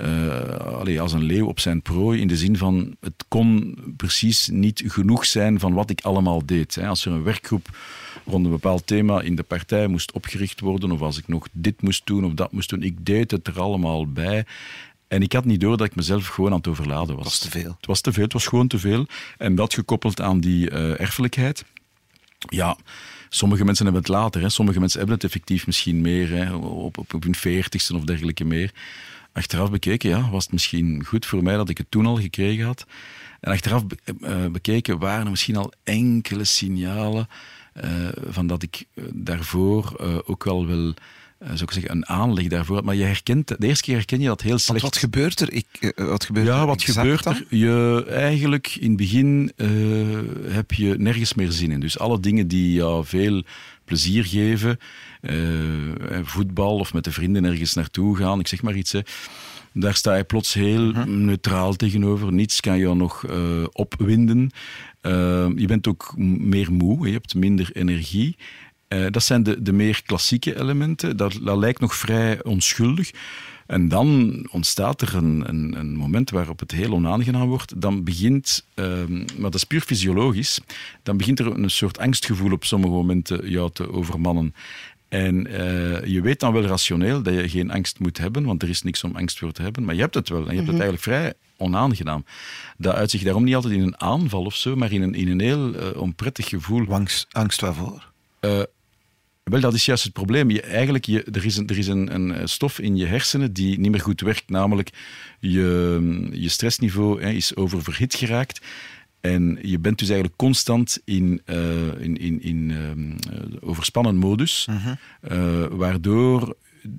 uh, 0.00 1.00
als 1.00 1.12
een 1.12 1.22
leeuw 1.22 1.46
op 1.46 1.60
zijn 1.60 1.82
prooi. 1.82 2.20
In 2.20 2.28
de 2.28 2.36
zin 2.36 2.56
van, 2.56 2.96
het 3.00 3.24
kon 3.28 3.78
precies 3.96 4.48
niet 4.48 4.82
genoeg 4.86 5.26
zijn 5.26 5.58
van 5.58 5.72
wat 5.72 5.90
ik 5.90 6.00
allemaal 6.00 6.46
deed. 6.46 6.74
Hè. 6.74 6.86
Als 6.86 7.04
er 7.04 7.12
een 7.12 7.22
werkgroep 7.22 7.68
rond 8.26 8.44
een 8.44 8.50
bepaald 8.50 8.86
thema 8.86 9.20
in 9.20 9.34
de 9.34 9.42
partij 9.42 9.86
moest 9.86 10.12
opgericht 10.12 10.60
worden, 10.60 10.92
of 10.92 11.00
als 11.00 11.18
ik 11.18 11.28
nog 11.28 11.48
dit 11.52 11.82
moest 11.82 12.06
doen 12.06 12.24
of 12.24 12.32
dat 12.32 12.52
moest 12.52 12.68
doen, 12.68 12.82
ik 12.82 13.06
deed 13.06 13.30
het 13.30 13.46
er 13.46 13.60
allemaal 13.60 14.06
bij. 14.06 14.44
En 15.08 15.22
ik 15.22 15.32
had 15.32 15.44
niet 15.44 15.60
door 15.60 15.76
dat 15.76 15.86
ik 15.86 15.94
mezelf 15.94 16.26
gewoon 16.26 16.50
aan 16.50 16.56
het 16.56 16.68
overladen 16.68 17.16
was. 17.16 17.24
Het 17.24 17.32
was 17.32 17.38
te 17.38 17.50
veel. 17.50 17.74
Het 17.76 17.86
was 17.86 18.00
te 18.00 18.12
veel, 18.12 18.24
het 18.24 18.32
was 18.32 18.46
gewoon 18.46 18.68
te 18.68 18.78
veel. 18.78 19.06
En 19.38 19.54
dat 19.54 19.74
gekoppeld 19.74 20.20
aan 20.20 20.40
die 20.40 20.70
uh, 20.70 21.00
erfelijkheid. 21.00 21.64
Ja, 22.38 22.76
sommige 23.28 23.64
mensen 23.64 23.84
hebben 23.84 24.02
het 24.02 24.12
later. 24.12 24.40
Hè. 24.40 24.48
Sommige 24.48 24.80
mensen 24.80 24.98
hebben 24.98 25.16
het 25.16 25.24
effectief 25.24 25.66
misschien 25.66 26.00
meer, 26.00 26.28
hè, 26.28 26.54
op, 26.54 26.98
op, 26.98 27.14
op 27.14 27.22
hun 27.22 27.34
veertigste 27.34 27.96
of 27.96 28.04
dergelijke 28.04 28.44
meer. 28.44 28.72
Achteraf 29.38 29.70
bekeken, 29.70 30.08
ja, 30.10 30.30
was 30.30 30.42
het 30.42 30.52
misschien 30.52 31.04
goed 31.04 31.26
voor 31.26 31.42
mij 31.42 31.56
dat 31.56 31.68
ik 31.68 31.78
het 31.78 31.90
toen 31.90 32.06
al 32.06 32.16
gekregen 32.16 32.64
had. 32.64 32.86
En 33.40 33.52
achteraf 33.52 33.82
uh, 34.20 34.46
bekeken 34.46 34.98
waren 34.98 35.24
er 35.24 35.30
misschien 35.30 35.56
al 35.56 35.72
enkele 35.84 36.44
signalen 36.44 37.28
uh, 37.84 38.08
van 38.28 38.46
dat 38.46 38.62
ik 38.62 38.84
daarvoor 39.12 39.96
ook 40.26 40.44
wel 40.44 40.66
wel 40.66 40.94
uh, 41.42 41.48
zou 41.48 41.62
ik 41.62 41.70
zeggen, 41.70 41.90
een 41.90 42.08
aanleg 42.08 42.46
daarvoor. 42.46 42.84
Maar 42.84 42.94
je 42.94 43.04
herkent, 43.04 43.48
de 43.48 43.66
eerste 43.66 43.84
keer 43.84 43.94
herken 43.94 44.20
je 44.20 44.26
dat 44.26 44.40
heel 44.40 44.58
slecht. 44.58 44.82
wat 44.82 44.96
gebeurt 44.96 45.40
er? 45.40 45.52
Ik, 45.52 45.92
wat 45.96 46.24
gebeurt 46.24 46.46
ja, 46.46 46.66
wat 46.66 46.82
gebeurt 46.82 47.24
er? 47.24 47.46
Je, 47.48 48.04
eigenlijk 48.08 48.76
in 48.80 48.88
het 48.88 48.96
begin 48.96 49.52
uh, 49.56 49.68
heb 50.52 50.72
je 50.72 50.94
nergens 50.98 51.34
meer 51.34 51.52
zin 51.52 51.70
in. 51.70 51.80
Dus 51.80 51.98
alle 51.98 52.20
dingen 52.20 52.48
die 52.48 52.72
jou 52.72 53.04
veel 53.04 53.42
plezier 53.88 54.24
geven, 54.24 54.78
voetbal 56.22 56.78
of 56.78 56.92
met 56.92 57.04
de 57.04 57.12
vrienden 57.12 57.44
ergens 57.44 57.74
naartoe 57.74 58.16
gaan, 58.16 58.40
ik 58.40 58.46
zeg 58.46 58.62
maar 58.62 58.74
iets. 58.74 58.92
Hè, 58.92 59.00
daar 59.72 59.94
sta 59.94 60.14
je 60.14 60.24
plots 60.24 60.54
heel 60.54 60.88
uh 60.88 60.94
-huh. 60.94 61.04
neutraal 61.06 61.74
tegenover. 61.74 62.32
Niets 62.32 62.60
kan 62.60 62.78
jou 62.78 62.96
nog 62.96 63.24
opwinden. 63.72 64.50
je 65.56 65.64
bent 65.66 65.88
ook 65.88 66.12
meer 66.38 66.72
moe, 66.72 67.06
je 67.06 67.12
hebt 67.12 67.34
minder 67.34 67.70
energie. 67.72 68.36
Dat 69.10 69.22
zijn 69.22 69.42
de, 69.42 69.62
de 69.62 69.72
meer 69.72 70.02
klassieke 70.06 70.60
elementen. 70.60 71.16
Dat, 71.16 71.38
dat 71.42 71.58
lijkt 71.58 71.80
nog 71.80 71.94
vrij 71.94 72.44
onschuldig. 72.44 73.10
En 73.68 73.88
dan 73.88 74.46
ontstaat 74.50 75.02
er 75.02 75.14
een, 75.14 75.48
een, 75.48 75.78
een, 75.78 75.96
moment 75.96 76.30
waarop 76.30 76.60
het 76.60 76.70
heel 76.70 76.92
onaangenaam 76.92 77.48
wordt. 77.48 77.80
Dan 77.80 78.04
begint, 78.04 78.64
uh, 78.74 78.86
maar 79.08 79.50
dat 79.50 79.54
is 79.54 79.64
puur 79.64 79.80
fysiologisch, 79.80 80.60
dan 81.02 81.16
begint 81.16 81.38
er 81.38 81.46
een 81.46 81.70
soort 81.70 81.98
angstgevoel 81.98 82.52
op 82.52 82.64
sommige 82.64 82.92
momenten 82.92 83.50
jou 83.50 83.70
te 83.72 83.92
overmannen. 83.92 84.54
En 85.08 85.46
uh, 85.46 86.04
je 86.04 86.20
weet 86.20 86.40
dan 86.40 86.52
wel 86.52 86.62
rationeel 86.62 87.22
dat 87.22 87.34
je 87.34 87.48
geen 87.48 87.70
angst 87.70 87.98
moet 87.98 88.18
hebben, 88.18 88.44
want 88.44 88.62
er 88.62 88.68
is 88.68 88.82
niks 88.82 89.04
om 89.04 89.16
angst 89.16 89.38
voor 89.38 89.52
te 89.52 89.62
hebben. 89.62 89.84
Maar 89.84 89.94
je 89.94 90.00
hebt 90.00 90.14
het 90.14 90.28
wel 90.28 90.46
en 90.46 90.50
je 90.50 90.56
hebt 90.56 90.72
het 90.72 90.80
eigenlijk 90.80 91.02
vrij 91.02 91.32
onaangenaam. 91.56 92.24
Dat 92.76 92.94
uit 92.94 93.10
zich 93.10 93.22
daarom 93.22 93.44
niet 93.44 93.54
altijd 93.54 93.74
in 93.74 93.82
een 93.82 94.00
aanval 94.00 94.44
of 94.44 94.54
zo, 94.54 94.76
maar 94.76 94.92
in 94.92 95.02
een, 95.02 95.14
in 95.14 95.28
een 95.28 95.40
heel 95.40 95.74
uh, 95.74 96.00
onprettig 96.00 96.48
gevoel. 96.48 96.86
Angst, 96.88 97.26
angst 97.32 97.60
waarvoor? 97.60 98.10
Uh, 98.40 98.62
wel, 99.50 99.60
dat 99.60 99.74
is 99.74 99.84
juist 99.84 100.04
het 100.04 100.12
probleem. 100.12 100.50
Je, 100.50 100.62
eigenlijk, 100.62 101.04
je, 101.04 101.22
er 101.22 101.44
is, 101.44 101.56
een, 101.56 101.66
er 101.66 101.78
is 101.78 101.86
een, 101.86 102.14
een, 102.14 102.48
stof 102.48 102.78
in 102.78 102.96
je 102.96 103.06
hersenen 103.06 103.52
die 103.52 103.78
niet 103.78 103.90
meer 103.90 104.00
goed 104.00 104.20
werkt, 104.20 104.50
namelijk 104.50 104.90
je, 105.40 106.28
je 106.32 106.48
stressniveau 106.48 107.22
hè, 107.22 107.30
is 107.30 107.56
oververhit 107.56 108.14
geraakt. 108.14 108.60
En 109.20 109.58
je 109.62 109.78
bent 109.78 109.98
dus 109.98 110.08
eigenlijk 110.08 110.38
constant 110.38 110.98
in, 111.04 111.42
uh, 111.46 112.00
in, 112.00 112.16
in, 112.16 112.42
in 112.42 112.70
uh, 112.70 112.88
overspannen 113.60 114.16
modus, 114.16 114.68
uh, 115.30 115.64
waardoor 115.70 116.56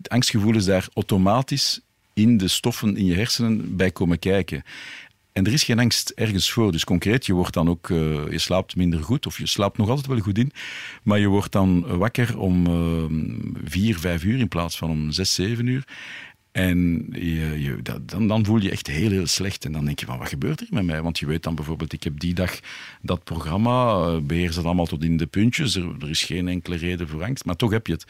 angstgevoelens 0.08 0.66
daar 0.66 0.88
automatisch 0.94 1.80
in 2.14 2.38
de 2.38 2.48
stoffen 2.48 2.98
in 2.98 3.06
je 3.06 3.16
hersenen 3.16 3.76
bij 3.76 3.92
komen 3.92 4.20
kijken. 4.20 4.64
En 5.40 5.46
er 5.46 5.54
is 5.54 5.64
geen 5.64 5.80
angst 5.80 6.10
ergens 6.10 6.52
voor. 6.52 6.72
Dus 6.72 6.84
concreet, 6.84 7.26
je 7.26 7.34
wordt 7.34 7.54
dan 7.54 7.70
ook, 7.70 7.90
uh, 7.90 8.32
je 8.32 8.40
slaapt 8.40 8.76
minder 8.76 9.04
goed, 9.04 9.26
of 9.26 9.38
je 9.38 9.48
slaapt 9.48 9.78
nog 9.78 9.90
altijd 9.90 10.08
wel 10.08 10.20
goed 10.20 10.38
in, 10.38 10.52
maar 11.04 11.20
je 11.20 11.28
wordt 11.28 11.52
dan 11.52 11.98
wakker 11.98 12.40
om 12.40 12.68
uh, 12.68 13.04
vier, 13.64 14.00
vijf 14.00 14.24
uur 14.24 14.40
in 14.40 14.48
plaats 14.48 14.78
van 14.78 14.90
om 14.90 15.12
zes, 15.12 15.34
zeven 15.34 15.68
uur. 15.68 15.84
En 16.52 17.08
je, 17.12 17.62
je, 17.62 17.82
dat, 17.82 18.10
dan, 18.10 18.28
dan, 18.28 18.46
voel 18.46 18.62
je 18.62 18.72
echt 18.72 18.88
heel, 18.88 19.10
heel 19.10 19.28
slecht. 19.28 19.66
En 19.66 19.72
dan 19.72 19.86
denk 19.86 20.00
je 20.00 20.06
van, 20.06 20.18
wat 20.18 20.30
gebeurt 20.30 20.62
er 20.62 20.68
met 20.70 20.86
mij? 20.86 21.02
Want 21.02 21.20
je 21.20 21.26
weet 21.26 21.44
dan 21.44 21.56
bijvoorbeeld, 21.56 21.94
ik 21.94 22.04
heb 22.04 22.20
die 22.20 22.34
dag 22.34 22.60
dat 23.02 23.24
programma, 23.24 24.08
uh, 24.08 24.18
beheer 24.18 24.52
ze 24.52 24.62
allemaal 24.62 24.86
tot 24.86 25.04
in 25.04 25.18
de 25.18 25.28
puntjes. 25.28 25.76
Er 25.76 26.10
is 26.10 26.24
geen 26.24 26.48
enkele 26.48 26.76
reden 26.76 27.08
voor 27.08 27.24
angst, 27.24 27.46
maar 27.46 27.56
toch 27.56 27.72
heb 27.72 27.88
je 27.88 27.94
het. 27.94 28.06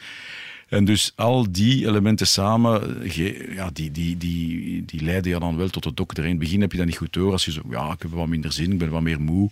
En 0.70 0.84
dus 0.84 1.12
al 1.16 1.52
die 1.52 1.86
elementen 1.86 2.26
samen, 2.26 3.02
ja, 3.54 3.70
die, 3.72 3.90
die, 3.90 4.16
die, 4.16 4.84
die 4.84 5.02
leiden 5.02 5.32
je 5.32 5.38
dan 5.38 5.56
wel 5.56 5.68
tot 5.68 5.82
de 5.82 5.94
dokter. 5.94 6.24
In 6.24 6.30
het 6.30 6.38
begin 6.38 6.60
heb 6.60 6.72
je 6.72 6.78
dat 6.78 6.86
niet 6.86 6.96
goed 6.96 7.12
door. 7.12 7.32
Als 7.32 7.44
je 7.44 7.52
zo, 7.52 7.62
ja, 7.70 7.92
ik 7.92 8.02
heb 8.02 8.10
wat 8.10 8.26
minder 8.26 8.52
zin, 8.52 8.72
ik 8.72 8.78
ben 8.78 8.90
wat 8.90 9.02
meer 9.02 9.20
moe. 9.20 9.48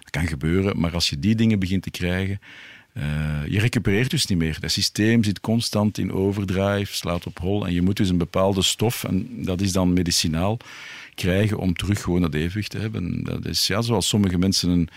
Dat 0.00 0.10
kan 0.10 0.26
gebeuren. 0.26 0.80
Maar 0.80 0.94
als 0.94 1.10
je 1.10 1.18
die 1.18 1.34
dingen 1.34 1.58
begint 1.58 1.82
te 1.82 1.90
krijgen, 1.90 2.40
uh, 2.96 3.02
je 3.48 3.60
recupereert 3.60 4.10
dus 4.10 4.26
niet 4.26 4.38
meer. 4.38 4.58
Het 4.60 4.72
systeem 4.72 5.24
zit 5.24 5.40
constant 5.40 5.98
in 5.98 6.12
overdrive, 6.12 6.94
slaat 6.94 7.26
op 7.26 7.38
hol. 7.38 7.66
En 7.66 7.72
je 7.72 7.82
moet 7.82 7.96
dus 7.96 8.08
een 8.08 8.18
bepaalde 8.18 8.62
stof, 8.62 9.04
en 9.04 9.44
dat 9.44 9.60
is 9.60 9.72
dan 9.72 9.92
medicinaal, 9.92 10.56
krijgen 11.14 11.58
om 11.58 11.74
terug 11.74 12.02
gewoon 12.02 12.20
dat 12.20 12.34
evenwicht 12.34 12.70
te 12.70 12.78
hebben. 12.78 13.24
Dat 13.24 13.44
is 13.44 13.66
ja, 13.66 13.82
zoals 13.82 14.08
sommige 14.08 14.38
mensen 14.38 14.70
een 14.70 14.88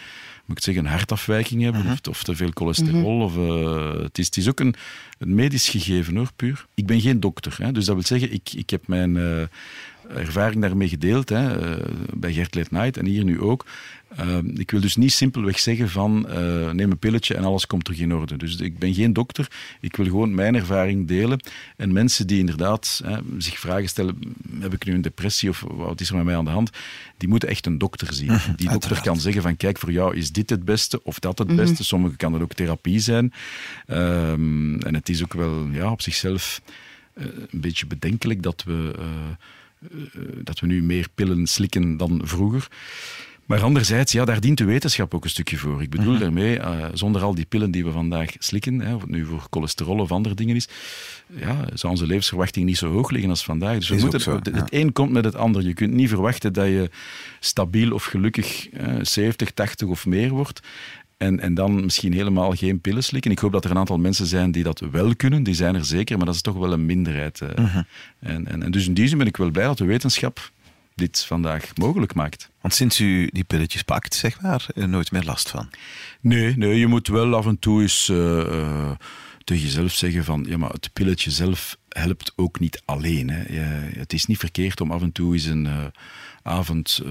moet 0.45 0.57
ik 0.57 0.63
zeggen, 0.63 0.85
een 0.85 0.91
hartafwijking 0.91 1.61
hebben 1.61 1.81
uh 1.81 1.87
-huh. 1.87 1.97
of, 2.01 2.09
of, 2.09 2.23
te 2.23 2.35
veel 2.35 2.51
cholesterol. 2.53 3.17
-huh. 3.17 3.23
of, 3.23 3.37
uh, 3.37 4.03
het, 4.03 4.17
is, 4.17 4.25
het 4.25 4.37
is 4.37 4.49
ook 4.49 4.59
een, 4.59 4.75
een 5.17 5.35
medisch 5.35 5.69
gegeven 5.69 6.15
hoor, 6.15 6.31
puur. 6.35 6.65
Ik 6.73 6.85
ben 6.85 7.01
geen 7.01 7.19
dokter, 7.19 7.55
hè, 7.57 7.71
dus 7.71 7.85
dat 7.85 7.95
wil 7.95 8.03
zeggen, 8.03 8.33
ik, 8.33 8.53
ik 8.53 8.69
heb 8.69 8.87
mijn 8.87 9.15
uh, 9.15 9.43
ervaring 10.07 10.61
daarmee 10.61 10.89
gedeeld 10.89 11.29
hè, 11.29 11.57
bij 12.13 12.33
Gert 12.33 12.55
Late 12.55 12.69
Night 12.71 12.97
en 12.97 13.05
hier 13.05 13.23
nu 13.23 13.41
ook. 13.41 13.65
Uh, 14.19 14.37
ik 14.59 14.71
wil 14.71 14.79
dus 14.79 14.95
niet 14.95 15.11
simpelweg 15.11 15.59
zeggen 15.59 15.89
van 15.89 16.25
uh, 16.29 16.71
neem 16.71 16.91
een 16.91 16.97
pilletje 16.97 17.35
en 17.35 17.43
alles 17.43 17.67
komt 17.67 17.83
terug 17.83 17.99
in 17.99 18.13
orde. 18.13 18.37
Dus 18.37 18.55
ik 18.55 18.79
ben 18.79 18.93
geen 18.93 19.13
dokter. 19.13 19.47
Ik 19.79 19.95
wil 19.95 20.05
gewoon 20.05 20.35
mijn 20.35 20.55
ervaring 20.55 21.07
delen. 21.07 21.39
En 21.77 21.93
mensen 21.93 22.27
die 22.27 22.39
inderdaad 22.39 23.01
hè, 23.03 23.17
zich 23.37 23.59
vragen 23.59 23.89
stellen, 23.89 24.19
heb 24.59 24.73
ik 24.73 24.85
nu 24.85 24.93
een 24.93 25.01
depressie 25.01 25.49
of 25.49 25.63
wat 25.67 26.01
is 26.01 26.09
er 26.09 26.15
met 26.15 26.25
mij 26.25 26.35
aan 26.35 26.45
de 26.45 26.51
hand? 26.51 26.69
Die 27.17 27.29
moeten 27.29 27.49
echt 27.49 27.65
een 27.65 27.77
dokter 27.77 28.13
zien. 28.13 28.27
Die 28.27 28.37
dokter 28.37 28.69
Uiteraard. 28.69 29.01
kan 29.01 29.19
zeggen 29.19 29.41
van 29.41 29.57
kijk, 29.57 29.79
voor 29.79 29.91
jou 29.91 30.15
is 30.15 30.31
dit 30.31 30.49
het 30.49 30.65
beste 30.65 31.03
of 31.03 31.19
dat 31.19 31.37
het 31.37 31.47
beste. 31.47 31.61
Mm 31.61 31.75
-hmm. 31.75 31.85
Sommigen 31.85 32.17
kan 32.17 32.33
het 32.33 32.41
ook 32.41 32.53
therapie 32.53 32.99
zijn. 32.99 33.33
Um, 33.87 34.81
en 34.81 34.93
het 34.93 35.09
is 35.09 35.23
ook 35.23 35.33
wel 35.33 35.67
ja, 35.71 35.91
op 35.91 36.01
zichzelf 36.01 36.61
uh, 37.13 37.25
een 37.25 37.61
beetje 37.61 37.85
bedenkelijk 37.85 38.43
dat 38.43 38.63
we, 38.65 38.95
dat 40.43 40.59
we 40.59 40.67
nu 40.67 40.83
meer 40.83 41.07
pillen 41.15 41.47
slikken 41.47 41.97
dan 41.97 42.21
vroeger. 42.23 42.67
Maar 43.45 43.61
anderzijds, 43.61 44.11
ja, 44.11 44.25
daar 44.25 44.39
dient 44.39 44.57
de 44.57 44.63
wetenschap 44.63 45.13
ook 45.13 45.23
een 45.23 45.29
stukje 45.29 45.57
voor. 45.57 45.81
Ik 45.81 45.89
bedoel 45.89 46.05
uh 46.05 46.11
-huh. 46.11 46.19
daarmee, 46.19 46.57
uh, 46.57 46.85
zonder 46.93 47.21
al 47.21 47.35
die 47.35 47.45
pillen 47.45 47.71
die 47.71 47.83
we 47.85 47.91
vandaag 47.91 48.29
slikken, 48.39 48.79
hè, 48.79 48.95
of 48.95 49.01
het 49.01 49.09
nu 49.09 49.25
voor 49.25 49.47
cholesterol 49.49 49.99
of 49.99 50.11
andere 50.11 50.35
dingen 50.35 50.55
is, 50.55 50.67
ja, 51.27 51.67
zou 51.73 51.93
onze 51.93 52.05
levensverwachting 52.05 52.65
niet 52.65 52.77
zo 52.77 52.91
hoog 52.91 53.09
liggen 53.09 53.29
als 53.29 53.43
vandaag. 53.43 53.77
Dus 53.77 53.89
we 53.89 53.95
moeten, 53.95 54.21
zo, 54.21 54.35
het, 54.35 54.45
ja. 54.47 54.53
het 54.53 54.73
een 54.73 54.91
komt 54.91 55.11
met 55.11 55.25
het 55.25 55.35
ander. 55.35 55.63
Je 55.63 55.73
kunt 55.73 55.93
niet 55.93 56.09
verwachten 56.09 56.53
dat 56.53 56.65
je 56.65 56.89
stabiel 57.39 57.91
of 57.91 58.03
gelukkig 58.03 58.73
uh, 58.73 58.95
70, 59.01 59.51
80 59.51 59.87
of 59.87 60.05
meer 60.05 60.29
wordt. 60.29 60.59
En, 61.17 61.39
en 61.39 61.53
dan 61.53 61.83
misschien 61.83 62.13
helemaal 62.13 62.51
geen 62.51 62.81
pillen 62.81 63.03
slikken. 63.03 63.31
Ik 63.31 63.39
hoop 63.39 63.51
dat 63.51 63.65
er 63.65 63.71
een 63.71 63.77
aantal 63.77 63.97
mensen 63.97 64.25
zijn 64.25 64.51
die 64.51 64.63
dat 64.63 64.79
wel 64.91 65.15
kunnen. 65.15 65.43
Die 65.43 65.53
zijn 65.53 65.75
er 65.75 65.85
zeker, 65.85 66.17
maar 66.17 66.25
dat 66.25 66.35
is 66.35 66.41
toch 66.41 66.55
wel 66.57 66.73
een 66.73 66.85
minderheid. 66.85 67.41
Uh 67.41 67.49
Mhm. 67.49 67.67
-huh. 67.67 67.83
en, 68.19 68.47
en, 68.47 68.63
en 68.63 68.71
dus 68.71 68.87
in 68.87 68.93
die 68.93 69.07
zin 69.07 69.17
ben 69.17 69.27
ik 69.27 69.37
wel 69.37 69.51
blij 69.51 69.65
dat 69.65 69.77
de 69.77 69.85
wetenschap 69.85 70.51
dit 70.95 71.23
vandaag 71.27 71.71
mogelijk 71.75 72.13
maakt. 72.13 72.49
Want 72.61 72.73
sinds 72.73 72.99
u 72.99 73.29
die 73.33 73.43
pilletjes 73.43 73.81
pakt, 73.83 74.13
zeg 74.15 74.41
maar, 74.41 74.65
nooit 74.75 75.11
meer 75.11 75.23
last 75.23 75.49
van? 75.49 75.69
Nee, 76.21 76.57
nee 76.57 76.79
je 76.79 76.87
moet 76.87 77.07
wel 77.07 77.35
af 77.35 77.45
en 77.45 77.59
toe 77.59 77.81
eens 77.81 78.09
uh, 78.09 78.17
uh, 78.17 78.91
tegen 79.43 79.63
jezelf 79.63 79.91
zeggen 79.91 80.23
van, 80.23 80.45
ja, 80.47 80.57
maar 80.57 80.69
het 80.69 80.89
pilletje 80.93 81.31
zelf 81.31 81.77
helpt 81.89 82.33
ook 82.35 82.59
niet 82.59 82.81
alleen. 82.85 83.29
Hè. 83.29 83.41
Je, 83.53 83.89
het 83.97 84.13
is 84.13 84.25
niet 84.25 84.37
verkeerd 84.37 84.81
om 84.81 84.91
af 84.91 85.01
en 85.01 85.11
toe 85.11 85.33
eens 85.33 85.45
een 85.45 85.65
uh, 85.65 85.83
avond 86.43 87.01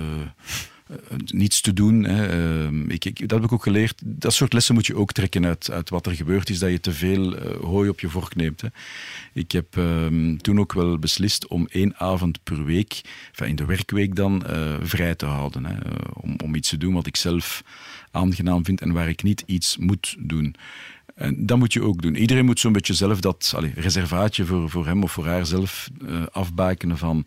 niets 1.24 1.60
te 1.60 1.72
doen. 1.72 2.04
Hè. 2.04 2.36
Uh, 2.70 2.88
ik, 2.88 3.04
ik, 3.04 3.18
dat 3.18 3.30
heb 3.30 3.44
ik 3.44 3.52
ook 3.52 3.62
geleerd. 3.62 4.02
Dat 4.04 4.34
soort 4.34 4.52
lessen 4.52 4.74
moet 4.74 4.86
je 4.86 4.96
ook 4.96 5.12
trekken 5.12 5.46
uit, 5.46 5.70
uit 5.70 5.90
wat 5.90 6.06
er 6.06 6.14
gebeurd 6.14 6.50
is, 6.50 6.58
dat 6.58 6.70
je 6.70 6.80
te 6.80 6.92
veel 6.92 7.36
uh, 7.36 7.56
hooi 7.60 7.88
op 7.88 8.00
je 8.00 8.08
vork 8.08 8.34
neemt. 8.34 8.60
Hè. 8.60 8.68
Ik 9.32 9.52
heb 9.52 9.76
uh, 9.76 10.36
toen 10.36 10.60
ook 10.60 10.72
wel 10.72 10.98
beslist 10.98 11.46
om 11.46 11.66
één 11.70 11.96
avond 11.96 12.42
per 12.42 12.64
week, 12.64 13.00
in 13.44 13.56
de 13.56 13.64
werkweek 13.64 14.14
dan, 14.16 14.44
uh, 14.50 14.74
vrij 14.82 15.14
te 15.14 15.26
houden. 15.26 15.64
Hè. 15.64 15.74
Om, 16.12 16.36
om 16.44 16.54
iets 16.54 16.68
te 16.68 16.76
doen 16.76 16.94
wat 16.94 17.06
ik 17.06 17.16
zelf 17.16 17.62
aangenaam 18.10 18.64
vind 18.64 18.80
en 18.80 18.92
waar 18.92 19.08
ik 19.08 19.22
niet 19.22 19.42
iets 19.46 19.76
moet 19.76 20.16
doen. 20.18 20.54
En 21.14 21.46
dat 21.46 21.58
moet 21.58 21.72
je 21.72 21.82
ook 21.82 22.02
doen. 22.02 22.14
Iedereen 22.14 22.44
moet 22.44 22.60
zo'n 22.60 22.72
beetje 22.72 22.94
zelf 22.94 23.20
dat 23.20 23.52
allez, 23.56 23.74
reservaatje 23.74 24.44
voor, 24.44 24.70
voor 24.70 24.86
hem 24.86 25.02
of 25.02 25.12
voor 25.12 25.26
haar 25.26 25.46
zelf 25.46 25.88
afbakenen 26.32 26.98
van 26.98 27.26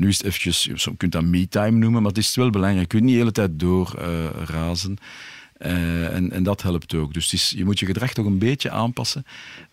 nu 0.00 0.08
is 0.08 0.16
het 0.16 0.26
eventjes, 0.26 0.64
je 0.64 0.96
kunt 0.96 1.12
dat 1.12 1.24
me-time 1.24 1.78
noemen, 1.78 2.02
maar 2.02 2.10
het 2.10 2.20
is 2.20 2.34
wel 2.34 2.50
belangrijk. 2.50 2.92
Je 2.92 2.98
kunt 2.98 3.02
niet 3.02 3.12
de 3.12 3.18
hele 3.18 3.32
tijd 3.32 3.58
doorrazen. 3.58 4.90
Uh, 4.90 5.06
Eh, 5.60 6.14
en, 6.14 6.32
en 6.32 6.42
dat 6.42 6.62
helpt 6.62 6.94
ook. 6.94 7.14
Dus 7.14 7.32
is, 7.32 7.52
je 7.56 7.64
moet 7.64 7.78
je 7.78 7.86
gedrag 7.86 8.12
toch 8.12 8.26
een 8.26 8.38
beetje 8.38 8.70
aanpassen. 8.70 9.24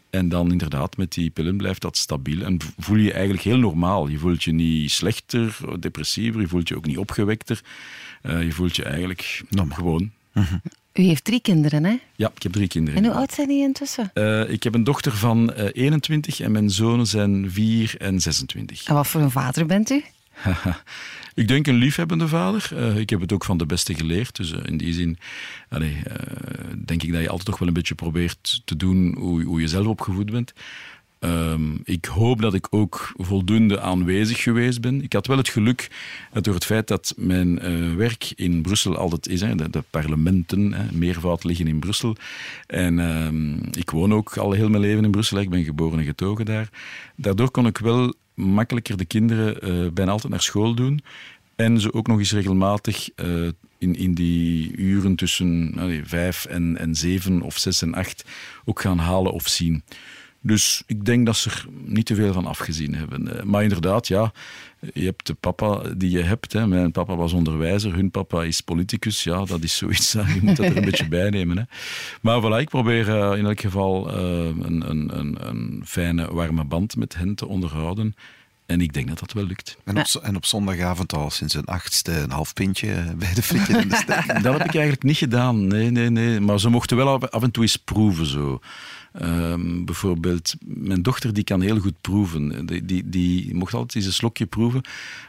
En 0.09 0.29
dan 0.29 0.51
inderdaad, 0.51 0.97
met 0.97 1.13
die 1.13 1.29
pillen 1.29 1.57
blijft 1.57 1.81
dat 1.81 1.97
stabiel. 1.97 2.41
En 2.41 2.59
voel 2.77 2.97
je 2.97 3.03
je 3.03 3.13
eigenlijk 3.13 3.43
heel 3.43 3.57
normaal. 3.57 4.07
Je 4.07 4.17
voelt 4.17 4.43
je 4.43 4.51
niet 4.51 4.91
slechter, 4.91 5.57
depressiever. 5.79 6.41
Je 6.41 6.47
voelt 6.47 6.67
je 6.67 6.75
ook 6.75 6.85
niet 6.85 6.97
opgewekter. 6.97 7.61
Uh, 8.23 8.43
je 8.43 8.51
voelt 8.51 8.75
je 8.75 8.83
eigenlijk 8.83 9.43
gewoon. 9.69 10.11
U 10.93 11.01
heeft 11.01 11.23
drie 11.23 11.41
kinderen, 11.41 11.83
hè? 11.83 11.95
Ja, 12.15 12.31
ik 12.35 12.43
heb 12.43 12.51
drie 12.51 12.67
kinderen. 12.67 13.03
En 13.03 13.05
hoe 13.05 13.15
oud 13.19 13.33
zijn 13.33 13.47
die 13.47 13.61
intussen? 13.61 14.11
Uh, 14.13 14.49
ik 14.49 14.63
heb 14.63 14.73
een 14.73 14.83
dochter 14.83 15.11
van 15.11 15.53
uh, 15.57 15.69
21 15.71 16.39
en 16.39 16.51
mijn 16.51 16.69
zonen 16.69 17.07
zijn 17.07 17.51
4 17.51 17.95
en 17.97 18.19
26. 18.19 18.87
En 18.87 18.93
wat 18.93 19.07
voor 19.07 19.21
een 19.21 19.31
vader 19.31 19.65
bent 19.65 19.89
u? 19.89 20.03
ik 21.41 21.47
denk 21.47 21.67
een 21.67 21.75
liefhebbende 21.75 22.27
vader. 22.27 22.69
Uh, 22.73 22.97
ik 22.97 23.09
heb 23.09 23.21
het 23.21 23.33
ook 23.33 23.45
van 23.45 23.57
de 23.57 23.65
beste 23.65 23.93
geleerd. 23.93 24.35
Dus 24.35 24.51
uh, 24.51 24.59
in 24.65 24.77
die 24.77 24.93
zin 24.93 25.17
uh, 25.69 25.79
denk 26.85 27.03
ik 27.03 27.11
dat 27.11 27.21
je 27.21 27.29
altijd 27.29 27.45
toch 27.45 27.59
wel 27.59 27.67
een 27.67 27.73
beetje 27.73 27.95
probeert 27.95 28.61
te 28.65 28.75
doen 28.75 29.15
hoe, 29.17 29.43
hoe 29.43 29.61
je 29.61 29.67
zelf 29.67 29.85
opgevoed 29.85 30.31
bent. 30.31 30.53
Um, 31.19 31.81
ik 31.83 32.05
hoop 32.05 32.41
dat 32.41 32.53
ik 32.53 32.67
ook 32.69 33.11
voldoende 33.15 33.79
aanwezig 33.79 34.43
geweest 34.43 34.81
ben. 34.81 35.01
Ik 35.01 35.13
had 35.13 35.27
wel 35.27 35.37
het 35.37 35.49
geluk 35.49 35.91
dat 36.33 36.43
door 36.43 36.53
het 36.53 36.65
feit 36.65 36.87
dat 36.87 37.13
mijn 37.17 37.59
werk 37.97 38.33
in 38.35 38.61
Brussel 38.61 38.97
altijd 38.97 39.27
is, 39.27 39.41
hè, 39.41 39.55
de, 39.55 39.83
parlementen, 39.89 40.73
hè, 40.73 40.85
meervoud 40.91 41.43
liggen 41.43 41.67
in 41.67 41.79
Brussel. 41.79 42.15
En 42.67 42.99
um, 42.99 43.59
ik 43.71 43.89
woon 43.89 44.13
ook 44.13 44.37
al 44.37 44.51
heel 44.51 44.69
mijn 44.69 44.81
leven 44.81 45.03
in 45.03 45.11
Brussel. 45.11 45.39
Ik 45.39 45.49
ben 45.49 45.63
geboren 45.63 45.99
en 45.99 46.05
getogen 46.05 46.45
daar. 46.45 46.69
Daardoor 47.15 47.51
kon 47.51 47.67
ik 47.67 47.77
wel 47.77 48.13
makkelijker 48.37 48.97
de 48.97 49.05
kinderen 49.05 49.69
uh, 49.85 49.91
bijna 49.91 50.11
altijd 50.11 50.31
naar 50.31 50.41
school 50.41 50.75
doen. 50.75 51.01
En 51.55 51.79
ze 51.79 51.93
ook 51.93 52.07
nog 52.07 52.19
eens 52.19 52.31
regelmatig 52.31 53.09
uh, 53.15 53.49
in, 53.77 53.95
in 53.95 54.13
die 54.13 54.75
uren 54.75 55.15
tussen 55.15 55.73
allee, 55.77 56.05
vijf 56.05 56.45
en, 56.45 56.77
en 56.77 56.95
zeven 56.95 57.41
of 57.41 57.57
zes 57.57 57.81
en 57.81 57.93
acht 57.93 58.25
ook 58.65 58.81
gaan 58.81 58.97
halen 58.97 59.31
of 59.31 59.47
zien. 59.47 59.83
Dus 60.47 60.83
ik 60.85 61.05
denk 61.05 61.25
dat 61.25 61.37
ze 61.37 61.49
er 61.49 61.65
niet 61.85 62.05
te 62.05 62.15
veel 62.15 62.33
van 62.33 62.45
afgezien 62.45 62.95
hebben. 62.95 63.49
Maar 63.49 63.63
inderdaad, 63.63 64.07
ja, 64.07 64.31
je 64.93 65.05
hebt 65.05 65.27
de 65.27 65.33
papa 65.33 65.81
die 65.97 66.11
je 66.11 66.23
hebt. 66.23 66.53
Hè. 66.53 66.67
Mijn 66.67 66.91
papa 66.91 67.15
was 67.15 67.33
onderwijzer, 67.33 67.93
hun 67.93 68.11
papa 68.11 68.43
is 68.43 68.61
politicus. 68.61 69.23
Ja, 69.23 69.45
dat 69.45 69.63
is 69.63 69.77
zoiets, 69.77 70.11
je 70.11 70.39
moet 70.41 70.55
dat 70.55 70.65
er 70.65 70.77
een 70.77 70.85
beetje 70.91 71.07
bij 71.07 71.29
nemen. 71.29 71.57
Hè. 71.57 71.63
Maar 72.21 72.41
voilà, 72.41 72.61
ik 72.61 72.69
probeer 72.69 73.07
uh, 73.07 73.37
in 73.37 73.45
elk 73.45 73.59
geval 73.59 74.09
uh, 74.09 74.45
een, 74.45 74.89
een, 74.89 75.17
een, 75.17 75.47
een 75.47 75.81
fijne, 75.85 76.33
warme 76.33 76.63
band 76.63 76.95
met 76.95 77.15
hen 77.15 77.35
te 77.35 77.47
onderhouden. 77.47 78.15
En 78.65 78.81
ik 78.81 78.93
denk 78.93 79.07
dat 79.07 79.19
dat 79.19 79.33
wel 79.33 79.45
lukt. 79.45 79.77
En 79.83 79.97
op, 79.97 80.05
en 80.21 80.35
op 80.35 80.45
zondagavond 80.45 81.13
al 81.13 81.29
sinds 81.29 81.53
een 81.53 81.65
achtste 81.65 82.11
een 82.11 82.31
half 82.31 82.53
pintje 82.53 83.15
bij 83.17 83.33
de 83.33 83.43
frietje 83.43 83.77
in 83.77 83.89
de 83.89 83.95
steek? 83.95 84.27
dat 84.43 84.57
heb 84.57 84.67
ik 84.67 84.75
eigenlijk 84.75 85.03
niet 85.03 85.17
gedaan, 85.17 85.67
nee, 85.67 85.89
nee, 85.89 86.09
nee. 86.09 86.39
Maar 86.39 86.59
ze 86.59 86.69
mochten 86.69 86.97
wel 86.97 87.29
af 87.29 87.43
en 87.43 87.51
toe 87.51 87.63
eens 87.63 87.75
proeven 87.75 88.25
zo. 88.25 88.59
Um, 89.21 89.85
bijvoorbeeld, 89.85 90.55
mijn 90.65 91.01
dochter 91.01 91.33
die 91.33 91.43
kan 91.43 91.61
heel 91.61 91.79
goed 91.79 92.01
proeven. 92.01 92.65
Die, 92.65 92.85
die, 92.85 93.09
die 93.09 93.55
mocht 93.55 93.73
altijd 93.73 93.95
eens 93.95 94.05
een 94.05 94.13
slokje 94.13 94.45
proeven. 94.45 94.81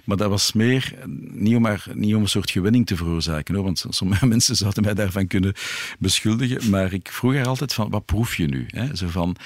Maar 0.05 0.17
dat 0.17 0.29
was 0.29 0.53
meer 0.53 0.95
niet 1.33 1.57
om, 1.57 1.63
maar, 1.63 1.87
niet 1.95 2.15
om 2.15 2.23
een 2.23 2.29
soort 2.29 2.51
gewenning 2.51 2.87
te 2.87 2.97
veroorzaken. 2.97 3.63
Want 3.63 3.85
sommige 3.89 4.27
mensen 4.37 4.57
zouden 4.57 4.83
mij 4.83 4.95
daarvan 4.95 5.27
kunnen 5.27 5.53
beschuldigen. 5.99 6.71
Maar 6.71 6.93
ik 6.93 7.09
vroeg 7.13 7.35
haar 7.35 7.47
altijd 7.47 7.75
van, 7.75 7.91
wat 7.91 8.05
proef 8.05 8.37
je 8.37 8.47
nu? 8.47 8.67
Zo 8.93 9.09
van, 9.09 9.37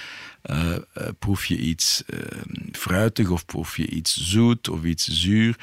uh, 0.50 0.70
uh, 0.70 1.08
proef 1.18 1.44
je 1.44 1.58
iets 1.58 2.02
uh, 2.06 2.18
fruitig 2.72 3.30
of 3.30 3.46
proef 3.46 3.76
je 3.76 3.86
iets 3.86 4.30
zoet 4.30 4.68
of 4.68 4.84
iets 4.84 5.08
zuur? 5.08 5.56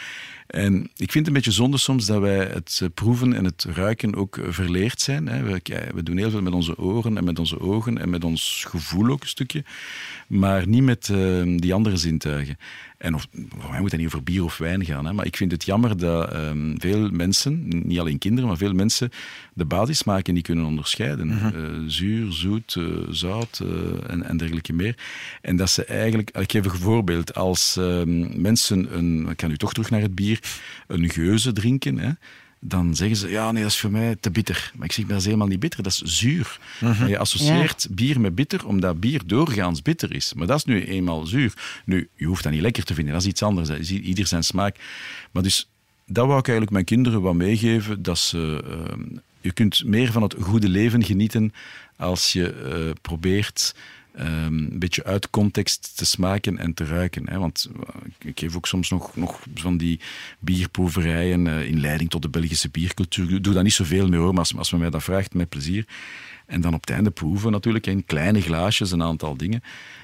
En 0.49 0.81
ik 0.81 1.11
vind 1.11 1.13
het 1.13 1.27
een 1.27 1.33
beetje 1.33 1.51
zonde 1.51 1.77
soms 1.77 2.05
dat 2.05 2.21
wij 2.21 2.37
het 2.37 2.81
proeven 2.93 3.33
en 3.33 3.45
het 3.45 3.63
ruiken 3.63 4.15
ook 4.15 4.39
verleerd 4.47 5.01
zijn. 5.01 5.27
Hè. 5.27 5.43
We, 5.43 5.61
we, 5.93 6.03
doen 6.03 6.17
heel 6.17 6.29
veel 6.29 6.41
met 6.41 6.53
onze 6.53 6.77
oren 6.77 7.17
en 7.17 7.23
met 7.23 7.39
onze 7.39 7.59
ogen 7.59 7.97
en 7.97 8.09
met 8.09 8.23
ons 8.23 8.65
gevoel 8.67 9.09
ook 9.09 9.21
een 9.21 9.27
stukje, 9.27 9.63
maar 10.27 10.67
niet 10.67 10.83
met 10.83 11.05
die 11.55 11.73
andere 11.73 11.97
zintuigen. 11.97 12.57
En 12.99 13.15
of, 13.15 13.27
voor 13.57 13.69
mij 13.69 13.79
moet 13.79 13.91
het 13.91 13.99
niet 13.99 14.09
over 14.09 14.23
bier 14.23 14.43
of 14.43 14.57
wijn 14.57 14.85
gaan. 14.85 15.05
Hè. 15.05 15.13
Maar 15.13 15.25
ik 15.25 15.35
vind 15.35 15.51
het 15.51 15.65
jammer 15.65 15.97
dat 15.97 16.33
um, 16.33 16.75
veel 16.79 17.09
mensen, 17.09 17.67
niet 17.67 17.99
alleen 17.99 18.17
kinderen, 18.17 18.49
maar 18.49 18.57
veel 18.57 18.73
mensen 18.73 19.09
de 19.53 19.65
basismaken 19.65 20.33
niet 20.33 20.43
kunnen 20.43 20.65
onderscheiden. 20.65 21.27
Mm 21.27 21.37
-hmm. 21.37 21.55
uh, 21.55 21.89
zuur, 21.89 22.31
zoet, 22.31 22.75
uh, 22.75 22.85
zout 23.09 23.59
uh, 23.63 23.69
en, 24.07 24.23
en, 24.23 24.37
dergelijke 24.37 24.73
meer. 24.73 24.97
En 25.41 25.55
dat 25.55 25.69
ze 25.69 25.85
eigenlijk, 25.85 26.29
ik 26.29 26.51
geef 26.51 26.65
een 26.65 26.71
voorbeeld, 26.71 27.35
als 27.35 27.75
um, 27.79 28.41
mensen, 28.41 28.97
een, 28.97 29.27
ik 29.29 29.37
kan 29.37 29.49
nu 29.49 29.57
toch 29.57 29.73
terug 29.73 29.89
naar 29.89 30.01
het 30.01 30.15
bier, 30.15 30.39
een 30.87 31.09
geuze 31.09 31.51
drinken, 31.51 31.97
hè, 31.97 32.11
dan 32.60 32.95
zeggen 32.95 33.18
ze, 33.18 33.30
ja 33.30 33.51
nee, 33.51 33.62
dat 33.62 33.72
is 33.72 33.80
voor 33.80 33.91
mij 33.91 34.16
te 34.20 34.32
bitter. 34.32 34.72
Maar 34.76 34.86
ik 34.86 34.91
zeg, 34.91 35.05
dat 35.05 35.18
is 35.18 35.26
helemaal 35.26 35.47
niet 35.47 35.60
bitter, 35.60 35.84
dat 35.84 35.91
is 35.91 36.01
zuur. 36.01 36.60
Mm 36.80 36.91
-hmm. 36.91 37.07
Je 37.07 37.18
associeert 37.18 37.86
ja. 37.89 37.95
bier 37.95 38.22
met 38.22 38.36
bitter, 38.36 38.66
omdat 38.66 38.99
bier 38.99 39.22
doorgaans 39.26 39.82
bitter 39.82 40.16
is. 40.16 40.34
Maar 40.34 40.47
dat 40.47 40.57
is 40.57 40.64
nu 40.64 40.86
eenmaal 40.86 41.26
zuur. 41.26 41.53
Nu, 41.86 42.10
je 42.16 42.26
hoeft 42.26 42.43
dat 42.43 42.51
niet 42.51 42.62
lekker 42.62 42.84
te 42.84 42.93
vinden, 42.93 43.14
dat 43.14 43.22
is 43.22 43.28
iets 43.28 43.43
anders. 43.43 43.68
Dat 43.68 43.80
is 43.80 43.91
ieder 43.91 44.28
zijn 44.28 44.43
smaak. 44.43 44.76
Maar 45.32 45.43
dus, 45.43 45.70
dat 46.05 46.26
wou 46.26 46.39
ik 46.39 46.47
eigenlijk 46.47 46.72
mijn 46.72 46.86
kinderen 46.86 47.22
wat 47.22 47.36
meegeven, 47.36 48.01
dat 48.01 48.18
ze... 48.18 48.64
Uh, 48.68 49.18
je 49.41 49.51
kunt 49.51 49.86
meer 49.86 50.12
van 50.12 50.22
het 50.22 50.36
goede 50.39 50.70
leven 50.70 51.03
genieten 51.03 51.53
als 51.97 52.34
je 52.34 52.86
uh, 52.88 52.93
probeert 53.01 53.76
um, 54.20 54.57
een 54.72 54.80
beetje 54.80 55.03
uit 55.03 55.30
context 55.30 55.97
te 55.97 56.05
smaken 56.05 56.57
en 56.57 56.74
te 56.74 56.86
ruiken. 56.86 57.30
Hè. 57.30 57.38
Want 57.38 57.70
ik 58.20 58.39
geef 58.39 58.55
ook 58.55 58.67
soms 58.67 58.89
nog, 58.89 59.15
nog 59.15 59.39
van 59.53 59.78
die 59.78 59.99
bierproeverijen 60.39 61.45
uh, 61.45 61.65
in 61.65 61.80
leiding 61.80 62.09
tot 62.09 62.22
de 62.22 62.30
Belgische 62.30 62.70
biercultuur. 62.70 63.34
Ik 63.34 63.43
doe 63.43 63.53
dat 63.53 63.63
niet 63.63 63.74
zoveel 63.74 64.07
meer 64.07 64.20
hoor, 64.20 64.30
maar 64.30 64.39
als, 64.39 64.55
als 64.55 64.72
men 64.72 64.80
mij 64.80 64.89
dat 64.89 65.03
vraagt, 65.03 65.34
met 65.34 65.49
plezier. 65.49 65.86
En 66.45 66.61
dan 66.61 66.74
op 66.74 66.82
het 66.82 66.89
einde 66.89 67.11
proeven 67.11 67.51
natuurlijk 67.51 67.88
in 67.88 68.05
kleine 68.05 68.41
glaasjes 68.41 68.91
een 68.91 69.03
aantal 69.03 69.38
dingen. 69.38 69.63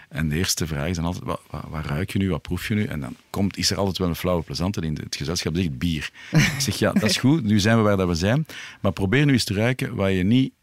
En 0.10 0.30
de 0.30 0.36
eerste 0.36 0.68
vraag 0.68 0.88
is 0.88 0.96
dan 0.96 1.06
altijd, 1.06 1.24
wat, 1.24 1.42
wat, 1.50 1.64
wat, 1.70 1.86
ruik 1.86 2.12
je 2.12 2.20
nu, 2.20 2.30
wat 2.30 2.42
proef 2.42 2.68
je 2.68 2.74
nu? 2.74 2.84
En 2.84 3.00
dan 3.00 3.16
komt, 3.30 3.58
is 3.58 3.72
er 3.72 3.78
altijd 3.78 3.98
wel 3.98 4.08
een 4.08 4.16
flauwe 4.16 4.44
plezante 4.44 4.82
in 4.82 4.98
het 5.04 5.16
gezelschap, 5.16 5.56
zegt 5.56 5.78
bier. 5.78 6.10
Ik 6.32 6.56
zeg, 6.58 6.76
ja, 6.76 6.92
dat 6.94 7.10
is 7.10 7.18
goed, 7.18 7.44
nu 7.44 7.60
zijn 7.60 7.78
we 7.78 7.84
waar 7.84 7.98
dat 7.98 8.08
we 8.08 8.16
zijn. 8.16 8.46
Maar 8.82 8.92
probeer 8.92 9.26
nu 9.26 9.34
eens 9.34 9.44
te 9.44 9.54
ruiken 9.54 9.96
waar 9.96 10.12
je 10.12 10.24
niet 10.24 10.54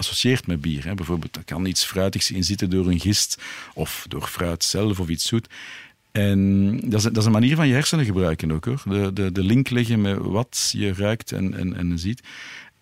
associeert 0.00 0.46
met 0.46 0.60
bier. 0.60 0.84
Hè. 0.84 0.94
Bijvoorbeeld, 0.94 1.36
er 1.36 1.44
kan 1.44 1.66
iets 1.66 1.84
fruitigs 1.84 2.30
in 2.30 2.44
zitten 2.44 2.70
door 2.70 2.86
een 2.86 3.00
gist 3.00 3.42
of 3.74 4.04
door 4.08 4.26
fruit 4.26 4.64
zelf 4.64 5.00
of 5.00 5.08
iets 5.08 5.26
zoet. 5.26 5.48
En 6.12 6.70
dat 6.84 6.98
is, 6.98 7.02
dat 7.02 7.16
is 7.16 7.24
een 7.24 7.32
manier 7.32 7.56
van 7.56 7.68
je 7.68 7.74
hersenen 7.74 8.04
gebruiken 8.04 8.52
ook 8.52 8.64
hoor. 8.64 8.82
De, 8.84 9.12
de, 9.12 9.32
de 9.32 9.42
link 9.42 9.70
leggen 9.70 10.00
met 10.00 10.18
wat 10.18 10.70
je 10.72 10.94
ruikt 10.94 11.32
en, 11.32 11.54
en, 11.54 11.76
en 11.76 11.98
ziet. 11.98 12.20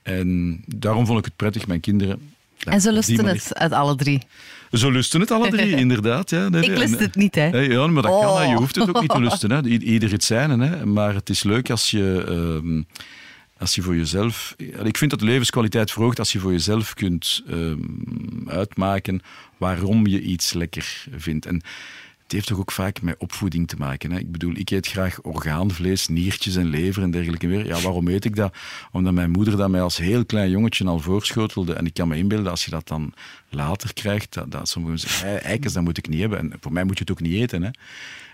En 0.03 0.61
daarom 0.67 1.07
vond 1.07 1.19
ik 1.19 1.25
het 1.25 1.37
prettig, 1.37 1.67
mijn 1.67 1.81
kinderen. 1.81 2.33
Ja, 2.57 2.73
en 2.73 2.81
ze 2.81 2.93
lusten 2.93 3.27
het 3.27 3.55
uit 3.55 3.73
alle 3.73 3.97
drie. 3.97 4.23
Zo 4.73 4.91
lusten 4.91 5.21
het 5.21 5.31
alle 5.31 5.51
drie, 5.51 5.77
inderdaad. 5.87 6.31
Ja. 6.31 6.49
Nee, 6.49 6.63
ik 6.63 6.79
lust 6.79 6.99
het 6.99 7.15
niet, 7.15 7.35
hè? 7.35 7.47
Ja, 7.47 7.87
maar 7.87 8.03
dat 8.03 8.13
oh. 8.13 8.37
kan. 8.37 8.49
Je 8.49 8.57
hoeft 8.57 8.75
het 8.75 8.89
ook 8.89 9.01
niet 9.01 9.11
te 9.11 9.21
lusten. 9.21 9.51
Hè. 9.51 9.63
Ieder 9.67 10.11
het 10.11 10.25
zijn. 10.25 10.61
Hè. 10.61 10.87
Maar 10.87 11.15
het 11.15 11.29
is 11.29 11.43
leuk 11.43 11.71
als 11.71 11.91
je... 11.91 12.25
Uh, 12.65 12.83
als 13.59 13.75
je 13.75 13.83
voor 13.83 13.97
jezelf. 13.97 14.55
Ik 14.83 14.97
vind 14.97 15.11
dat 15.11 15.21
de 15.21 15.27
levenskwaliteit 15.27 15.91
verhoogt 15.91 16.19
als 16.19 16.33
je 16.33 16.39
voor 16.39 16.53
jezelf 16.53 16.95
kunt 16.95 17.43
um, 17.51 18.45
uitmaken 18.47 19.23
waarom 19.57 20.07
je 20.07 20.21
iets 20.21 20.53
lekker 20.53 21.07
vindt. 21.17 21.47
En 21.47 21.63
het 22.23 22.37
heeft 22.37 22.47
toch 22.47 22.59
ook 22.59 22.73
vaak 22.73 23.03
met 23.03 23.15
opvoeding 23.19 23.69
te 23.69 23.77
maken. 23.77 24.11
Hè? 24.11 24.19
Ik 24.19 24.33
bedoel, 24.33 24.53
ik 24.57 24.71
eet 24.71 24.87
graag 24.87 25.23
orgaanvlees, 25.23 26.09
niertjes 26.09 26.57
en 26.57 26.67
lever 26.67 27.03
en 27.03 27.11
dergelijke 27.11 27.47
meer. 27.47 27.67
Ja, 27.67 27.81
waarom 27.81 28.09
eet 28.09 28.25
ik 28.25 28.37
dat? 28.37 28.55
Omdat 28.93 29.13
mijn 29.13 29.31
moeder 29.31 29.57
dat 29.57 29.71
mij 29.71 29.83
als 29.83 29.97
heel 29.97 30.25
klein 30.25 30.51
jongetje 30.51 30.85
al 30.85 30.99
voorschotelde. 30.99 31.73
En 31.73 31.87
ik 31.87 31.95
kan 31.95 32.09
me 32.09 32.17
inbeelden, 32.17 32.51
als 32.51 32.65
je 32.65 32.71
dat 32.71 32.89
dan 32.89 33.15
later 33.49 33.93
krijgt, 33.93 34.35
dat, 34.35 34.51
dat 34.51 34.69
sommigen 34.69 34.99
zeggen, 34.99 35.43
eikens, 35.43 35.73
dat 35.73 35.83
moet 35.83 35.99
ik 35.99 36.09
niet 36.09 36.21
hebben. 36.21 36.39
En 36.39 36.53
voor 36.61 36.73
mij 36.73 36.85
moet 36.85 36.99
je 36.99 37.01
het 37.01 37.11
ook 37.11 37.21
niet 37.21 37.41
eten. 37.41 37.63
Hè? 37.63 37.71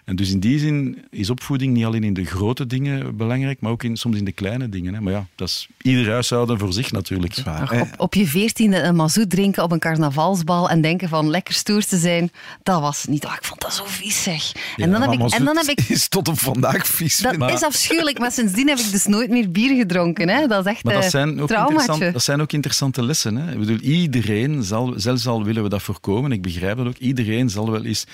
En 0.05 0.17
dus 0.17 0.31
in 0.31 0.41
die 0.41 0.59
zin 0.59 1.05
is 1.11 1.31
opvoeding 1.31 1.75
niet 1.75 1.85
alleen 1.85 2.05
in 2.05 2.15
de 2.15 2.25
grote 2.25 2.67
dingen 2.67 3.17
belangrijk, 3.17 3.61
maar 3.61 3.71
ook 3.71 3.83
in, 3.83 3.97
soms 3.97 4.17
in 4.17 4.25
de 4.25 4.33
kleine 4.33 4.69
dingen. 4.69 4.95
Hè. 4.95 5.01
Maar 5.01 5.13
ja, 5.13 5.27
dat 5.35 5.49
is 5.49 5.69
ieder 5.83 6.11
huishouden 6.13 6.59
voor 6.59 6.73
zich 6.73 6.93
natuurlijk. 6.93 7.39
Ach, 7.45 7.81
op, 7.81 7.89
op, 7.97 8.15
je 8.15 8.27
veertiende 8.27 8.83
een 8.83 8.97
mazoet 8.97 9.31
drinken 9.31 9.63
op 9.63 9.73
een 9.73 9.79
carnavalsbal 9.79 10.71
en 10.71 10.81
denken 10.81 11.09
van 11.09 11.31
lekker 11.31 11.55
stoer 11.55 11.85
te 11.85 11.99
zijn, 11.99 12.31
dat 12.63 12.81
was 12.81 13.05
niet... 13.05 13.25
Oh, 13.25 13.33
ik 13.33 13.45
vond 13.45 13.61
dat 13.61 13.75
zo 13.75 13.85
vies, 13.87 14.23
zeg. 14.23 14.53
En, 14.55 14.63
ja, 14.77 14.99
dan, 14.99 15.11
heb 15.11 15.13
ik, 15.21 15.33
en 15.33 15.45
dan 15.45 15.57
heb 15.57 15.67
ik... 15.67 15.81
is 15.89 16.09
tot 16.09 16.29
op 16.29 16.39
vandaag 16.39 16.87
vies. 16.87 17.19
Dat 17.19 17.37
maar... 17.37 17.53
is 17.53 17.63
afschuwelijk, 17.63 18.19
maar 18.19 18.33
sindsdien 18.33 18.69
heb 18.69 18.79
ik 18.79 18.91
dus 18.91 19.07
nooit 19.07 19.31
meer 19.31 19.51
bier 19.51 19.77
gedronken. 19.77 20.29
Hè. 20.29 20.47
Dat 20.47 20.67
is 20.67 20.73
echt 20.73 20.85
maar 20.85 20.95
dat 20.95 21.05
uh, 21.05 21.11
zijn, 21.11 21.41
ook 21.41 21.49
traumaatje. 21.49 22.13
dat 22.13 22.23
zijn 22.23 22.41
ook 22.41 22.53
interessante 22.53 23.03
lessen. 23.03 23.37
Hè. 23.37 23.53
Ik 23.53 23.59
bedoel, 23.59 23.79
iedereen 23.79 24.63
zal, 24.63 24.93
zelfs 24.97 25.27
al 25.27 25.45
willen 25.45 25.63
we 25.63 25.69
dat 25.69 25.83
voorkomen, 25.83 26.33
ik 26.33 26.43
begrijp 26.43 26.77
dat 26.77 26.87
ook, 26.87 26.99
iedereen 26.99 27.51
zal 27.51 27.71
wel 27.71 27.85
eens 27.85 28.05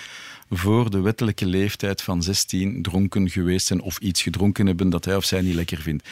voor 0.50 0.90
de 0.90 1.00
wettelijke 1.00 1.46
leeftijd 1.46 2.02
van 2.02 2.22
16 2.22 2.82
dronken 2.82 3.30
geweest 3.30 3.66
zijn 3.66 3.80
of 3.80 3.98
iets 3.98 4.22
gedronken 4.22 4.66
hebben 4.66 4.90
dat 4.90 5.04
hij 5.04 5.16
of 5.16 5.24
zij 5.24 5.40
niet 5.40 5.54
lekker 5.54 5.80
vindt. 5.80 6.08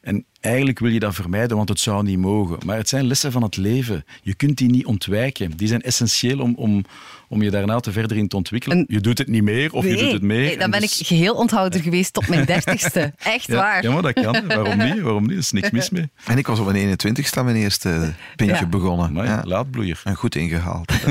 En 0.00 0.24
eigenlijk 0.40 0.78
wil 0.78 0.90
je 0.90 0.98
dat 0.98 1.14
vermijden, 1.14 1.56
want 1.56 1.68
het 1.68 1.80
zou 1.80 2.02
niet 2.04 2.18
mogen. 2.18 2.58
Maar 2.66 2.76
het 2.76 2.88
zijn 2.88 3.06
lessen 3.06 3.32
van 3.32 3.42
het 3.42 3.56
leven. 3.56 4.04
Je 4.22 4.34
kunt 4.34 4.58
die 4.58 4.70
niet 4.70 4.86
ontwijken. 4.86 5.56
Die 5.56 5.68
zijn 5.68 5.82
essentieel 5.82 6.38
om, 6.38 6.54
om, 6.54 6.84
om 7.28 7.42
je 7.42 7.50
daarna 7.50 7.80
te 7.80 7.92
verder 7.92 8.16
in 8.16 8.28
te 8.28 8.36
ontwikkelen. 8.36 8.78
En- 8.78 8.84
je 8.88 9.00
doet 9.00 9.18
het 9.18 9.28
niet 9.28 9.42
meer 9.42 9.72
of 9.72 9.84
je 9.84 9.96
doet 9.96 10.12
het 10.12 10.22
meer. 10.22 10.38
nee, 10.40 10.50
dan 10.52 10.60
En 10.60 10.70
ben 10.70 10.80
dus- 10.80 11.00
ik 11.00 11.06
geheel 11.06 11.34
onthouder 11.34 11.80
geweest 11.80 12.12
tot 12.12 12.28
mijn 12.28 12.44
dertigste. 12.44 13.12
Echt 13.22 13.46
ja, 13.46 13.54
waar. 13.54 13.82
Ja, 13.82 13.92
maar 13.92 14.02
dat 14.02 14.12
kan. 14.12 14.46
Waarom 14.46 14.78
niet? 14.78 15.00
Waarom 15.00 15.22
niet? 15.22 15.30
Er 15.32 15.36
is 15.38 15.52
niks 15.52 15.70
mis 15.70 15.90
mee. 15.90 16.08
En 16.24 16.38
ik 16.38 16.46
was 16.46 16.58
op 16.58 16.66
mijn 16.72 16.88
21ste 16.90 17.38
aan 17.38 17.44
mijn 17.44 17.56
eerste 17.56 18.14
pintje 18.36 18.56
Ja. 18.56 18.66
begonnen. 18.66 19.12
Maar 19.12 19.26
Ja. 19.26 19.42
laadbloeier. 19.44 20.00
En 20.04 20.14
goed 20.14 20.34
ingehaald. 20.34 20.92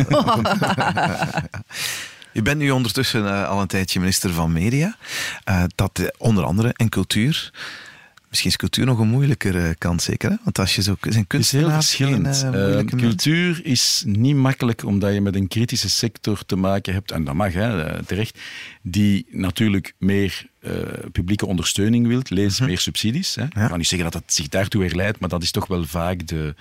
Je 2.35 2.41
bent 2.41 2.57
nu 2.57 2.71
ondertussen 2.71 3.27
eh, 3.27 3.49
al 3.49 3.61
een 3.61 3.67
tijdje 3.67 3.99
minister 3.99 4.31
van 4.33 4.53
Media. 4.53 4.97
Eh, 5.43 5.63
dat 5.75 5.99
eh, 5.99 6.07
onder 6.17 6.43
andere 6.43 6.73
en 6.73 6.89
cultuur. 6.89 7.51
Misschien 8.29 8.49
is 8.49 8.57
cultuur 8.57 8.85
nog 8.85 8.99
een 8.99 9.07
moeilijkere 9.07 9.75
kant, 9.77 10.01
zeker. 10.01 10.29
Hè? 10.29 10.35
Want 10.43 10.59
als 10.59 10.75
je 10.75 10.81
zo 10.81 10.95
zijn 10.99 11.25
Het 11.27 11.39
is 11.39 11.51
heel 11.51 11.69
verschillend. 11.69 12.45
cultuur 12.95 13.59
is 13.63 14.03
niet 14.05 14.35
makkelijk 14.35 14.83
omdat 14.85 15.13
je 15.13 15.21
met 15.21 15.35
een 15.35 15.47
kritische 15.47 15.89
sector 15.89 16.45
te 16.45 16.55
maken 16.55 16.93
hebt, 16.93 17.11
en 17.11 17.23
dat 17.23 17.33
mag 17.33 17.53
hè, 17.53 18.03
terecht, 18.03 18.39
die 18.81 19.25
natuurlijk 19.29 19.93
meer 19.97 20.45
publieke 21.11 21.45
ondersteuning 21.45 22.07
wilt, 22.07 22.29
lees 22.29 22.59
meer 22.59 22.79
subsidies. 22.79 23.35
Hè. 23.35 23.43
Ik 23.43 23.67
kan 23.67 23.77
niet 23.77 23.87
zeggen 23.87 24.11
dat 24.11 24.21
het 24.21 24.33
zich 24.33 24.49
daartoe 24.49 24.81
weer 24.81 24.95
leidt, 24.95 25.19
maar 25.19 25.29
dat 25.29 25.43
is 25.43 25.51
toch 25.51 25.67
wel 25.67 25.85
vaak 25.85 26.27
de, 26.27 26.55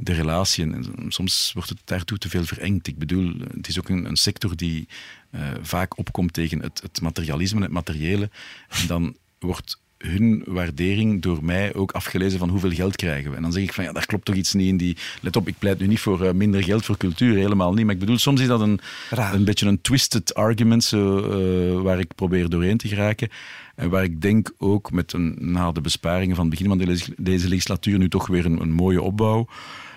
de 0.00 0.12
relatie. 0.12 0.64
En 0.64 0.84
soms 1.08 1.50
wordt 1.54 1.68
het 1.68 1.80
daartoe 1.84 2.18
te 2.18 2.28
veel 2.28 2.44
verengd. 2.44 2.86
Ik 2.86 2.98
bedoel, 2.98 3.34
het 3.56 3.68
is 3.68 3.78
ook 3.78 3.88
een, 3.88 4.04
een 4.04 4.16
sector 4.16 4.56
die 4.56 4.88
eh, 5.30 5.40
vaak 5.62 5.98
opkomt 5.98 6.32
tegen 6.32 6.62
het, 6.62 6.80
het 6.82 7.00
materialisme, 7.00 7.62
het 7.62 7.70
materiële. 7.70 8.30
En 8.68 8.86
dan 8.86 9.16
wordt 9.38 9.78
hun 9.98 10.42
waardering 10.46 11.22
door 11.22 11.44
mij 11.44 11.74
ook 11.74 11.92
afgelezen 11.92 12.38
van 12.38 12.48
hoeveel 12.48 12.70
geld 12.70 12.96
krijgen 12.96 13.30
we. 13.30 13.36
En 13.36 13.42
dan 13.42 13.52
zeg 13.52 13.62
ik 13.62 13.72
van 13.72 13.84
ja, 13.84 13.92
daar 13.92 14.06
klopt 14.06 14.24
toch 14.24 14.34
iets 14.34 14.54
niet 14.54 14.68
in 14.68 14.76
die... 14.76 14.96
Let 15.20 15.36
op, 15.36 15.48
ik 15.48 15.58
pleit 15.58 15.78
nu 15.78 15.86
niet 15.86 16.00
voor 16.00 16.24
eh, 16.24 16.32
minder 16.32 16.64
geld 16.64 16.84
voor 16.84 16.96
cultuur, 16.96 17.36
helemaal 17.36 17.72
niet. 17.72 17.84
Maar 17.84 17.94
ik 17.94 18.00
bedoel, 18.00 18.18
soms 18.18 18.40
is 18.40 18.46
dat 18.46 18.60
een, 18.60 18.80
Raar. 19.10 19.34
een 19.34 19.44
beetje 19.44 19.66
een 19.66 19.80
twisted 19.80 20.34
argument 20.34 20.84
zo, 20.84 21.18
eh, 21.18 21.82
waar 21.82 21.98
ik 21.98 22.14
probeer 22.14 22.48
doorheen 22.48 22.76
te 22.76 22.88
geraken. 22.88 23.28
En 23.74 23.90
waar 23.90 24.04
ik 24.04 24.20
denk 24.20 24.52
ook 24.58 24.92
met 24.92 25.12
een, 25.12 25.36
na 25.38 25.72
de 25.72 25.80
besparingen 25.80 26.36
van 26.36 26.44
het 26.44 26.54
begin 26.58 26.68
van 26.68 26.78
de 26.78 27.14
deze 27.16 27.48
legislatuur 27.48 27.98
nu 27.98 28.08
toch 28.08 28.26
weer 28.26 28.44
een, 28.44 28.60
een 28.60 28.72
mooie 28.72 29.02
opbouw. 29.02 29.46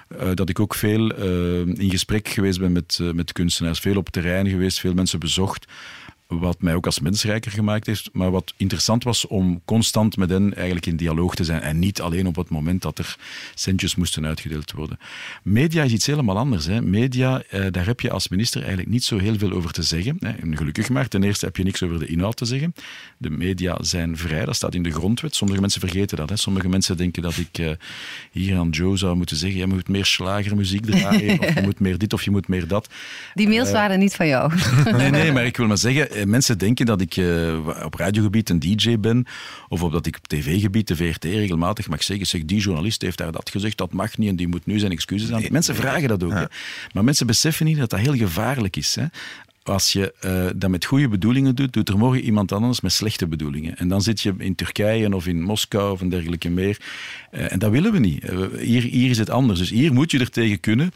Eh, 0.08 0.30
dat 0.34 0.50
ik 0.50 0.60
ook 0.60 0.76
veel 0.76 1.10
eh, 1.12 1.60
in 1.60 1.90
gesprek 1.90 2.28
geweest 2.28 2.60
ben 2.60 2.72
met, 2.72 2.98
eh, 3.02 3.12
met 3.12 3.32
kunstenaars. 3.32 3.80
Veel 3.80 3.98
op 3.98 4.10
terrein 4.10 4.48
geweest, 4.50 4.80
veel 4.80 4.94
mensen 4.94 5.20
bezocht. 5.20 5.66
Wat 6.40 6.62
mij 6.62 6.76
ook 6.76 6.86
als 6.86 7.00
mens 7.00 7.24
rijker 7.24 7.52
gemaakt 7.52 7.86
heeft. 7.88 8.10
Maar 8.14 8.32
wat 8.32 8.54
interessant 8.58 9.04
was 9.04 9.28
om 9.28 9.62
constant 9.66 10.18
met 10.18 10.30
hen 10.30 10.54
eigenlijk 10.56 10.86
in 10.86 10.96
dialoog 10.96 11.36
te 11.36 11.44
zijn. 11.44 11.62
En 11.62 11.80
niet 11.80 12.02
alleen 12.02 12.28
op 12.28 12.36
het 12.36 12.50
moment 12.50 12.82
dat 12.82 12.98
er 13.00 13.18
centjes 13.56 13.96
moesten 13.96 14.26
uitgedeeld 14.26 14.72
worden. 14.72 15.00
Media 15.44 15.84
is 15.84 15.92
iets 15.92 16.06
helemaal 16.06 16.38
anders. 16.38 16.66
Hè. 16.66 16.82
Media, 16.82 17.42
eh, 17.50 17.66
daar 17.72 17.86
heb 17.86 18.00
je 18.00 18.12
als 18.12 18.28
minister 18.28 18.60
eigenlijk 18.60 18.90
niet 18.92 19.04
zo 19.04 19.18
heel 19.18 19.38
veel 19.38 19.52
over 19.52 19.72
te 19.72 19.84
zeggen. 19.84 20.18
Hè. 20.20 20.30
En 20.30 20.58
gelukkig 20.58 20.90
maar. 20.90 21.08
Ten 21.08 21.24
eerste 21.24 21.46
heb 21.46 21.58
je 21.58 21.64
niks 21.64 21.84
over 21.84 22.00
de 22.00 22.06
inhoud 22.08 22.38
te 22.38 22.46
zeggen. 22.46 22.74
De 23.18 23.30
media 23.30 23.78
zijn 23.82 24.18
vrij, 24.18 24.46
dat 24.46 24.56
staat 24.56 24.76
in 24.76 24.84
de 24.84 24.92
grondwet. 24.92 25.36
Sommige 25.36 25.62
mensen 25.62 25.82
vergeten 25.82 26.18
dat. 26.18 26.30
Hè. 26.30 26.36
Sommige 26.36 26.70
mensen 26.70 26.98
denken 26.98 27.22
dat 27.22 27.38
ik 27.38 27.58
eh, 27.58 27.72
hier 28.32 28.58
aan 28.58 28.70
Joe 28.70 28.98
zou 28.98 29.16
moeten 29.16 29.38
zeggen: 29.38 29.60
je 29.60 29.68
moet 29.68 29.88
meer 29.88 30.06
slagermuziek 30.06 30.86
draaien. 30.86 31.40
of 31.40 31.54
je 31.54 31.62
moet 31.68 31.80
meer 31.80 31.98
dit 31.98 32.14
of 32.14 32.24
je 32.24 32.32
moet 32.32 32.48
meer 32.48 32.68
dat. 32.68 32.90
Die 33.34 33.48
mails 33.48 33.68
Eh, 33.68 33.74
waren 33.74 34.00
niet 34.00 34.16
van 34.16 34.28
jou. 34.28 34.52
Nee, 34.92 35.10
nee, 35.10 35.32
maar 35.36 35.46
ik 35.46 35.58
wil 35.58 35.68
maar 35.68 35.78
zeggen, 35.78 36.23
mensen 36.26 36.58
denken 36.58 36.86
dat 36.86 37.02
ik 37.02 37.18
eh, 37.18 37.84
op 37.84 37.94
radiogebied 37.94 38.50
een 38.50 38.60
DJ 38.60 39.00
ben, 39.00 39.26
of 39.70 39.84
op 39.84 39.92
dat 39.92 40.06
ik 40.06 40.16
op 40.16 40.28
tv-gebied, 40.28 40.88
de 40.88 40.96
VRT, 40.96 41.24
regelmatig 41.24 41.88
mag 41.88 42.04
zeggen, 42.04 42.28
zeg, 42.28 42.46
die 42.46 42.62
journalist 42.62 43.02
heeft 43.02 43.18
daar 43.18 43.32
dat 43.32 43.50
gezegd, 43.50 43.78
dat 43.78 43.94
mag 43.94 44.18
niet 44.18 44.30
en 44.30 44.36
die 44.36 44.48
moet 44.48 44.66
nu 44.66 44.80
zijn 44.80 44.92
excuses 44.92 45.32
aan. 45.32 45.44
Mensen 45.50 45.76
vragen 45.76 46.08
dat 46.08 46.24
ook. 46.24 46.32
Hè. 46.32 46.46
Maar 46.94 47.04
mensen 47.04 47.28
beseffen 47.28 47.66
niet 47.66 47.78
dat 47.78 47.90
dat 47.90 48.00
heel 48.00 48.16
gevaarlijk 48.16 48.76
is. 48.76 48.96
Hè. 48.96 49.06
Als 49.64 49.92
je 49.92 50.14
eh, 50.20 50.46
dat 50.56 50.70
met 50.70 50.86
goede 50.86 51.08
bedoelingen 51.08 51.56
doet, 51.56 51.74
doet 51.74 51.90
er 51.90 51.98
morgen 51.98 52.22
iemand 52.22 52.52
anders 52.52 52.82
met 52.82 52.92
slechte 52.92 53.28
bedoelingen. 53.28 53.78
En 53.78 53.88
dan 53.88 54.02
zit 54.02 54.22
je 54.22 54.34
in 54.38 54.56
Turkije 54.56 55.16
of 55.16 55.28
in 55.28 55.42
Moskou 55.42 55.92
of 55.92 56.02
een 56.02 56.10
dergelijke 56.10 56.50
meer. 56.50 56.78
Eh, 57.32 57.52
en 57.52 57.60
dat 57.60 57.72
willen 57.72 57.92
we 57.92 58.00
niet. 58.00 58.24
Eh, 58.24 58.38
hier, 58.60 58.82
hier 58.82 59.10
is 59.10 59.18
het 59.18 59.30
anders. 59.30 59.60
Dus 59.60 59.70
hier 59.70 59.94
moet 59.94 60.12
je 60.12 60.20
er 60.20 60.30
tegen 60.30 60.60
kunnen 60.60 60.92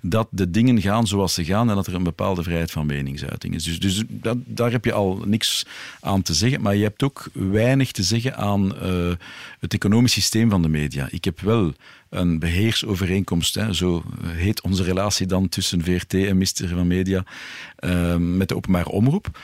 dat 0.00 0.28
de 0.30 0.50
dingen 0.50 0.80
gaan 0.80 1.06
zoals 1.06 1.34
ze 1.34 1.44
gaan 1.44 1.68
en 1.68 1.74
dat 1.74 1.86
er 1.86 1.94
een 1.94 2.02
bepaalde 2.02 2.42
vrijheid 2.42 2.70
van 2.70 2.86
meningsuiting 2.86 3.54
is. 3.54 3.64
Dus, 3.64 3.80
dus 3.80 4.02
dat, 4.08 4.36
daar 4.44 4.70
heb 4.70 4.84
je 4.84 4.92
al 4.92 5.22
niks 5.24 5.66
aan 6.00 6.22
te 6.22 6.34
zeggen. 6.34 6.60
Maar 6.60 6.76
je 6.76 6.82
hebt 6.82 7.02
ook 7.02 7.30
weinig 7.32 7.92
te 7.92 8.02
zeggen 8.02 8.36
aan 8.36 8.74
het 9.60 9.74
economisch 9.74 10.12
systeem 10.12 10.50
van 10.50 10.62
de 10.62 10.68
media. 10.68 11.08
Ik 11.10 11.24
heb 11.24 11.40
wel 11.40 11.72
een 12.10 12.38
beheersovereenkomst, 12.38 13.54
hè, 13.54 13.72
zo 13.72 14.02
heet 14.24 14.62
onze 14.62 14.82
relatie 14.82 15.26
dan 15.26 15.48
tussen 15.48 15.82
VRT 15.82 16.14
en 16.14 16.32
ministerie 16.32 16.74
van 16.74 16.86
Media, 16.86 17.24
eh, 17.76 18.16
met 18.16 18.48
de 18.48 18.56
openbare 18.56 18.90
omroep. 18.90 19.38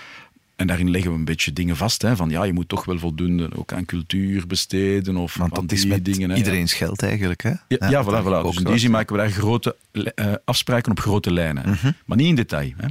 En 0.57 0.66
daarin 0.66 0.90
leggen 0.90 1.11
we 1.12 1.16
een 1.18 1.24
beetje 1.24 1.52
dingen 1.52 1.76
vast. 1.76 2.02
Hè, 2.02 2.16
van 2.16 2.30
ja, 2.30 2.42
je 2.44 2.52
moet 2.52 2.68
toch 2.68 2.84
wel 2.84 2.98
voldoende 2.98 3.48
ook 3.57 3.72
aan 3.72 3.84
cultuur 3.84 4.46
besteden. 4.46 5.16
Of 5.16 5.34
Want 5.36 5.55
dat 5.55 5.72
is 5.72 5.86
met 5.86 6.05
dingen. 6.05 6.30
hè. 6.30 6.36
iedereen's 6.36 6.72
geld 6.72 7.02
eigenlijk. 7.02 7.42
Hè? 7.42 7.50
Ja, 7.68 7.88
ja, 7.90 8.05
voilà, 8.05 8.24
voilà. 8.24 8.42
Dus 8.46 8.57
in 8.57 8.64
die 8.64 8.78
zin 8.78 8.90
maken 8.90 9.16
we 9.16 9.20
daar 9.22 9.30
grote 9.30 9.76
eh, 10.14 10.32
afspraken 10.44 10.90
op 10.90 11.00
grote 11.00 11.32
lijnen. 11.32 11.68
Mhm. 11.70 11.90
Maar 12.07 12.16
niet 12.16 12.26
in 12.28 12.34
detail. 12.34 12.72
Hè. 12.76 12.86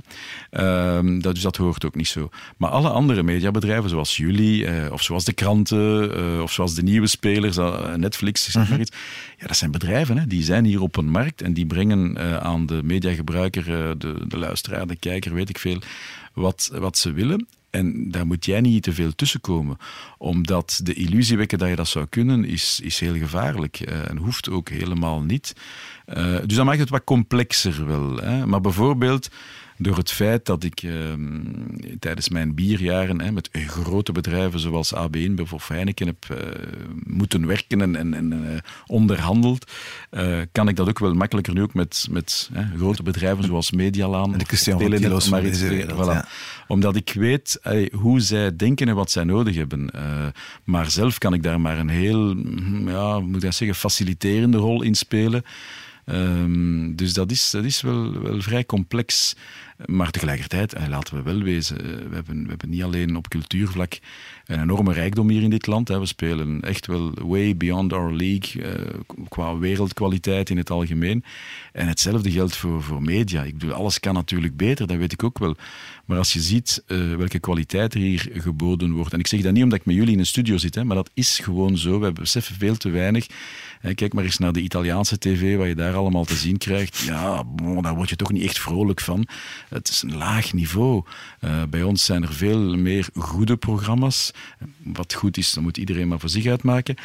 Ehm, 0.50 1.20
dat, 1.20 1.34
dus 1.34 1.44
dat 1.44 1.58
hoort 1.58 1.86
ook 1.86 1.96
niet 1.96 2.08
zo. 2.08 2.30
Maar 2.58 2.70
alle 2.70 2.90
andere 2.90 3.24
mediabedrijven, 3.24 3.90
zoals 3.90 4.18
jullie, 4.18 4.66
eh, 4.66 4.92
of 4.92 5.02
zoals 5.04 5.24
de 5.26 5.34
kranten, 5.34 6.16
eh, 6.16 6.42
of 6.42 6.52
zoals 6.52 6.76
de 6.76 6.84
nieuwe 6.84 7.08
spelers, 7.08 7.58
eh, 7.58 7.94
Netflix, 7.96 8.44
zeg 8.52 8.62
Mhm. 8.64 8.72
maar 8.72 8.80
iets. 8.80 8.92
Ja, 9.40 9.48
dat 9.48 9.58
zijn 9.58 9.72
bedrijven, 9.72 10.18
hè. 10.18 10.28
die 10.28 10.44
zijn 10.44 10.66
hier 10.66 10.82
op 10.82 10.96
een 10.98 11.10
markt 11.10 11.42
en 11.42 11.54
die 11.54 11.66
brengen 11.66 12.18
eh, 12.18 12.38
aan 12.38 12.66
de 12.66 12.80
mediagebruiker, 12.84 13.62
eh, 13.74 13.92
de, 13.98 14.16
de 14.28 14.38
luisteraar, 14.38 14.88
de 14.88 14.96
kijker, 14.96 15.34
weet 15.34 15.50
ik 15.50 15.58
veel, 15.60 15.80
wat, 16.34 16.70
wat 16.74 16.98
ze 16.98 17.12
willen. 17.12 17.48
En 17.70 18.12
daar 18.12 18.26
moet 18.26 18.46
jij 18.46 18.62
niet 18.62 18.84
te 18.84 18.94
veel 18.94 19.16
tussenkomen. 19.16 19.78
Omdat 20.18 20.80
de 20.84 20.94
illusie 20.94 21.38
wekken 21.38 21.58
dat 21.58 21.70
je 21.70 21.76
dat 21.76 21.88
zou 21.88 22.06
kunnen, 22.06 22.46
is, 22.46 22.80
is 22.84 23.00
heel 23.00 23.16
gevaarlijk. 23.16 23.80
eh, 23.80 24.10
en 24.10 24.18
hoeft 24.18 24.50
ook 24.50 24.70
helemaal 24.70 25.22
niet. 25.22 25.54
Eh, 26.06 26.36
dus 26.46 26.56
dat 26.56 26.66
maakt 26.66 26.80
het 26.80 26.90
wat 26.90 27.04
complexer 27.04 27.86
wel. 27.86 28.18
Hè. 28.18 28.46
Maar 28.46 28.62
bijvoorbeeld 28.62 29.30
door 29.78 29.98
het 29.98 30.12
feit 30.12 30.46
dat 30.46 30.64
ik 30.64 30.82
ehm, 30.84 31.42
tijdens 32.00 32.30
mijn 32.30 32.56
bierjaren 32.56 33.22
hè, 33.22 33.32
met 33.32 33.50
grote 33.52 34.12
bedrijven 34.12 34.60
zoals 34.60 34.94
AB 34.94 35.16
InBev 35.16 35.54
of 35.54 35.68
Heineken 35.68 36.06
heb 36.08 36.26
eh, 36.30 36.38
moeten 37.04 37.48
werken 37.48 37.82
en, 37.82 37.96
en, 37.96 38.14
en 38.14 38.54
eh, 38.54 38.58
onderhandeld, 38.86 39.72
eh, 40.10 40.40
kan 40.52 40.68
ik 40.68 40.76
dat 40.76 40.90
ook 40.90 41.00
wel 41.00 41.14
makkelijker 41.14 41.54
nu 41.54 41.62
ook 41.62 41.74
met, 41.74 42.08
met 42.12 42.50
grote 42.78 43.04
bedrijven 43.04 43.44
zoals 43.44 43.72
Medialaan 43.72 44.34
En 44.34 44.40
de 44.40 44.46
Christian 44.46 44.78
Telenet, 44.78 45.30
maar 45.30 45.46
iets 45.46 45.62
wereld, 45.62 46.08
Voilà. 46.08 46.12
ja. 46.12 46.28
Omdat 46.68 46.96
ik 46.96 47.14
weet 47.14 47.60
hoe 47.92 48.20
zij 48.20 48.56
denken 48.56 48.88
en 48.88 48.96
wat 48.96 49.12
zij 49.12 49.24
nodig 49.24 49.56
hebben. 49.56 49.92
Maar 50.64 50.92
zelf 50.92 51.18
kan 51.18 51.34
ik 51.34 51.44
daar 51.44 51.62
maar 51.62 51.80
een 51.80 51.90
heel, 51.90 52.34
mm, 52.36 52.90
ja, 52.90 53.20
moet 53.20 53.44
ik 53.44 53.54
zeggen, 53.54 53.78
faciliterende 53.78 54.58
rol 54.58 54.82
in 54.82 54.96
spelen. 54.96 55.44
Ehm, 56.06 56.96
dus 56.96 57.14
dat 57.14 57.32
is, 57.32 57.50
dat 57.50 57.64
is 57.64 57.82
wel, 57.82 58.22
wel 58.22 58.42
vrij 58.42 58.66
complex. 58.66 59.36
Maar 59.86 60.12
tegelijkertijd, 60.12 60.74
eh, 60.74 60.88
laten 60.88 61.16
we 61.16 61.22
wel 61.22 61.42
wezen, 61.42 61.78
eh, 61.80 62.10
we 62.10 62.16
hebben, 62.16 62.44
we 62.44 62.50
hebben 62.50 62.70
niet 62.70 62.84
alleen 62.84 63.16
op 63.16 63.28
cultuurvlak 63.28 64.00
een 64.46 64.62
enorme 64.62 64.94
rijkdom 64.94 65.30
hier 65.30 65.42
in 65.42 65.50
dit 65.50 65.68
land. 65.68 65.88
Hè. 65.88 66.00
We 66.00 66.06
spelen 66.06 66.62
echt 66.62 66.86
wel 66.86 67.14
way 67.14 67.58
beyond 67.58 67.94
our 67.94 68.14
league 68.14 68.64
eh, 68.64 69.00
qua 69.30 69.58
wereldkwaliteit 69.58 70.50
in 70.50 70.58
het 70.58 70.70
algemeen. 70.70 71.24
En 71.72 71.88
hetzelfde 71.88 72.32
geldt 72.32 72.56
voor, 72.56 72.84
voor 72.84 73.02
media. 73.02 73.44
Ik 73.44 73.58
bedoel, 73.58 73.74
alles 73.76 74.00
kan 74.00 74.14
natuurlijk 74.14 74.58
beter, 74.58 74.88
dat 74.88 74.98
weet 74.98 75.12
ik 75.12 75.24
ook 75.24 75.40
wel. 75.40 75.56
Maar 76.06 76.18
als 76.18 76.34
je 76.34 76.40
ziet 76.40 76.84
welke 77.18 77.40
kwaliteit 77.40 77.94
er 77.94 78.00
hier 78.00 78.30
geboden 78.34 78.92
wordt. 78.92 79.14
En 79.14 79.20
ik 79.20 79.28
zeg 79.28 79.42
dat 79.42 79.54
niet 79.54 79.64
omdat 79.64 79.80
ik 79.80 79.86
met 79.86 79.96
jullie 79.96 80.14
in 80.14 80.20
een 80.20 80.26
studio 80.26 80.58
zit, 80.58 80.76
hè, 80.76 80.84
maar 80.84 80.96
dat 80.96 81.10
is 81.14 81.40
gewoon 81.40 81.78
zo. 81.78 82.00
We 82.00 82.12
beseffen 82.12 82.56
veel 82.56 82.78
te 82.78 82.90
weinig. 82.90 83.28
Kijk 83.92 84.14
maar 84.14 84.24
eens 84.24 84.38
naar 84.38 84.54
de 84.54 84.62
Italiaanse 84.62 85.18
tv, 85.18 85.58
wat 85.58 85.68
je 85.68 85.76
daar 85.76 85.96
allemaal 85.96 86.26
te 86.26 86.36
zien 86.36 86.58
krijgt. 86.58 86.98
Ja, 86.98 87.44
daar 87.82 87.96
word 87.96 88.10
je 88.10 88.16
toch 88.16 88.32
niet 88.32 88.44
echt 88.44 88.60
vrolijk 88.60 89.02
van. 89.02 89.28
Het 89.70 89.90
is 89.90 90.02
een 90.02 90.18
laag 90.18 90.54
niveau. 90.54 91.04
Eh, 91.40 91.64
bij 91.70 91.84
ons 91.84 92.06
zijn 92.06 92.24
er 92.24 92.34
veel 92.34 92.78
meer 92.78 93.08
goede 93.16 93.58
programma's. 93.58 94.32
Wat 94.84 95.14
goed 95.14 95.38
is, 95.38 95.54
dan 95.54 95.64
moet 95.64 95.78
iedereen 95.78 96.08
maar 96.08 96.20
voor 96.20 96.30
zich 96.30 96.46
uitmaken. 96.46 96.96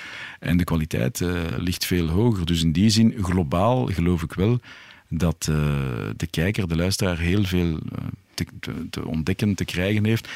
En 0.41 0.57
de 0.57 0.64
kwaliteit 0.64 1.20
eh, 1.20 1.31
ligt 1.57 1.85
veel 1.85 2.09
hoger. 2.09 2.47
Dus 2.47 2.62
in 2.62 2.72
die 2.72 2.91
zin, 2.91 3.14
globaal 3.20 3.87
geloof 3.87 4.22
ik 4.22 4.33
wel 4.33 4.61
dat 5.09 5.47
eh, 5.51 5.57
de 6.16 6.26
kijker, 6.31 6.68
de 6.68 6.76
luisteraar, 6.76 7.18
heel 7.18 7.45
veel 7.45 7.79
te, 8.35 8.47
te 8.91 9.07
ontdekken, 9.07 9.55
te 9.55 9.64
krijgen 9.64 10.05
heeft. 10.05 10.29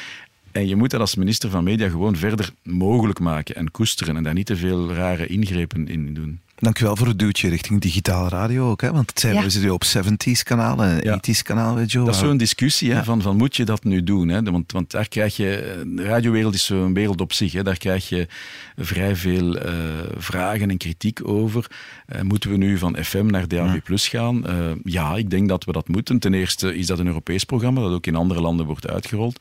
En 0.53 0.67
je 0.67 0.75
moet 0.75 0.89
dat 0.89 0.99
als 0.99 1.15
minister 1.15 1.49
van 1.49 1.63
Media 1.63 1.89
gewoon 1.89 2.15
verder 2.15 2.49
mogelijk 2.63 3.19
maken 3.19 3.55
en 3.55 3.71
koesteren 3.71 4.17
en 4.17 4.23
daar 4.23 4.33
niet 4.33 4.45
te 4.45 4.55
veel 4.55 4.93
rare 4.93 5.27
ingrepen 5.27 5.87
in 5.87 6.13
doen. 6.13 6.39
Dank 6.55 6.79
u 6.79 6.85
wel 6.85 6.95
voor 6.95 7.07
het 7.07 7.19
duwtje 7.19 7.49
richting 7.49 7.81
digitale 7.81 8.29
radio 8.29 8.69
ook. 8.69 8.81
Hè? 8.81 8.91
Want 8.91 9.09
het 9.09 9.19
zijn, 9.19 9.33
Ja. 9.33 9.41
we 9.41 9.49
zitten 9.49 9.71
op 9.73 9.83
70s 9.83 10.43
kanaal 10.43 10.83
en 10.83 10.99
Ja. 11.03 11.13
80s 11.13 11.41
kanaal, 11.43 11.75
weet 11.75 11.91
je 11.91 11.97
wel. 11.97 12.05
Dat 12.05 12.15
is 12.15 12.21
zo'n 12.21 12.37
discussie, 12.37 12.91
hè, 12.91 12.97
Ja. 12.97 13.03
van, 13.03 13.21
van 13.21 13.37
moet 13.37 13.55
je 13.55 13.65
dat 13.65 13.83
nu 13.83 14.03
doen? 14.03 14.27
Hè? 14.27 14.43
Want, 14.43 14.71
want 14.71 14.91
daar 14.91 15.07
krijg 15.07 15.35
je, 15.35 15.81
de 15.87 16.03
radiowereld 16.03 16.53
is 16.53 16.65
zo'n 16.65 16.93
wereld 16.93 17.21
op 17.21 17.33
zich, 17.33 17.51
hè? 17.51 17.63
daar 17.63 17.77
krijg 17.77 18.09
je 18.09 18.27
vrij 18.75 19.15
veel 19.15 19.57
eh, 19.57 19.73
vragen 20.17 20.69
en 20.69 20.77
kritiek 20.77 21.27
over. 21.27 21.67
Eh, 22.05 22.21
moeten 22.21 22.49
we 22.49 22.57
nu 22.57 22.77
van 22.77 22.97
FM 23.03 23.25
naar 23.25 23.47
DAB 23.47 23.83
Plus 23.83 24.07
gaan? 24.07 24.45
Eh, 24.47 24.55
ja, 24.83 25.15
ik 25.15 25.29
denk 25.29 25.47
dat 25.49 25.63
we 25.63 25.71
dat 25.71 25.87
moeten. 25.87 26.19
Ten 26.19 26.33
eerste 26.33 26.75
is 26.75 26.85
dat 26.87 26.99
een 26.99 27.07
Europees 27.07 27.43
programma 27.43 27.81
dat 27.81 27.91
ook 27.91 28.07
in 28.07 28.15
andere 28.15 28.41
landen 28.41 28.65
wordt 28.65 28.87
uitgerold. 28.87 29.39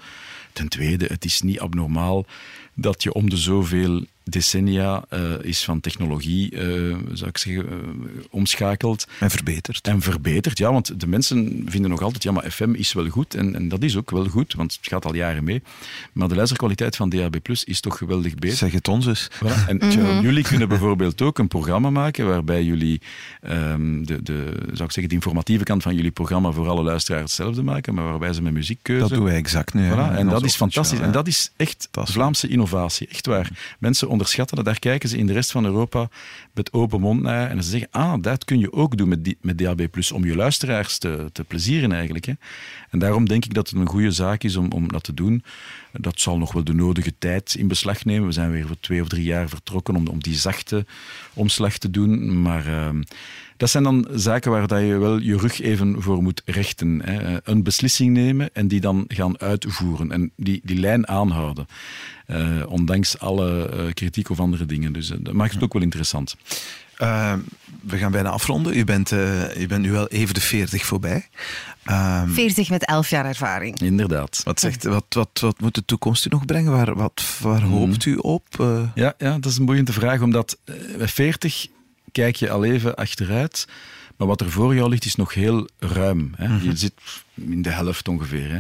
Ten 0.53 0.69
tweede, 0.69 1.07
het 1.07 1.25
is 1.25 1.41
niet 1.41 1.61
abnormaal 1.61 2.27
dat 2.75 3.03
je 3.03 3.13
om 3.13 3.31
de 3.31 3.37
zoveel 3.37 4.05
decennia 4.25 5.05
eh, 5.09 5.21
is 5.43 5.65
van 5.65 5.81
technologie, 5.81 6.51
eh, 6.51 6.97
zou 7.13 7.29
ik 7.29 7.39
zeggen, 7.39 7.69
eh, 7.69 7.77
omschakelt. 8.31 9.07
En 9.21 9.31
verbeterd. 9.31 9.89
En 9.89 10.01
verbeterd, 10.01 10.59
ja, 10.59 10.73
want 10.73 11.01
de 11.01 11.07
mensen 11.07 11.65
vinden 11.67 11.91
nog 11.91 12.03
altijd, 12.03 12.23
ja, 12.23 12.33
maar 12.33 12.51
FM 12.51 12.75
is 12.75 12.93
wel 12.93 13.09
goed. 13.09 13.35
En, 13.35 13.55
en 13.55 13.69
dat 13.69 13.83
is 13.83 13.97
ook 13.97 14.11
wel 14.11 14.27
goed, 14.27 14.55
want 14.55 14.73
het 14.73 14.89
gaat 14.89 15.05
al 15.05 15.15
jaren 15.15 15.45
mee. 15.45 15.63
Maar 16.13 16.29
de 16.29 16.35
luisterkwaliteit 16.35 16.97
van 16.97 17.09
DAB 17.09 17.37
Plus 17.43 17.65
is 17.65 17.81
toch 17.81 17.99
geweldig 17.99 18.35
beter. 18.35 18.57
Zeg 18.57 18.73
het 18.73 18.89
ons 18.89 19.07
eens. 19.07 19.31
Voilà. 19.35 19.67
En 19.67 19.79
tja, 19.79 20.21
jullie 20.21 20.45
kunnen 20.45 20.69
bijvoorbeeld 20.69 21.23
ook 21.23 21.39
een 21.39 21.49
programma 21.49 21.91
maken 21.91 22.27
waarbij 22.27 22.65
jullie 22.65 23.01
ehm, 23.41 24.05
de, 24.05 24.23
de, 24.23 24.45
zou 24.55 24.85
ik 24.85 24.93
zeggen, 24.93 25.09
de 25.09 25.15
informatieve 25.15 25.65
kant 25.65 25.83
van 25.83 25.95
jullie 25.95 26.11
programma 26.11 26.51
voor 26.51 26.69
alle 26.69 26.83
luisteraars 26.83 27.23
hetzelfde 27.23 27.63
maken, 27.63 27.95
maar 27.95 28.05
waarbij 28.05 28.33
ze 28.33 28.43
met 28.43 28.53
muziekkeuze... 28.53 29.01
Dat 29.03 29.11
doen 29.11 29.25
wij 29.25 29.37
exact 29.37 29.75
nu. 29.75 29.91
Voilà, 29.91 30.17
en 30.17 30.29
dat 30.29 30.45
is 30.45 30.57
fantastisch. 30.57 30.99
En 30.99 31.13
dat 31.13 31.27
is 31.27 31.53
echt. 31.57 31.89
Vlaamse 31.93 32.49
innovatie. 32.49 33.09
Echt 33.09 33.27
waar. 33.27 33.77
Mensen 33.79 34.09
onderschatten. 34.13 34.65
Daar 34.65 34.79
kijken 34.79 35.09
ze 35.09 35.17
in 35.19 35.27
de 35.27 35.33
rest 35.33 35.51
van 35.53 35.65
Europa 35.65 36.09
met 36.55 36.73
open 36.73 37.01
mond 37.01 37.23
naar. 37.23 37.51
En 37.51 37.63
ze 37.65 37.71
zeggen, 37.71 37.89
ah, 37.91 38.15
dat 38.23 38.45
kun 38.45 38.59
je 38.59 38.73
ook 38.73 38.97
doen 38.97 39.09
met, 39.09 39.25
die- 39.25 39.39
met 39.41 39.59
DAB+, 39.59 39.87
om 40.15 40.25
je 40.25 40.37
luisteraars 40.37 40.99
te, 40.99 41.31
te 41.33 41.45
plezieren 41.45 41.93
eigenlijk. 41.93 42.25
Hè. 42.25 42.33
En 42.91 42.99
daarom 42.99 43.29
denk 43.29 43.45
ik 43.45 43.55
dat 43.55 43.71
het 43.71 43.79
een 43.79 43.89
goede 43.89 44.11
zaak 44.11 44.43
is 44.43 44.57
om, 44.57 44.71
om 44.73 44.89
dat 44.89 45.03
te 45.05 45.15
doen. 45.15 45.45
Dat 45.93 46.21
zal 46.21 46.39
nog 46.39 46.53
wel 46.53 46.65
de 46.65 46.75
nodige 46.75 47.15
tijd 47.19 47.55
in 47.59 47.69
beslag 47.69 48.05
nemen. 48.05 48.27
We 48.27 48.33
zijn 48.33 48.51
weer 48.51 48.67
voor 48.67 48.81
twee 48.81 49.03
of 49.03 49.09
drie 49.09 49.25
jaar 49.25 49.49
vertrokken 49.49 49.97
om, 49.97 50.07
om 50.07 50.23
die 50.23 50.35
zachte 50.37 50.87
omslag 51.35 51.79
te 51.79 51.91
doen. 51.91 52.43
Maar... 52.43 52.67
ehm, 52.67 53.03
dat 53.63 53.71
zijn 53.71 53.83
dan 53.83 54.07
zaken 54.15 54.51
waar 54.51 54.67
dat 54.67 54.81
je 54.81 54.99
wel 54.99 55.19
je 55.19 55.37
rug 55.37 55.61
even 55.61 56.03
voor 56.03 56.23
moet 56.23 56.43
rechten. 56.45 57.01
Hè. 57.05 57.39
Een 57.45 57.63
beslissing 57.63 58.13
nemen 58.13 58.51
en 58.53 58.69
die 58.69 58.81
dan 58.81 59.05
gaan 59.09 59.41
uitvoeren. 59.41 60.13
En 60.13 60.33
die, 60.37 60.61
die 60.65 60.79
lijn 60.79 61.09
aanhouden. 61.09 61.67
Eh, 62.27 62.63
ondanks 62.69 63.19
alle 63.19 63.69
eh, 63.69 63.93
kritiek 63.93 64.31
of 64.31 64.41
andere 64.41 64.67
dingen. 64.67 64.93
Dus 64.93 65.11
eh, 65.11 65.17
dat 65.21 65.35
maakt 65.35 65.55
het 65.55 65.63
ook 65.63 65.73
wel 65.73 65.83
interessant. 65.83 66.37
Eh, 66.97 67.35
we 67.83 67.99
gaan 67.99 68.13
bijna 68.13 68.29
afronden. 68.29 68.77
U 68.77 68.85
bent, 68.85 69.13
eh, 69.13 69.61
u 69.61 69.67
bent 69.67 69.83
nu 69.83 69.91
wel 69.93 70.09
even 70.09 70.35
de 70.35 70.41
40 70.41 70.85
voorbij. 70.85 71.29
Ehm, 71.83 72.29
40 72.29 72.71
met 72.71 72.87
11 72.87 73.11
jaar 73.11 73.25
ervaring. 73.27 73.81
Inderdaad. 73.81 74.41
wat, 74.45 74.61
zegt, 74.61 74.85
wat, 74.85 75.05
wat, 75.09 75.41
wat 75.41 75.61
moet 75.61 75.75
de 75.75 75.85
toekomst 75.85 76.27
u 76.27 76.29
nog 76.29 76.45
brengen? 76.45 76.73
Waar, 76.73 76.95
wat, 76.95 77.25
waar 77.41 77.63
hoopt 77.63 78.05
u 78.05 78.17
op? 78.17 78.47
Eh, 78.61 78.83
Ja, 78.95 79.15
ja, 79.19 79.39
dat 79.39 79.51
is 79.53 79.59
een 79.59 79.65
boeiende 79.65 79.93
vraag, 79.93 80.21
omdat 80.21 80.59
bij 80.99 81.09
40 81.09 81.67
kijk 82.13 82.37
je 82.37 82.51
al 82.51 82.65
even 82.65 82.95
achteruit. 82.95 83.67
Maar 84.17 84.27
wat 84.27 84.41
er 84.41 84.51
voor 84.51 84.75
jou 84.75 84.89
ligt 84.89 85.05
is 85.05 85.15
nog 85.15 85.35
heel 85.35 85.69
ruim. 85.79 86.33
Hè? 86.37 86.57
Je 86.63 86.77
zit 86.77 86.93
in 87.35 87.63
de 87.63 87.71
helft 87.71 88.09
ongeveer. 88.09 88.51
Hè? 88.51 88.59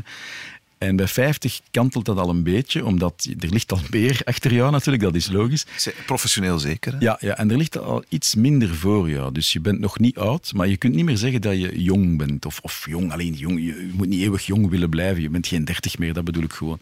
En 0.78 0.96
bij 0.96 1.09
50 1.09 1.61
kantelt 1.70 2.05
dat 2.05 2.18
al 2.18 2.28
een 2.28 2.42
beetje, 2.42 2.84
omdat 2.84 3.28
er 3.40 3.48
ligt 3.48 3.72
al 3.72 3.80
meer 3.90 4.20
achter 4.24 4.53
jou 4.53 4.70
natuurlijk, 4.70 5.03
dat 5.03 5.14
is 5.14 5.28
logisch. 5.28 5.66
professioneel 6.07 6.59
zeker. 6.59 6.92
Hè? 6.92 6.98
Ja, 6.98 7.16
ja, 7.20 7.36
en 7.36 7.50
er 7.50 7.57
ligt 7.57 7.78
al 7.78 8.05
iets 8.09 8.34
minder 8.34 8.74
voor 8.74 9.11
jou. 9.11 9.32
Dus 9.32 9.53
je 9.53 9.61
bent 9.61 9.78
nog 9.78 9.98
niet 9.98 10.18
oud, 10.18 10.53
maar 10.55 10.68
je 10.68 10.76
kunt 10.76 10.94
niet 10.94 11.05
meer 11.05 11.16
zeggen 11.16 11.40
dat 11.40 11.61
je 11.61 11.82
jong 11.82 12.18
bent. 12.18 12.46
Of, 12.46 12.61
of 12.62 12.86
jong, 12.88 13.12
alleen 13.12 13.32
jong. 13.32 13.64
Je, 13.64 13.90
moet 13.92 14.09
niet 14.09 14.20
eeuwig 14.20 14.46
jong 14.46 14.70
willen 14.70 14.90
blijven. 14.90 15.22
Je 15.22 15.30
bent 15.30 15.46
geen 15.46 15.64
dertig 15.64 15.98
meer, 15.98 16.12
dat 16.12 16.24
bedoel 16.24 16.42
ik 16.42 16.53
gewoon. 16.53 16.80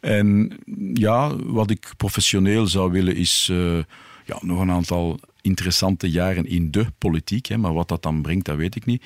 En 0.00 0.58
ja, 0.92 1.36
wat 1.36 1.70
ik 1.70 1.92
professioneel 1.96 2.66
zou 2.66 2.92
willen 2.92 3.16
is 3.16 3.48
eh, 3.50 3.78
ja, 4.24 4.38
nog 4.40 4.60
een 4.60 4.70
aantal 4.70 5.20
interessante 5.44 6.10
jaren 6.10 6.46
in 6.46 6.70
de 6.70 6.86
politiek. 6.98 7.46
Hè, 7.46 7.56
maar 7.56 7.74
wat 7.74 7.88
dat 7.88 8.02
dan 8.02 8.22
brengt, 8.22 8.44
dat 8.44 8.56
weet 8.56 8.76
ik 8.76 8.84
niet. 8.84 9.04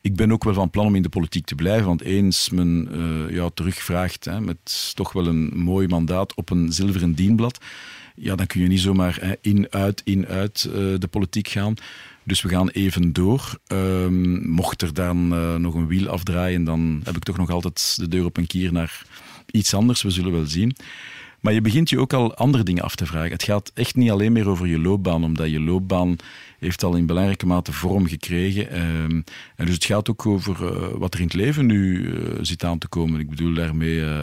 Ik 0.00 0.16
ben 0.16 0.32
ook 0.32 0.44
wel 0.44 0.54
van 0.54 0.70
plan 0.70 0.86
om 0.86 0.94
in 0.94 1.02
de 1.02 1.08
politiek 1.08 1.46
te 1.46 1.54
blijven, 1.54 1.86
want 1.86 2.02
eens 2.02 2.50
men 2.50 2.88
eh 2.92 3.34
jou 3.34 3.50
terugvraagt 3.54 4.24
hè, 4.24 4.40
met 4.40 4.92
toch 4.94 5.12
wel 5.12 5.26
een 5.26 5.50
mooi 5.54 5.88
mandaat 5.88 6.34
op 6.34 6.50
een 6.50 6.72
zilveren 6.72 7.14
dienblad, 7.14 7.58
ja, 8.14 8.34
dan 8.34 8.46
kun 8.46 8.60
je 8.60 8.66
niet 8.66 8.80
zomaar 8.80 9.18
hè, 9.20 9.34
in, 9.40 9.66
uit, 9.70 10.00
in, 10.04 10.26
uit 10.26 10.64
eh, 10.64 10.74
de 10.74 11.08
politiek 11.10 11.48
gaan. 11.48 11.74
Dus 12.22 12.42
we 12.42 12.48
gaan 12.48 12.68
even 12.68 13.12
door. 13.12 13.58
Ehm, 13.66 14.48
mocht 14.48 14.82
er 14.82 14.94
dan 14.94 15.32
eh, 15.32 15.54
nog 15.54 15.74
een 15.74 15.86
wiel 15.86 16.08
afdraaien, 16.08 16.64
dan 16.64 17.00
heb 17.04 17.16
ik 17.16 17.22
toch 17.22 17.36
nog 17.36 17.50
altijd 17.50 17.96
de 17.96 18.08
deur 18.08 18.24
op 18.24 18.36
een 18.36 18.46
kier 18.46 18.72
naar 18.72 19.02
iets 19.50 19.74
anders. 19.74 20.02
We 20.02 20.10
zullen 20.10 20.32
wel 20.32 20.46
zien. 20.46 20.76
Maar 21.44 21.52
je 21.52 21.60
begint 21.60 21.90
je 21.90 21.98
ook 21.98 22.12
al 22.12 22.34
andere 22.34 22.62
dingen 22.62 22.82
af 22.82 22.94
te 22.94 23.06
vragen. 23.06 23.30
Het 23.30 23.42
gaat 23.42 23.70
echt 23.74 23.94
niet 23.94 24.10
alleen 24.10 24.32
meer 24.32 24.48
over 24.48 24.66
je 24.66 24.78
loopbaan, 24.78 25.24
omdat 25.24 25.50
je 25.50 25.60
loopbaan 25.60 26.16
heeft 26.58 26.82
al 26.82 26.94
in 26.94 27.06
belangrijke 27.06 27.46
mate 27.46 27.72
vorm 27.72 28.06
gekregen. 28.06 28.70
Ehm, 28.70 29.22
en 29.56 29.66
dus 29.66 29.74
het 29.74 29.84
gaat 29.84 30.10
ook 30.10 30.26
over 30.26 30.66
eh, 30.66 30.88
wat 30.94 31.14
er 31.14 31.20
in 31.20 31.26
het 31.26 31.34
leven 31.34 31.66
nu 31.66 32.12
eh, 32.12 32.38
zit 32.40 32.64
aan 32.64 32.78
te 32.78 32.88
komen. 32.88 33.20
Ik 33.20 33.30
bedoel 33.30 33.54
daarmee 33.54 34.00
eh, 34.00 34.20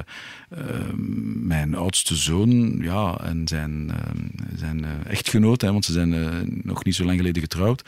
ehm, 0.50 1.48
mijn 1.48 1.76
oudste 1.76 2.16
zoon 2.16 2.80
ja, 2.82 3.18
en 3.24 3.48
zijn, 3.48 3.92
ehm, 3.92 4.58
zijn 4.58 4.86
echtgenoot, 5.08 5.62
hè, 5.62 5.72
want 5.72 5.86
ze 5.86 5.92
zijn 5.92 6.16
nog 6.64 6.84
niet 6.84 6.96
zo 6.96 7.06
lang 7.06 7.18
geleden 7.18 7.42
getrouwd 7.42 7.84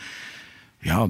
ja, 0.84 1.08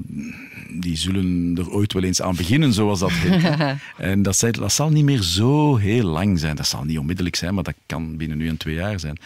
die 0.70 0.96
zullen 0.96 1.54
er 1.58 1.70
ooit 1.70 1.92
wel 1.92 2.02
eens 2.02 2.22
aan 2.22 2.36
beginnen, 2.36 2.72
zoals 2.72 2.98
dat 2.98 3.12
heet. 3.12 3.78
en 4.10 4.22
dat, 4.22 4.36
zei- 4.36 4.52
dat 4.52 4.72
zal 4.72 4.90
niet 4.90 5.04
meer 5.04 5.22
zo 5.22 5.76
heel 5.76 6.04
lang 6.04 6.38
zijn. 6.38 6.56
Dat 6.56 6.66
zal 6.66 6.84
niet 6.84 6.98
onmiddellijk 6.98 7.36
zijn, 7.36 7.54
maar 7.54 7.64
dat 7.64 7.74
kan 7.86 8.16
binnen 8.16 8.38
nu 8.38 8.48
en 8.48 8.56
twee 8.56 8.74
jaar 8.74 9.00
zijn. 9.00 9.18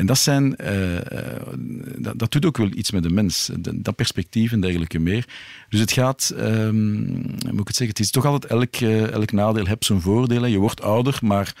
En 0.00 0.06
dat, 0.06 0.18
zijn, 0.18 0.56
eh, 0.56 0.96
eh, 0.96 1.42
dat, 1.96 2.18
dat 2.18 2.32
doet 2.32 2.44
ook 2.44 2.56
wel 2.56 2.70
iets 2.74 2.90
met 2.90 3.02
de 3.02 3.10
mens. 3.10 3.50
Dat, 3.58 3.74
dat 3.76 3.96
perspectief 3.96 4.52
en 4.52 4.60
dergelijke 4.60 4.98
meer. 4.98 5.26
Dus 5.68 5.80
het 5.80 5.92
gaat, 5.92 6.32
hoe 6.36 6.72
moet 6.72 7.60
ik 7.60 7.66
het 7.66 7.76
zeggen, 7.76 7.88
het 7.88 8.00
is 8.00 8.10
toch 8.10 8.24
altijd 8.24 8.52
elk, 8.52 8.74
eh, 8.74 9.10
elk 9.10 9.32
nadeel 9.32 9.66
heeft 9.66 9.84
zijn 9.84 10.00
voordelen. 10.00 10.50
Je 10.50 10.58
wordt 10.58 10.82
ouder, 10.82 11.18
maar 11.22 11.54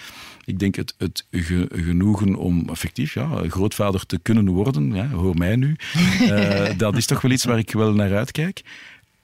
ik 0.44 0.58
denk 0.58 0.74
het, 0.74 0.94
het 0.98 1.26
ge- 1.30 1.68
genoegen 1.72 2.34
om 2.34 2.68
effectief 2.68 3.14
ja, 3.14 3.28
grootvader 3.48 4.06
te 4.06 4.18
kunnen 4.22 4.48
worden, 4.48 4.94
ja, 4.94 5.08
hoor 5.08 5.36
mij 5.36 5.56
nu, 5.56 5.76
eh, 6.20 6.78
dat 6.78 6.96
is 6.96 7.06
toch 7.06 7.20
wel 7.20 7.30
iets 7.30 7.44
waar 7.44 7.58
ik 7.58 7.72
wel 7.72 7.92
naar 7.92 8.16
uitkijk. 8.16 8.62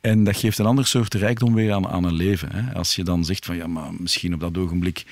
En 0.01 0.25
dat 0.25 0.37
geeft 0.37 0.59
een 0.59 0.67
ander 0.67 0.87
soort 0.87 1.15
rijkdom 1.15 1.55
weer 1.55 1.73
aan, 1.73 1.89
aan 1.89 2.05
een 2.05 2.15
leven. 2.15 2.53
Hè. 2.53 2.75
Als 2.75 2.97
je 2.97 3.03
dan 3.05 3.25
zegt 3.25 3.45
van 3.45 3.57
ja, 3.57 3.67
maar 3.67 3.91
misschien 3.99 4.35
op 4.35 4.41
dat 4.41 4.59
ogenblik 4.59 5.05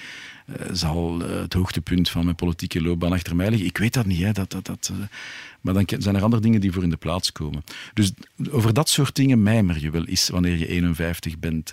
eh, 0.46 0.55
zal 0.72 1.22
eh, 1.24 1.40
het 1.40 1.52
hoogtepunt 1.52 2.11
van 2.11 2.24
mijn 2.24 2.36
politieke 2.36 2.82
loopbaan 2.82 3.12
achter 3.12 3.36
mij 3.36 3.50
liggen. 3.50 3.68
Ik 3.68 3.78
weet 3.78 3.92
dat 3.94 4.07
niet, 4.07 4.22
hè. 4.22 4.32
Dat, 4.32 4.50
dat, 4.50 4.66
dat, 4.66 4.92
maar 5.61 5.74
dan 5.74 5.84
zijn 5.98 6.14
er 6.16 6.22
andere 6.22 6.42
dingen 6.42 6.61
die 6.61 6.72
voor 6.72 6.82
in 6.82 6.90
de 6.90 6.96
plaats 6.96 7.32
komen. 7.32 7.64
Dus 7.94 8.12
over 8.50 8.74
dat 8.74 8.88
soort 8.88 9.14
dingen 9.14 9.42
mijmer 9.42 9.80
je 9.80 9.90
wel 9.90 10.05
eens 10.05 10.28
wanneer 10.28 10.59
je 10.59 10.66
51 10.66 11.38
bent. 11.38 11.72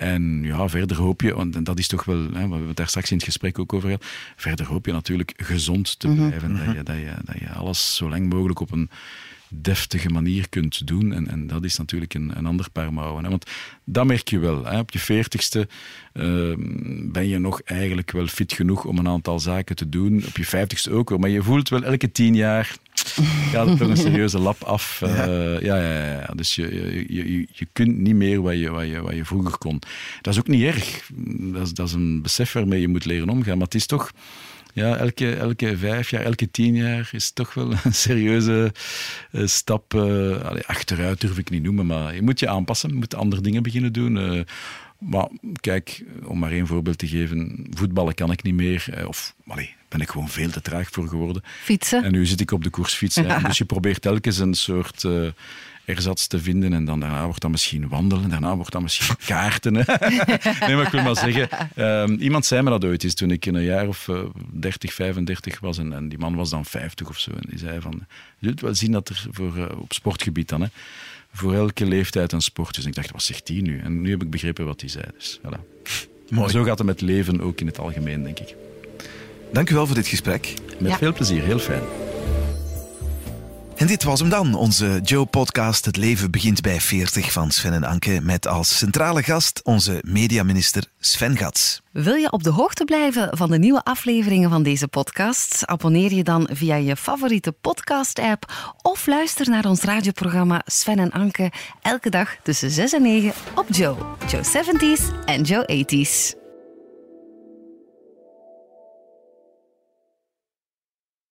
En 0.00 0.42
ja, 0.42 0.68
verder 0.68 0.96
hoop 0.96 1.20
je, 1.20 1.34
want 1.34 1.64
dat 1.64 1.78
is 1.78 1.86
toch 1.86 2.04
wel, 2.04 2.16
hè, 2.16 2.30
we 2.30 2.38
hebben 2.38 2.66
het 2.66 2.76
daar 2.76 2.88
straks 2.88 3.10
in 3.10 3.16
het 3.16 3.24
gesprek 3.24 3.58
ook 3.58 3.72
over 3.72 3.88
gehad, 3.88 4.04
verder 4.36 4.66
hoop 4.66 4.86
je 4.86 4.92
natuurlijk 4.92 5.32
gezond 5.36 5.98
te 5.98 6.08
blijven. 6.08 6.56
dat, 6.56 6.74
je, 6.74 6.82
dat, 6.82 6.96
je, 6.96 7.14
dat 7.24 7.38
je 7.38 7.48
alles 7.48 7.96
zo 7.96 8.08
lang 8.08 8.32
mogelijk 8.32 8.60
op 8.60 8.72
een 8.72 8.90
deftige 9.48 10.08
manier 10.08 10.48
kunt 10.48 10.86
doen. 10.86 11.12
En, 11.12 11.28
en 11.28 11.46
dat 11.46 11.64
is 11.64 11.76
natuurlijk 11.76 12.14
een, 12.14 12.32
een 12.36 12.46
ander 12.46 12.70
paar 12.70 12.92
mouwen. 12.92 13.24
Hè. 13.24 13.30
Want 13.30 13.50
dat 13.84 14.06
merk 14.06 14.28
je 14.28 14.38
wel. 14.38 14.64
Hè. 14.64 14.78
Op 14.78 14.90
je 14.90 14.98
veertigste 14.98 15.68
ehm, 16.12 17.10
ben 17.12 17.28
je 17.28 17.38
nog 17.38 17.62
eigenlijk 17.62 18.10
wel 18.10 18.26
fit 18.26 18.52
genoeg 18.52 18.84
om 18.84 18.98
een 18.98 19.08
aantal 19.08 19.40
zaken 19.40 19.76
te 19.76 19.88
doen. 19.88 20.24
Op 20.26 20.36
je 20.36 20.44
vijftigste 20.44 20.90
ook 20.90 21.08
hoor. 21.08 21.20
Maar 21.20 21.30
je 21.30 21.42
voelt 21.42 21.68
wel 21.68 21.82
elke 21.82 22.12
tien 22.12 22.34
jaar 22.34 22.76
gaat 23.50 23.68
er 23.68 23.76
toch 23.76 23.88
een 23.88 23.96
serieuze 23.96 24.38
lap 24.38 24.62
af. 24.62 25.02
Eh, 25.02 25.60
ja. 25.60 25.76
ja, 25.76 25.92
ja, 25.92 26.20
ja. 26.20 26.32
Dus 26.34 26.54
je, 26.54 26.74
je, 27.08 27.32
je, 27.32 27.46
je 27.52 27.66
kunt 27.72 27.98
niet 27.98 28.14
meer 28.14 28.42
wat 28.42 28.58
je, 28.58 28.70
wat, 28.70 28.86
je, 28.86 29.00
wat 29.00 29.14
je 29.14 29.24
vroeger 29.24 29.58
kon. 29.58 29.78
Dat 30.20 30.32
is 30.32 30.38
ook 30.38 30.48
niet 30.48 30.62
erg. 30.62 31.10
Dat 31.52 31.66
is, 31.66 31.72
dat 31.72 31.86
is 31.86 31.92
een 31.92 32.22
besef 32.22 32.52
waarmee 32.52 32.80
je 32.80 32.88
moet 32.88 33.04
leren 33.04 33.28
omgaan. 33.28 33.56
Maar 33.56 33.66
het 33.66 33.74
is 33.74 33.86
toch... 33.86 34.10
Ja, 34.74 34.96
elke, 34.96 35.34
elke 35.34 35.76
vijf 35.76 36.10
jaar, 36.10 36.22
elke 36.22 36.50
tien 36.50 36.74
jaar 36.74 37.08
is 37.12 37.30
toch 37.30 37.54
wel 37.54 37.72
een 37.84 37.94
serieuze 37.94 38.72
eh, 39.30 39.46
stap 39.46 39.94
eh, 39.94 40.00
allee, 40.42 40.66
achteruit, 40.66 41.20
durf 41.20 41.38
ik 41.38 41.50
niet 41.50 41.62
noemen. 41.62 41.86
Maar 41.86 42.14
je 42.14 42.22
moet 42.22 42.40
je 42.40 42.48
aanpassen, 42.48 42.88
je 42.88 42.94
moet 42.94 43.14
andere 43.14 43.42
dingen 43.42 43.62
beginnen 43.62 43.92
doen. 43.92 44.44
Maar 45.00 45.28
kijk, 45.60 46.04
om 46.24 46.38
maar 46.38 46.52
één 46.52 46.66
voorbeeld 46.66 46.98
te 46.98 47.08
geven, 47.08 47.66
voetballen 47.70 48.14
kan 48.14 48.30
ik 48.32 48.42
niet 48.42 48.54
meer. 48.54 48.84
eh, 48.94 49.08
of 49.08 49.34
allee, 49.46 49.74
ben 49.88 50.00
ik 50.00 50.08
gewoon 50.08 50.28
veel 50.28 50.50
te 50.50 50.60
traag 50.62 50.88
voor 50.90 51.08
geworden. 51.08 51.42
Fietsen. 51.62 52.04
En 52.04 52.12
nu 52.12 52.26
zit 52.26 52.40
ik 52.40 52.50
op 52.50 52.64
de 52.64 52.70
koersfiets. 52.70 53.16
hè. 53.16 53.42
Dus 53.42 53.58
je 53.58 53.64
probeert 53.64 54.02
telkens 54.02 54.38
een 54.38 54.54
soort 54.54 55.04
eh, 55.04 55.26
erzats 55.84 56.26
te 56.26 56.38
vinden. 56.38 56.72
En 56.72 56.84
dan 56.84 57.00
daarna 57.00 57.24
wordt 57.24 57.40
dat 57.40 57.50
misschien 57.50 57.88
wandelen. 57.88 58.28
Daarna 58.30 58.56
wordt 58.56 58.72
dat 58.72 58.82
misschien 58.82 59.16
kaarten. 59.26 59.72
nee, 60.66 60.74
maar 60.76 60.86
ik 60.86 60.92
wil 60.92 61.02
maar 61.02 61.16
zeggen. 61.16 61.48
ehm, 61.74 62.12
iemand 62.14 62.46
zei 62.46 62.62
me 62.62 62.70
dat 62.70 62.84
ooit 62.84 63.04
eens 63.04 63.14
toen 63.14 63.30
ik 63.30 63.46
in 63.46 63.54
een 63.54 63.62
jaar 63.64 63.88
of 63.88 64.08
eh, 64.08 64.18
30, 64.52 64.94
35 64.94 65.60
was. 65.60 65.78
En, 65.78 65.92
en 65.92 66.08
die 66.08 66.18
man 66.18 66.34
was 66.34 66.50
dan 66.50 66.64
50 66.64 67.08
of 67.08 67.18
zo. 67.18 67.30
En 67.30 67.44
die 67.48 67.58
zei 67.58 67.80
van, 67.80 68.06
je 68.38 68.46
zult 68.46 68.60
wel 68.60 68.74
zien 68.74 68.92
dat 68.92 69.08
er 69.08 69.26
voor, 69.30 69.56
eh, 69.56 69.78
op 69.78 69.92
sportgebied 69.92 70.48
dan... 70.48 70.60
Hè, 70.60 70.66
voor 71.32 71.54
elke 71.54 71.86
leeftijd 71.86 72.32
een 72.32 72.40
sport. 72.40 72.74
Dus 72.74 72.84
ik 72.84 72.94
dacht, 72.94 73.10
wat 73.10 73.22
zegt 73.22 73.46
die 73.46 73.62
nu? 73.62 73.78
En 73.78 74.00
nu 74.00 74.10
heb 74.10 74.22
ik 74.22 74.30
begrepen 74.30 74.64
wat 74.64 74.80
hij 74.80 74.90
zei. 74.90 75.04
Dus, 75.18 75.38
voilà. 75.38 75.60
Maar 76.30 76.50
zo 76.50 76.62
gaat 76.62 76.78
het 76.78 76.86
met 76.86 77.00
leven 77.00 77.40
ook 77.40 77.60
in 77.60 77.66
het 77.66 77.78
algemeen, 77.78 78.22
denk 78.22 78.38
ik. 78.38 78.54
Dank 79.52 79.70
u 79.70 79.74
wel 79.74 79.86
voor 79.86 79.94
dit 79.94 80.06
gesprek. 80.06 80.54
Met 80.78 80.90
Ja. 80.90 80.96
veel 80.96 81.12
plezier, 81.12 81.42
heel 81.42 81.58
fijn. 81.58 81.82
En 83.80 83.86
dit 83.86 84.02
was 84.02 84.20
hem 84.20 84.28
dan, 84.28 84.54
onze 84.54 85.00
Joe-podcast 85.02 85.84
Het 85.84 85.96
leven 85.96 86.30
begint 86.30 86.60
bij 86.60 86.80
40 86.80 87.32
van 87.32 87.50
Sven 87.50 87.72
en 87.72 87.84
Anke, 87.84 88.20
met 88.22 88.46
als 88.46 88.78
centrale 88.78 89.22
gast 89.22 89.60
onze 89.64 90.02
mediaminister 90.06 90.84
Sven 90.98 91.36
Gats. 91.36 91.82
Wil 91.90 92.14
je 92.14 92.32
op 92.32 92.42
de 92.42 92.50
hoogte 92.50 92.84
blijven 92.84 93.36
van 93.36 93.50
de 93.50 93.58
nieuwe 93.58 93.84
afleveringen 93.84 94.50
van 94.50 94.62
deze 94.62 94.88
podcast? 94.88 95.66
Abonneer 95.66 96.12
je 96.12 96.24
dan 96.24 96.48
via 96.52 96.74
je 96.74 96.96
favoriete 96.96 97.52
podcast-app 97.52 98.52
of 98.82 99.06
luister 99.06 99.48
naar 99.48 99.64
ons 99.64 99.82
radioprogramma 99.82 100.62
Sven 100.66 100.98
en 100.98 101.10
Anke 101.10 101.52
elke 101.82 102.10
dag 102.10 102.36
tussen 102.42 102.70
6 102.70 102.92
en 102.92 103.02
9 103.02 103.32
op 103.54 103.66
Joe. 103.68 103.96
Joe 104.28 104.42
70s 104.42 105.24
en 105.24 105.42
Joe 105.42 105.84
80s. 105.84 106.39